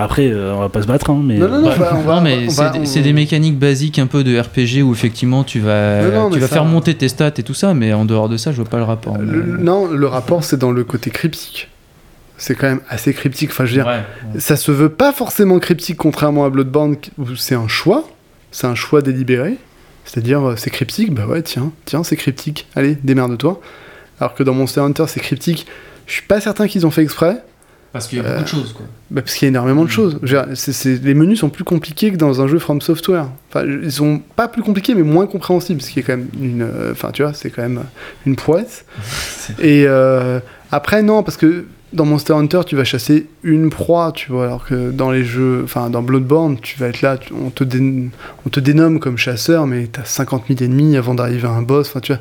Après, 0.03 0.29
euh, 0.31 0.55
on 0.55 0.61
va 0.61 0.69
pas 0.69 0.83
se 0.83 0.87
battre, 0.87 1.11
hein, 1.11 1.21
mais 1.25 1.37
Non, 1.39 1.49
non, 1.49 1.61
non, 1.61 1.69
Bah, 1.69 1.75
bah, 1.79 1.93
on 1.97 2.01
va- 2.03 2.15
non, 2.17 2.21
mais 2.23 2.49
c'est 2.49 2.71
des- 2.73 2.79
on- 2.81 2.85
c'est 2.87 3.01
des 3.03 3.13
mécaniques 3.13 3.59
basiques 3.59 3.99
un 3.99 4.07
peu 4.07 4.25
de 4.25 4.39
RPG 4.39 4.83
où 4.83 4.93
effectivement 4.93 5.45
tu 5.45 5.61
vas, 5.61 6.03
Non, 6.03 6.23
non, 6.25 6.31
tu 6.31 6.39
vas 6.39 6.47
ça- 6.49 6.55
faire 6.55 6.65
monter 6.65 6.95
tes 6.95 7.09
stats 7.09 7.33
et 7.39 7.43
tout 7.43 7.55
ça, 7.55 7.75
mais 7.75 7.93
en 7.93 8.05
dehors 8.05 8.29
de 8.29 8.37
ça, 8.37 8.53
je 8.53 8.57
vois 8.57 8.69
pas 8.71 8.79
le 8.79 8.85
rapport. 8.85 9.19
Le- 9.19 9.43
non, 9.59 9.87
le 9.87 10.07
rapport, 10.07 10.45
c'est 10.45 10.57
dans 10.59 10.73
le 10.73 10.85
côté 10.85 11.11
cryptique. 11.11 11.69
C'est 12.37 12.55
quand 12.55 12.69
même 12.69 12.81
assez 12.89 13.13
cryptique. 13.13 13.51
Enfin, 13.51 13.67
je 13.67 13.71
veux 13.77 13.83
dire, 13.83 13.87
Ouais. 13.87 14.41
ça 14.41 14.57
se 14.57 14.73
veut 14.73 14.89
pas 14.89 15.13
forcément 15.13 15.59
cryptique, 15.59 15.99
contrairement 15.99 16.45
à 16.47 16.51
Bloodborne, 16.51 16.97
où 17.19 17.37
c'est 17.37 17.55
un 17.55 17.69
choix. 17.69 18.09
C'est 18.51 18.67
un 18.67 18.75
choix 18.75 19.03
délibéré. 19.03 19.57
C'est-à-dire, 20.07 20.49
euh, 20.49 20.55
c'est 20.57 20.71
cryptique, 20.71 21.13
bah 21.15 21.27
ouais, 21.27 21.43
tiens, 21.43 21.71
tiens, 21.85 22.03
c'est 22.03 22.17
cryptique. 22.17 22.67
Allez, 22.75 22.97
démerde-toi. 23.05 23.61
Alors 24.19 24.35
que 24.35 24.43
dans 24.43 24.55
Monster 24.55 24.81
Hunter, 24.81 25.05
c'est 25.07 25.21
cryptique. 25.21 25.67
Je 26.07 26.15
suis 26.15 26.23
pas 26.27 26.41
certain 26.41 26.67
qu'ils 26.67 26.87
ont 26.87 26.91
fait 26.91 27.03
exprès. 27.03 27.43
Parce 27.93 28.07
qu'il 28.07 28.19
y 28.19 28.21
a 28.21 28.25
beaucoup 28.25 28.43
de 28.45 28.49
choses 28.49 28.73
quoi. 28.73 28.87
Bah, 29.11 29.23
parce 29.23 29.35
qu'il 29.35 29.47
y 29.47 29.49
a 29.49 29.51
énormément 29.51 29.85
de 29.85 29.91
choses. 29.91 30.19
C'est- 30.55 30.73
c'est- 30.73 31.03
les 31.03 31.15
menus 31.15 31.41
sont 31.41 31.49
plus 31.51 31.65
compliqués 31.65 32.13
que 32.13 32.17
dans 32.17 32.41
un 32.41 32.47
jeu 32.47 32.59
From 32.61 32.81
Software. 32.81 33.27
Enfin, 33.49 33.65
ils 33.67 33.91
sont 33.91 34.23
pas 34.37 34.47
plus 34.47 34.63
compliqués, 34.63 34.95
mais 34.95 35.03
moins 35.03 35.27
compréhensibles, 35.27 35.83
ce 35.83 35.91
qui 35.91 35.99
est 35.99 36.03
quand 36.03 36.17
même 36.17 36.29
une. 36.41 36.63
euh, 36.63 36.93
Enfin, 36.93 37.11
tu 37.11 37.23
vois, 37.23 37.33
c'est 37.35 37.51
quand 37.51 37.63
même 37.63 37.79
euh, 37.79 38.27
une 38.27 38.37
prouesse. 38.37 38.85
Et 39.61 39.85
euh, 39.89 40.39
après, 40.71 41.03
non, 41.03 41.25
parce 41.25 41.37
que 41.37 41.65
dans 41.93 42.05
Monster 42.05 42.35
Hunter, 42.35 42.61
tu 42.65 42.77
vas 42.77 42.85
chasser 42.85 43.27
une 43.43 43.69
proie, 43.69 44.13
tu 44.15 44.31
vois, 44.31 44.45
alors 44.45 44.65
que 44.65 44.93
dans 44.93 45.11
les 45.11 45.25
jeux, 45.25 45.63
enfin, 45.65 45.91
dans 45.91 46.03
Bloodborne, 46.03 46.57
tu 46.61 46.79
vas 46.79 46.87
être 46.87 47.03
là, 47.03 47.19
tu- 47.19 47.33
on, 47.33 47.51
te 47.51 47.65
dé- 47.65 48.09
on 48.47 48.49
te 48.49 48.61
dénomme 48.61 49.01
comme 49.01 49.19
chasseur, 49.19 49.67
mais 49.67 49.89
t'as 49.91 50.05
50 50.05 50.45
000 50.49 50.63
ennemis 50.63 50.97
avant 50.97 51.15
d'arriver 51.15 51.49
à 51.49 51.51
un 51.51 51.63
boss. 51.63 51.89
Enfin, 51.89 51.99
tu 51.99 52.13
vois, 52.13 52.21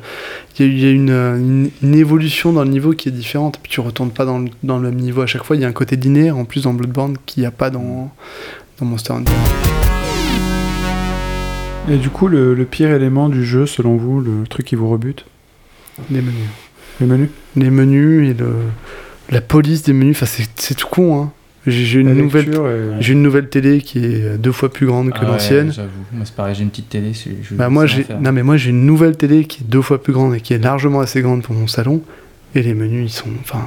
il 0.58 0.66
y 0.66 0.68
a, 0.68 0.72
il 0.72 0.80
y 0.80 0.86
a 0.86 0.90
une, 0.90 1.10
une- 1.10 1.70
une 1.84 1.94
évolution 1.94 2.52
dans 2.52 2.64
le 2.64 2.70
niveau 2.70 2.92
qui 2.94 3.08
est 3.10 3.12
différente, 3.12 3.60
puis 3.62 3.70
tu 3.70 3.80
retournes 3.80 4.10
pas 4.10 4.24
dans 4.24 4.40
le, 4.40 4.50
dans 4.64 4.78
le 4.78 4.90
même 4.90 4.98
niveau 4.98 5.22
à 5.22 5.26
chaque 5.26 5.44
fois. 5.44 5.54
Il 5.54 5.62
y 5.62 5.64
a 5.64 5.68
un 5.68 5.72
côté 5.72 5.94
linéaire 5.94 6.36
en 6.36 6.44
plus 6.44 6.64
dans 6.64 6.74
Bloodborne 6.74 7.14
qu'il 7.26 7.42
n'y 7.42 7.46
a 7.46 7.52
pas 7.52 7.70
dans, 7.70 8.10
dans 8.80 8.86
Monster 8.86 9.12
Hunter. 9.12 9.30
Et 11.88 11.96
du 11.96 12.10
coup, 12.10 12.26
le, 12.28 12.54
le 12.54 12.64
pire 12.64 12.90
élément 12.90 13.28
du 13.28 13.44
jeu, 13.44 13.66
selon 13.66 13.96
vous, 13.96 14.20
le 14.20 14.46
truc 14.48 14.66
qui 14.66 14.74
vous 14.74 14.88
rebute? 14.88 15.24
Les 16.10 16.20
menus. 16.20 16.48
Les 17.00 17.06
menus? 17.06 17.28
Les 17.56 17.70
menus 17.70 18.30
et 18.30 18.34
le, 18.34 18.48
la 19.30 19.40
police 19.40 19.82
des 19.82 19.92
menus, 19.92 20.22
c'est 20.56 20.74
tout 20.74 20.88
con, 20.88 21.22
hein. 21.22 21.32
J'ai 21.66 22.00
une 22.00 22.14
nouvelle. 22.14 22.48
et- 22.54 23.02
J'ai 23.02 23.12
une 23.12 23.22
nouvelle 23.22 23.48
télé 23.50 23.82
qui 23.82 23.98
est 24.02 24.38
deux 24.38 24.50
fois 24.50 24.72
plus 24.72 24.86
grande 24.86 25.10
que 25.10 25.18
Ah 25.20 25.24
ouais, 25.24 25.26
l'ancienne. 25.32 25.70
J'avoue, 25.72 25.88
moi 26.10 26.24
c'est 26.24 26.34
pareil, 26.34 26.54
j'ai 26.54 26.62
une 26.62 26.70
petite 26.70 26.88
télé. 26.88 27.12
je- 27.12 27.54
Bah 27.54 27.68
moi 27.68 27.84
j'ai 27.84 28.06
non 28.18 28.32
mais 28.32 28.42
moi 28.42 28.56
j'ai 28.56 28.70
une 28.70 28.86
nouvelle 28.86 29.14
télé 29.16 29.44
qui 29.44 29.62
est 29.62 29.66
deux 29.66 29.82
fois 29.82 30.02
plus 30.02 30.14
grande 30.14 30.34
et 30.34 30.40
qui 30.40 30.54
est 30.54 30.58
largement 30.58 31.00
assez 31.00 31.20
grande 31.20 31.42
pour 31.42 31.54
mon 31.54 31.66
salon 31.66 32.00
et 32.54 32.62
les 32.62 32.72
menus 32.72 33.12
ils 33.12 33.14
sont 33.14 33.28
enfin 33.42 33.62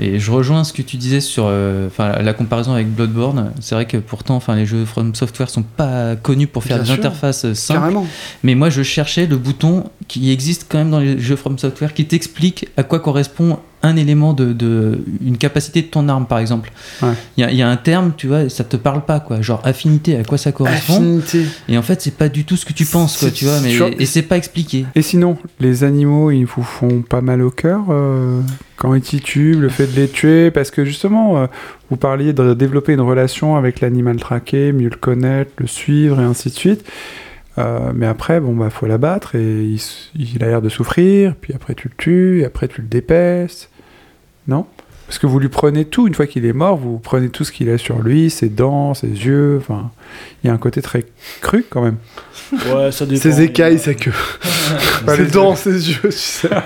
Et 0.00 0.18
je 0.18 0.30
rejoins 0.30 0.62
ce 0.64 0.72
que 0.72 0.82
tu 0.82 0.96
disais 0.96 1.20
sur 1.20 1.44
euh, 1.46 1.88
la 1.98 2.32
comparaison 2.32 2.72
avec 2.72 2.88
Bloodborne. 2.94 3.52
C'est 3.60 3.74
vrai 3.74 3.86
que 3.86 3.96
pourtant 3.96 4.40
les 4.54 4.64
jeux 4.66 4.84
From 4.84 5.14
Software 5.14 5.50
sont 5.50 5.62
pas 5.64 6.14
connus 6.16 6.46
pour 6.46 6.62
faire 6.64 6.76
Bien 6.76 6.84
des 6.84 6.90
sûr. 6.90 6.98
interfaces 7.04 7.44
euh, 7.44 7.54
simples. 7.54 7.80
carrément. 7.80 8.06
Mais 8.44 8.54
moi 8.54 8.70
je 8.70 8.82
cherchais 8.82 9.26
le 9.26 9.36
bouton 9.36 9.84
qui 10.06 10.30
existe 10.30 10.66
quand 10.68 10.78
même 10.78 10.90
dans 10.90 11.00
les 11.00 11.18
jeux 11.18 11.36
From 11.36 11.58
Software 11.58 11.94
qui 11.94 12.04
t'explique 12.06 12.68
à 12.76 12.82
quoi 12.84 13.00
correspond 13.00 13.58
un 13.82 13.94
élément 13.96 14.32
de, 14.32 14.52
de- 14.52 15.04
une 15.24 15.36
capacité 15.38 15.82
de 15.82 15.86
ton 15.86 16.08
arme 16.08 16.26
par 16.26 16.38
exemple. 16.40 16.72
Il 17.02 17.06
Ouais. 17.08 17.14
y, 17.38 17.42
a, 17.44 17.50
il 17.52 17.56
y 17.56 17.62
a 17.62 17.68
un 17.68 17.76
terme, 17.76 18.12
tu 18.16 18.26
vois, 18.26 18.48
ça 18.48 18.64
te 18.64 18.76
parle 18.76 19.04
pas 19.04 19.20
quoi, 19.20 19.40
genre 19.40 19.60
affinité, 19.64 20.16
à 20.16 20.24
quoi 20.24 20.36
ça 20.38 20.50
correspond. 20.52 20.94
Affinité. 20.94 21.44
Et 21.68 21.78
en 21.78 21.82
fait 21.82 22.00
c'est 22.02 22.14
pas 22.16 22.28
du 22.28 22.44
tout 22.44 22.56
ce 22.56 22.64
que 22.64 22.72
tu 22.72 22.84
penses 22.86 23.16
quoi, 23.18 23.30
tu 23.30 23.44
vois, 23.44 23.60
mais 23.60 23.76
vois, 23.76 23.90
et 23.98 24.06
c'est 24.06 24.22
pas 24.22 24.36
expliqué. 24.36 24.86
Et 24.96 25.02
sinon, 25.02 25.38
les 25.60 25.84
animaux, 25.84 26.30
ils 26.32 26.44
vous 26.44 26.62
font 26.64 27.02
pas 27.02 27.20
mal 27.20 27.40
au 27.42 27.50
cœur 27.50 27.82
euh, 27.90 28.40
quand 28.78 28.94
ils 28.94 29.02
titubent, 29.02 29.60
le 29.60 29.68
fait 29.68 29.86
de 29.86 30.00
les 30.00 30.08
tuer, 30.08 30.50
parce 30.50 30.70
que 30.70 30.84
justement, 30.84 31.38
euh, 31.38 31.46
vous 31.90 31.96
parliez 31.96 32.32
de 32.32 32.54
développer 32.54 32.92
une 32.92 33.00
relation 33.00 33.56
avec 33.56 33.80
l'animal 33.80 34.16
traqué, 34.16 34.72
mieux 34.72 34.88
le 34.88 34.96
connaître, 34.96 35.50
le 35.58 35.66
suivre 35.66 36.20
et 36.20 36.24
ainsi 36.24 36.48
de 36.48 36.54
suite. 36.54 36.84
Euh, 37.58 37.90
mais 37.92 38.06
après, 38.06 38.38
bon, 38.38 38.54
bah, 38.54 38.70
faut 38.70 38.86
l'abattre 38.86 39.34
et 39.34 39.76
il, 40.14 40.42
a 40.44 40.46
l'air 40.46 40.62
de 40.62 40.68
souffrir, 40.68 41.34
puis 41.40 41.52
après 41.54 41.74
tu 41.74 41.88
le 41.88 41.94
tues, 41.96 42.40
et 42.42 42.44
après 42.44 42.68
tu 42.68 42.80
le 42.80 42.86
dépèces. 42.86 43.68
Non? 44.46 44.64
Parce 45.08 45.18
que 45.18 45.26
vous 45.26 45.40
lui 45.40 45.48
prenez 45.48 45.84
tout, 45.84 46.06
une 46.06 46.14
fois 46.14 46.26
qu'il 46.26 46.44
est 46.44 46.52
mort, 46.52 46.76
vous 46.76 46.98
prenez 46.98 47.30
tout 47.30 47.42
ce 47.42 47.50
qu'il 47.50 47.70
a 47.70 47.78
sur 47.78 47.98
lui, 47.98 48.30
ses 48.30 48.48
dents, 48.48 48.94
ses 48.94 49.08
yeux, 49.08 49.56
enfin, 49.60 49.90
il 50.44 50.46
y 50.46 50.50
a 50.50 50.52
un 50.52 50.58
côté 50.58 50.82
très 50.82 51.04
cru 51.40 51.64
quand 51.68 51.82
même. 51.82 51.96
Ouais, 52.72 52.92
ça 52.92 53.06
dépend. 53.06 53.22
Ses 53.22 53.40
écailles, 53.40 53.78
sa 53.78 53.94
queue. 53.94 54.12
Ses 55.16 55.26
dents, 55.26 55.56
ses 55.56 55.90
yeux, 55.90 56.00
tu 56.02 56.12
sais. 56.12 56.50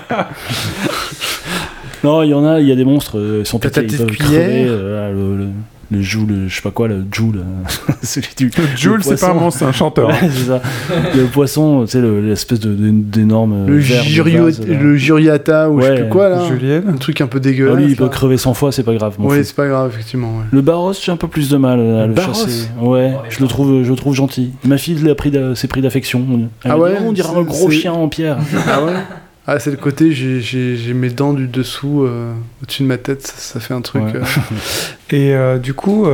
Non, 2.03 2.23
il 2.23 2.29
y 2.29 2.33
en 2.33 2.45
a, 2.45 2.59
il 2.59 2.67
y 2.67 2.71
a 2.71 2.75
des 2.75 2.85
monstres, 2.85 3.17
euh, 3.17 3.39
ils 3.41 3.45
sont 3.45 3.59
pétés, 3.59 3.85
ils 3.89 3.97
peuvent 3.97 4.07
crever. 4.17 4.65
euh, 4.67 5.11
le, 5.13 5.37
le, 5.37 5.47
le 5.91 6.01
joule, 6.01 6.27
le- 6.29 6.47
je 6.47 6.55
sais 6.55 6.61
pas 6.61 6.71
quoi, 6.71 6.87
le 6.87 7.03
joule, 7.11 7.37
euh, 7.37 7.93
celui 8.03 8.29
du. 8.35 8.51
Jules, 8.75 8.93
le 8.95 9.01
c'est 9.03 9.19
pas 9.19 9.29
un 9.29 9.33
monstre, 9.35 9.59
c'est 9.59 9.65
un 9.65 9.71
chanteur. 9.71 10.09
hein. 10.09 10.13
Ouais, 10.21 10.29
c'est 10.31 10.47
ça. 10.47 10.61
Le 11.15 11.25
poisson, 11.25 11.81
tu 11.85 11.91
sais, 11.91 12.01
le- 12.01 12.19
l'espèce 12.21 12.59
d'énorme. 12.61 13.67
Le, 13.67 13.79
Jurio- 13.79 14.49
le 14.67 14.95
Juriata 14.97 15.69
ou 15.69 15.79
je 15.81 15.85
sais 15.85 15.95
plus 16.01 16.09
quoi 16.09 16.29
là. 16.29 16.41
Un 16.87 16.93
truc 16.97 17.21
un 17.21 17.27
peu 17.27 17.37
Ah, 17.37 17.41
dégueulasse. 17.41 17.77
lui, 17.77 17.85
il 17.91 17.95
peut 17.95 18.09
crever 18.09 18.37
100 18.37 18.53
fois, 18.55 18.71
c'est 18.71 18.83
pas 18.83 18.95
grave. 18.95 19.15
Oui, 19.19 19.37
c'est 19.43 19.55
pas 19.55 19.67
grave, 19.67 19.91
effectivement. 19.93 20.29
ouais. 20.39 20.45
Le 20.51 20.61
Barros, 20.61 20.93
j'ai 20.99 21.11
un 21.11 21.17
peu 21.17 21.27
plus 21.27 21.49
de 21.49 21.57
mal 21.57 21.79
à 21.79 22.07
le 22.07 22.15
chasser. 22.15 22.67
Ouais, 22.81 23.13
je 23.29 23.39
le 23.41 23.47
trouve, 23.47 23.83
je 23.83 23.89
le 23.89 23.95
trouve 23.95 24.15
gentil. 24.15 24.51
Ma 24.65 24.77
fille 24.77 24.95
l'a 24.95 25.15
pris, 25.15 25.29
d'a- 25.31 25.55
s'est 25.55 25.67
pris 25.67 25.81
d'affection. 25.81 26.25
Elle 26.65 26.71
Ah 26.71 26.77
ouais, 26.77 26.93
Oh, 26.99 27.03
on 27.07 27.11
dirait 27.13 27.29
un 27.37 27.43
gros 27.43 27.69
chien 27.69 27.93
en 27.93 28.07
pierre. 28.09 28.37
Ah 28.67 28.83
ouais? 28.83 28.93
Ah, 29.45 29.59
c'est 29.59 29.71
le 29.71 29.77
côté, 29.77 30.11
j'ai- 30.13 30.93
mes 30.93 31.09
dents 31.09 31.33
du 31.33 31.47
dessous 31.47 32.03
euh, 32.05 32.31
au-dessus 32.61 32.83
de 32.83 32.87
ma 32.87 32.97
tête, 32.97 33.27
ça, 33.27 33.33
ça 33.37 33.59
fait 33.59 33.73
un 33.73 33.81
truc. 33.81 34.03
Ouais. 34.03 34.15
euh, 34.15 34.23
Et 35.11 35.35
euh, 35.35 35.57
du 35.59 35.73
coup, 35.73 36.05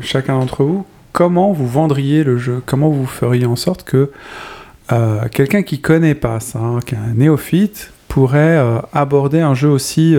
chacun 0.00 0.38
d'entre 0.38 0.64
vous, 0.64 0.84
comment 1.12 1.52
vous 1.52 1.68
vendriez 1.68 2.24
le 2.24 2.36
jeu? 2.38 2.62
Comment 2.66 2.90
vous 2.90 3.06
feriez 3.06 3.46
en 3.46 3.56
sorte 3.56 3.84
que 3.84 4.10
quelqu'un 5.30 5.62
qui 5.62 5.80
connaît 5.80 6.14
pas 6.16 6.40
ça, 6.40 6.58
hein, 6.58 6.80
qui 6.84 6.94
est 6.94 6.98
un 6.98 7.14
néophyte, 7.14 7.92
pourrait 8.08 8.60
aborder 8.92 9.40
un 9.40 9.54
jeu 9.54 9.68
aussi 9.68 10.16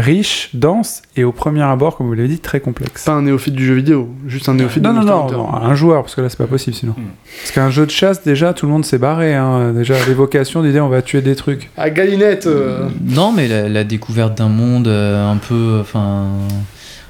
riche, 0.00 0.50
dense 0.54 1.02
et 1.16 1.22
au 1.24 1.30
premier 1.32 1.62
abord, 1.62 1.96
comme 1.96 2.06
vous 2.08 2.14
l'avez 2.14 2.28
dit, 2.28 2.38
très 2.40 2.58
complexe 2.60 3.04
Pas 3.04 3.12
un 3.12 3.22
néophyte 3.22 3.54
du 3.54 3.64
jeu 3.64 3.74
vidéo, 3.74 4.08
juste 4.26 4.48
un 4.48 4.54
néophyte 4.54 4.82
non, 4.82 4.92
de 4.94 4.98
non, 4.98 5.04
non, 5.04 5.30
non, 5.30 5.54
un 5.54 5.74
joueur, 5.74 6.02
parce 6.02 6.14
que 6.14 6.20
là, 6.20 6.28
c'est 6.28 6.38
pas 6.38 6.46
possible 6.46 6.74
sinon. 6.74 6.94
Hmm. 6.96 7.10
Parce 7.40 7.52
qu'un 7.52 7.70
jeu 7.70 7.86
de 7.86 7.90
chasse, 7.90 8.24
déjà, 8.24 8.52
tout 8.54 8.66
le 8.66 8.72
monde 8.72 8.84
s'est 8.84 8.98
barré. 8.98 9.34
Hein. 9.34 9.72
Déjà, 9.72 9.94
l'évocation 10.06 10.62
d'idée, 10.62 10.80
on 10.80 10.88
va 10.88 11.02
tuer 11.02 11.20
des 11.22 11.36
trucs. 11.36 11.70
Ah, 11.76 11.90
Galinette 11.90 12.46
euh, 12.46 12.88
Non, 13.04 13.32
mais 13.32 13.46
la, 13.46 13.68
la 13.68 13.84
découverte 13.84 14.36
d'un 14.38 14.48
monde 14.48 14.88
euh, 14.88 15.30
un 15.30 15.36
peu. 15.36 15.78
Enfin. 15.80 16.26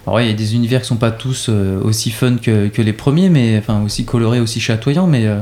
Alors, 0.06 0.16
ouais, 0.16 0.24
il 0.26 0.28
y 0.30 0.32
a 0.32 0.36
des 0.36 0.54
univers 0.54 0.80
qui 0.82 0.86
sont 0.88 0.96
pas 0.96 1.10
tous 1.10 1.46
euh, 1.48 1.80
aussi 1.82 2.10
fun 2.10 2.36
que, 2.42 2.68
que 2.68 2.82
les 2.82 2.92
premiers, 2.92 3.28
mais 3.30 3.56
enfin 3.58 3.82
aussi 3.84 4.04
colorés, 4.04 4.40
aussi 4.40 4.60
chatoyants, 4.60 5.06
mais. 5.06 5.26
euh, 5.26 5.40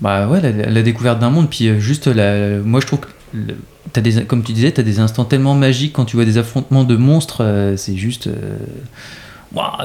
bah 0.00 0.26
ouais, 0.26 0.40
la, 0.40 0.50
la 0.50 0.82
découverte 0.82 1.18
d'un 1.20 1.30
monde, 1.30 1.48
puis 1.48 1.80
juste 1.80 2.08
la. 2.08 2.58
Moi 2.58 2.80
je 2.80 2.86
trouve 2.86 3.00
que 3.00 3.06
le- 3.32 3.54
t'as 3.92 4.00
des, 4.00 4.24
comme 4.24 4.42
tu 4.42 4.52
disais, 4.52 4.72
tu 4.72 4.80
as 4.80 4.84
des 4.84 5.00
instants 5.00 5.24
tellement 5.24 5.54
magiques 5.54 5.92
quand 5.92 6.04
tu 6.04 6.16
vois 6.16 6.24
des 6.24 6.38
affrontements 6.38 6.84
de 6.84 6.96
monstres, 6.96 7.42
euh, 7.42 7.76
c'est 7.76 7.96
juste. 7.96 8.28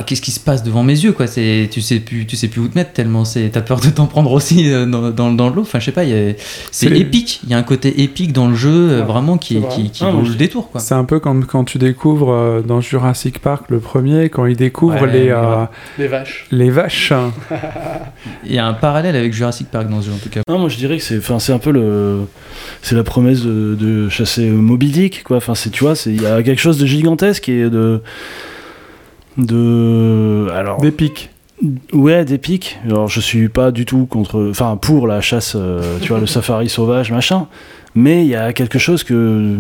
Qu'est-ce 0.06 0.22
qui 0.22 0.32
se 0.32 0.40
passe 0.40 0.64
devant 0.64 0.84
mes 0.84 0.94
yeux 1.00 1.12
quoi 1.12 1.28
c'est 1.28 1.68
tu 1.72 1.82
sais 1.82 2.00
plus 2.00 2.26
tu 2.26 2.36
sais 2.36 2.48
plus 2.48 2.62
où 2.62 2.68
te 2.68 2.76
mettre 2.78 2.94
tellement 2.94 3.26
c'est 3.26 3.50
t'as 3.50 3.62
peur 3.62 3.80
de 3.80 3.90
t'en 3.90 4.06
prendre 4.08 4.32
aussi 4.32 4.72
euh, 4.72 4.86
dans, 4.86 5.10
dans, 5.12 5.32
dans 5.32 5.50
l'eau 5.50 5.62
enfin 5.62 5.80
je 5.80 5.86
sais 5.86 5.92
pas 5.92 6.04
c'est 6.72 6.88
épique 6.92 7.42
il 7.44 7.50
y 7.50 7.54
a 7.54 7.58
un 7.58 7.64
côté 7.64 8.02
épique 8.02 8.34
dans 8.34 8.48
le 8.48 8.56
jeu 8.56 8.70
euh, 8.92 9.00
Ouais, 9.00 9.06
vraiment 9.06 9.38
qui 9.38 9.62
qui, 9.70 9.90
qui 9.92 10.04
Ah, 10.06 10.12
vaut 10.12 10.22
le 10.22 10.36
détour 10.36 10.70
quoi 10.72 10.82
C'est 10.82 10.96
un 10.96 11.04
peu 11.04 11.20
comme 11.20 11.46
quand 11.46 11.64
tu 11.64 11.78
découvres 11.78 12.32
euh, 12.32 12.62
dans 12.62 12.82
Jurassic 12.82 13.40
Park 13.40 13.66
le 13.70 13.80
premier, 13.80 14.30
quand 14.30 14.46
il 14.46 14.56
découvre 14.56 15.02
Ouais, 15.02 15.12
les, 15.12 15.30
euh, 15.30 15.66
Les 15.98 16.08
vaches. 16.08 16.48
les 16.52 16.70
vaches. 16.70 17.14
il 18.46 18.54
y 18.54 18.58
a 18.60 18.66
un 18.68 18.74
parallèle 18.74 19.16
avec 19.16 19.34
Jurassic 19.34 19.68
Park 19.70 19.90
dans 19.90 20.02
ce 20.02 20.08
jeu 20.08 20.14
en 20.14 20.18
tout 20.18 20.30
cas 20.30 20.42
Non, 20.50 20.60
moi 20.60 20.70
je 20.70 20.78
dirais 20.78 20.98
que 20.98 21.04
c'est, 21.04 21.18
enfin, 21.18 21.40
c'est 21.40 21.54
un 21.54 21.60
peu 21.60 21.72
le, 21.72 22.22
c'est 22.82 22.96
la 22.96 23.04
promesse 23.04 23.42
de, 23.42 23.76
de 23.80 24.10
chasser 24.10 24.50
Moby 24.50 24.88
Dick, 24.90 25.24
quoi. 25.24 25.38
Enfin, 25.38 25.56
c'est, 25.56 25.70
tu 25.70 25.84
vois, 25.84 25.96
c'est, 25.96 26.12
il 26.12 26.22
y 26.22 26.26
a 26.26 26.42
quelque 26.44 26.60
chose 26.62 26.78
de 26.78 26.86
gigantesque 26.86 27.50
et 27.50 27.70
de, 27.70 28.02
de, 29.40 30.48
alors, 30.54 30.80
Des 30.82 30.92
pics. 30.92 31.30
ouais, 31.94 32.26
d'épique. 32.26 32.80
Alors, 32.86 33.08
je 33.08 33.20
suis 33.20 33.50
pas 33.50 33.72
du 33.72 33.86
tout 33.86 34.06
contre, 34.06 34.48
enfin, 34.50 34.78
pour 34.80 35.08
la 35.08 35.22
chasse, 35.22 35.54
euh, 35.56 35.98
tu 36.02 36.10
vois, 36.10 36.20
le 36.20 36.28
safari 36.36 36.70
sauvage, 36.70 37.12
machin. 37.12 37.48
Mais 37.96 38.24
il 38.24 38.30
y 38.30 38.36
a 38.36 38.54
quelque 38.54 38.78
chose 38.80 39.04
que 39.04 39.56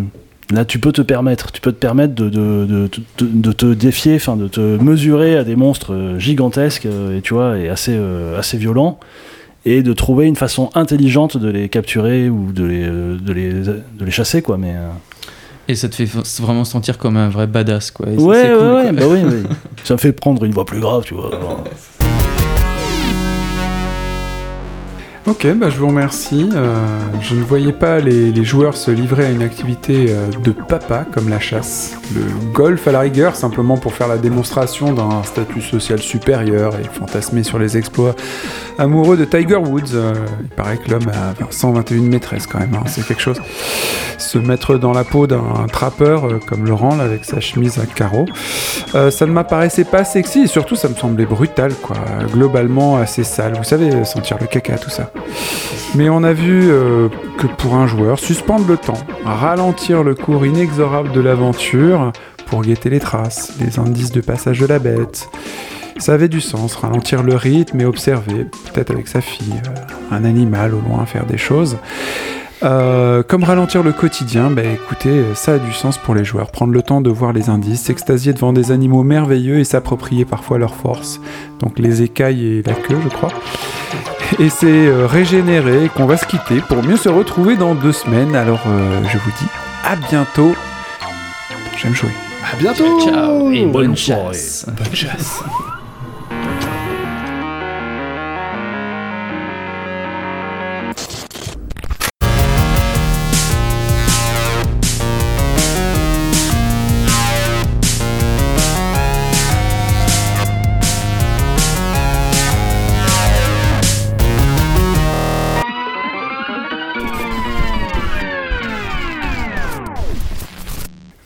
là, 0.51 0.65
tu 0.65 0.79
peux 0.79 0.91
te 0.91 1.01
permettre, 1.01 1.51
tu 1.51 1.61
peux 1.61 1.71
te 1.71 1.77
permettre 1.79 2.13
de, 2.15 2.29
de, 2.29 2.65
de, 2.65 2.89
de- 3.19 3.27
de 3.41 3.51
te 3.51 3.65
défier, 3.73 4.15
enfin, 4.15 4.35
de 4.35 4.47
te 4.47 4.59
mesurer 4.81 5.35
à 5.37 5.43
des 5.43 5.55
monstres 5.55 5.93
euh, 5.93 6.19
gigantesques 6.19 6.85
euh, 6.85 7.17
et 7.17 7.21
tu 7.21 7.33
vois, 7.33 7.57
et 7.57 7.69
assez, 7.69 7.95
euh, 7.95 8.37
assez 8.39 8.57
violents 8.57 8.99
et 9.65 9.83
de 9.83 9.91
trouver 9.91 10.25
une 10.25 10.37
façon 10.37 10.69
intelligente 10.73 11.35
de 11.35 11.49
les 11.49 11.67
capturer 11.67 12.29
ou 12.29 12.53
de 12.53 12.63
les, 12.63 12.85
de 12.87 13.33
les, 13.33 13.51
de 13.51 14.05
les 14.05 14.09
chasser 14.11 14.41
quoi 14.41 14.57
mais 14.57 14.71
euh, 14.71 14.87
et 15.69 15.75
ça 15.75 15.87
te 15.87 15.95
fait 15.95 16.09
vraiment 16.41 16.65
sentir 16.65 16.97
comme 16.97 17.15
un 17.15 17.29
vrai 17.29 17.47
badass 17.47 17.91
quoi 17.91 18.07
Et 18.09 18.17
ça, 18.17 18.21
ouais 18.23 18.41
c'est 18.41 18.53
ouais, 18.53 18.57
cool, 18.57 18.67
ouais, 18.67 18.83
quoi. 18.83 18.91
bah 18.91 19.05
oui, 19.07 19.19
oui. 19.25 19.55
ça 19.85 19.93
me 19.93 19.99
fait 19.99 20.11
prendre 20.11 20.43
une 20.43 20.51
voix 20.51 20.65
plus 20.65 20.79
grave 20.81 21.03
tu 21.05 21.13
vois 21.13 21.29
Ok, 25.27 25.45
bah 25.57 25.69
je 25.69 25.77
vous 25.77 25.87
remercie. 25.87 26.49
Euh, 26.55 26.75
je 27.21 27.35
ne 27.35 27.43
voyais 27.43 27.73
pas 27.73 27.99
les, 27.99 28.43
joueurs 28.43 28.75
se 28.75 28.89
livrer 28.89 29.25
à 29.25 29.29
une 29.29 29.41
activité 29.41 30.07
euh, 30.09 30.27
de 30.43 30.51
papa 30.51 31.05
comme 31.11 31.27
la 31.29 31.39
chasse. 31.39 31.97
Le 32.15 32.21
golf 32.53 32.87
à 32.87 32.93
la 32.93 33.01
rigueur, 33.01 33.35
simplement 33.35 33.77
pour 33.77 33.93
faire 33.93 34.07
la 34.07 34.17
démonstration 34.17 34.93
d'un 34.93 35.21
statut 35.23 35.61
social 35.61 35.99
supérieur 35.99 36.73
et 36.79 36.85
fantasmer 36.85 37.43
sur 37.43 37.59
les 37.59 37.77
exploits 37.77 38.15
amoureux 38.77 39.17
de 39.17 39.25
Tiger 39.25 39.57
Woods. 39.57 39.93
Euh, 39.93 40.13
il 40.41 40.47
paraît 40.49 40.77
que 40.77 40.89
l'homme 40.89 41.09
a 41.09 41.33
121 41.51 42.01
maîtresses 42.01 42.47
quand 42.47 42.59
même, 42.59 42.73
hein, 42.73 42.83
c'est 42.87 43.05
quelque 43.05 43.21
chose. 43.21 43.41
Se 44.17 44.37
mettre 44.37 44.77
dans 44.77 44.93
la 44.93 45.03
peau 45.03 45.27
d'un 45.27 45.67
trappeur 45.71 46.39
comme 46.47 46.65
Laurent 46.65 46.95
là, 46.95 47.03
avec 47.03 47.25
sa 47.25 47.39
chemise 47.39 47.77
à 47.79 47.85
carreaux. 47.85 48.25
Ça 48.93 49.25
ne 49.25 49.31
m'apparaissait 49.31 49.85
pas 49.85 50.03
sexy 50.03 50.41
et 50.41 50.47
surtout 50.47 50.75
ça 50.75 50.89
me 50.89 50.95
semblait 50.95 51.25
brutal 51.25 51.73
quoi. 51.73 51.97
Globalement 52.31 52.97
assez 52.97 53.23
sale. 53.23 53.53
Vous 53.57 53.63
savez, 53.63 54.03
sentir 54.05 54.37
le 54.39 54.47
caca, 54.47 54.77
tout 54.77 54.89
ça. 54.89 55.11
Mais 55.95 56.09
on 56.09 56.23
a 56.23 56.33
vu 56.33 56.69
euh, 56.69 57.09
que 57.37 57.47
pour 57.47 57.75
un 57.75 57.87
joueur, 57.87 58.19
suspendre 58.19 58.67
le 58.67 58.77
temps, 58.77 59.01
ralentir 59.25 60.03
le 60.03 60.15
cours 60.15 60.45
inexorable 60.45 61.11
de 61.11 61.19
l'aventure 61.19 62.11
pour 62.45 62.61
guetter 62.61 62.89
les 62.89 62.99
traces, 62.99 63.53
les 63.59 63.79
indices 63.79 64.11
de 64.11 64.21
passage 64.21 64.59
de 64.59 64.65
la 64.65 64.79
bête. 64.79 65.29
Ça 65.97 66.13
avait 66.13 66.29
du 66.29 66.41
sens, 66.41 66.75
ralentir 66.75 67.23
le 67.23 67.35
rythme 67.35 67.81
et 67.81 67.85
observer, 67.85 68.45
peut-être 68.71 68.91
avec 68.91 69.07
sa 69.07 69.21
fille, 69.21 69.53
euh, 69.67 70.15
un 70.15 70.23
animal 70.23 70.73
au 70.73 70.79
loin 70.79 71.05
faire 71.05 71.25
des 71.25 71.37
choses. 71.37 71.77
Euh, 72.61 73.23
comme 73.23 73.43
ralentir 73.43 73.83
le 73.83 73.93
quotidien, 73.93 74.49
bah 74.49 74.63
écoutez, 74.63 75.09
euh, 75.09 75.33
ça 75.33 75.53
a 75.53 75.57
du 75.59 75.71
sens 75.71 75.97
pour 75.97 76.13
les 76.13 76.25
joueurs. 76.25 76.51
Prendre 76.51 76.73
le 76.73 76.81
temps 76.81 76.99
de 76.99 77.09
voir 77.09 77.31
les 77.31 77.49
indices, 77.49 77.81
s'extasier 77.83 78.33
devant 78.33 78.51
des 78.51 78.71
animaux 78.71 79.03
merveilleux 79.03 79.59
et 79.59 79.63
s'approprier 79.63 80.25
parfois 80.25 80.57
leurs 80.57 80.75
forces. 80.75 81.21
Donc 81.59 81.79
les 81.79 82.01
écailles 82.01 82.45
et 82.45 82.63
la 82.63 82.73
queue, 82.73 82.97
je 83.03 83.09
crois. 83.09 83.29
Et 84.37 84.49
c'est 84.49 84.67
euh, 84.67 85.07
régénéré 85.07 85.89
qu'on 85.95 86.05
va 86.05 86.17
se 86.17 86.25
quitter 86.25 86.61
pour 86.61 86.83
mieux 86.83 86.97
se 86.97 87.09
retrouver 87.09 87.55
dans 87.55 87.75
deux 87.75 87.93
semaines. 87.93 88.35
Alors 88.35 88.61
euh, 88.67 89.01
je 89.11 89.17
vous 89.17 89.31
dis 89.39 89.47
à 89.85 89.95
bientôt. 89.95 90.53
J'aime 91.77 91.95
jouer. 91.95 92.11
À 92.51 92.55
bientôt 92.57 92.99
ciao 93.01 93.51
et 93.51 93.63
bonne 93.63 93.71
Bonne 93.71 93.97
chasse 93.97 94.65
Bonne 94.77 94.95
chasse 94.95 95.43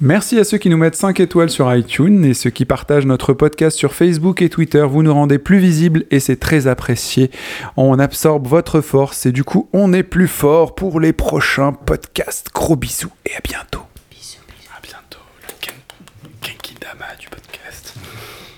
Merci 0.06 0.38
à 0.38 0.44
ceux 0.44 0.58
qui 0.58 0.70
nous 0.70 0.76
mettent 0.76 0.98
5 0.98 1.22
étoiles 1.22 1.50
sur 1.50 1.74
iTunes 1.74 2.26
et 2.26 2.34
ceux 2.34 2.50
qui 2.50 2.66
partagent 2.66 3.06
notre 3.06 3.32
podcast 3.32 3.78
sur 3.78 3.94
Facebook 3.94 4.42
et 4.42 4.50
Twitter. 4.50 4.86
Vous 4.86 5.02
nous 5.02 5.14
rendez 5.14 5.40
plus 5.40 5.60
visibles 5.60 6.04
et 6.12 6.20
c'est 6.20 6.36
très 6.36 6.68
apprécié. 6.68 7.32
On 7.78 7.98
absorbe 7.98 8.46
votre 8.46 8.82
force 8.82 9.26
et 9.26 9.32
du 9.32 9.46
coup 9.46 9.70
on 9.72 9.94
est 9.94 10.04
plus 10.04 10.28
fort 10.28 10.76
pour 10.76 11.00
les 11.00 11.14
prochains 11.14 11.72
podcasts. 11.72 12.50
Gros 12.54 12.76
bisous 12.76 13.14
et 13.26 13.34
à 13.34 13.40
bientôt. 13.46 13.84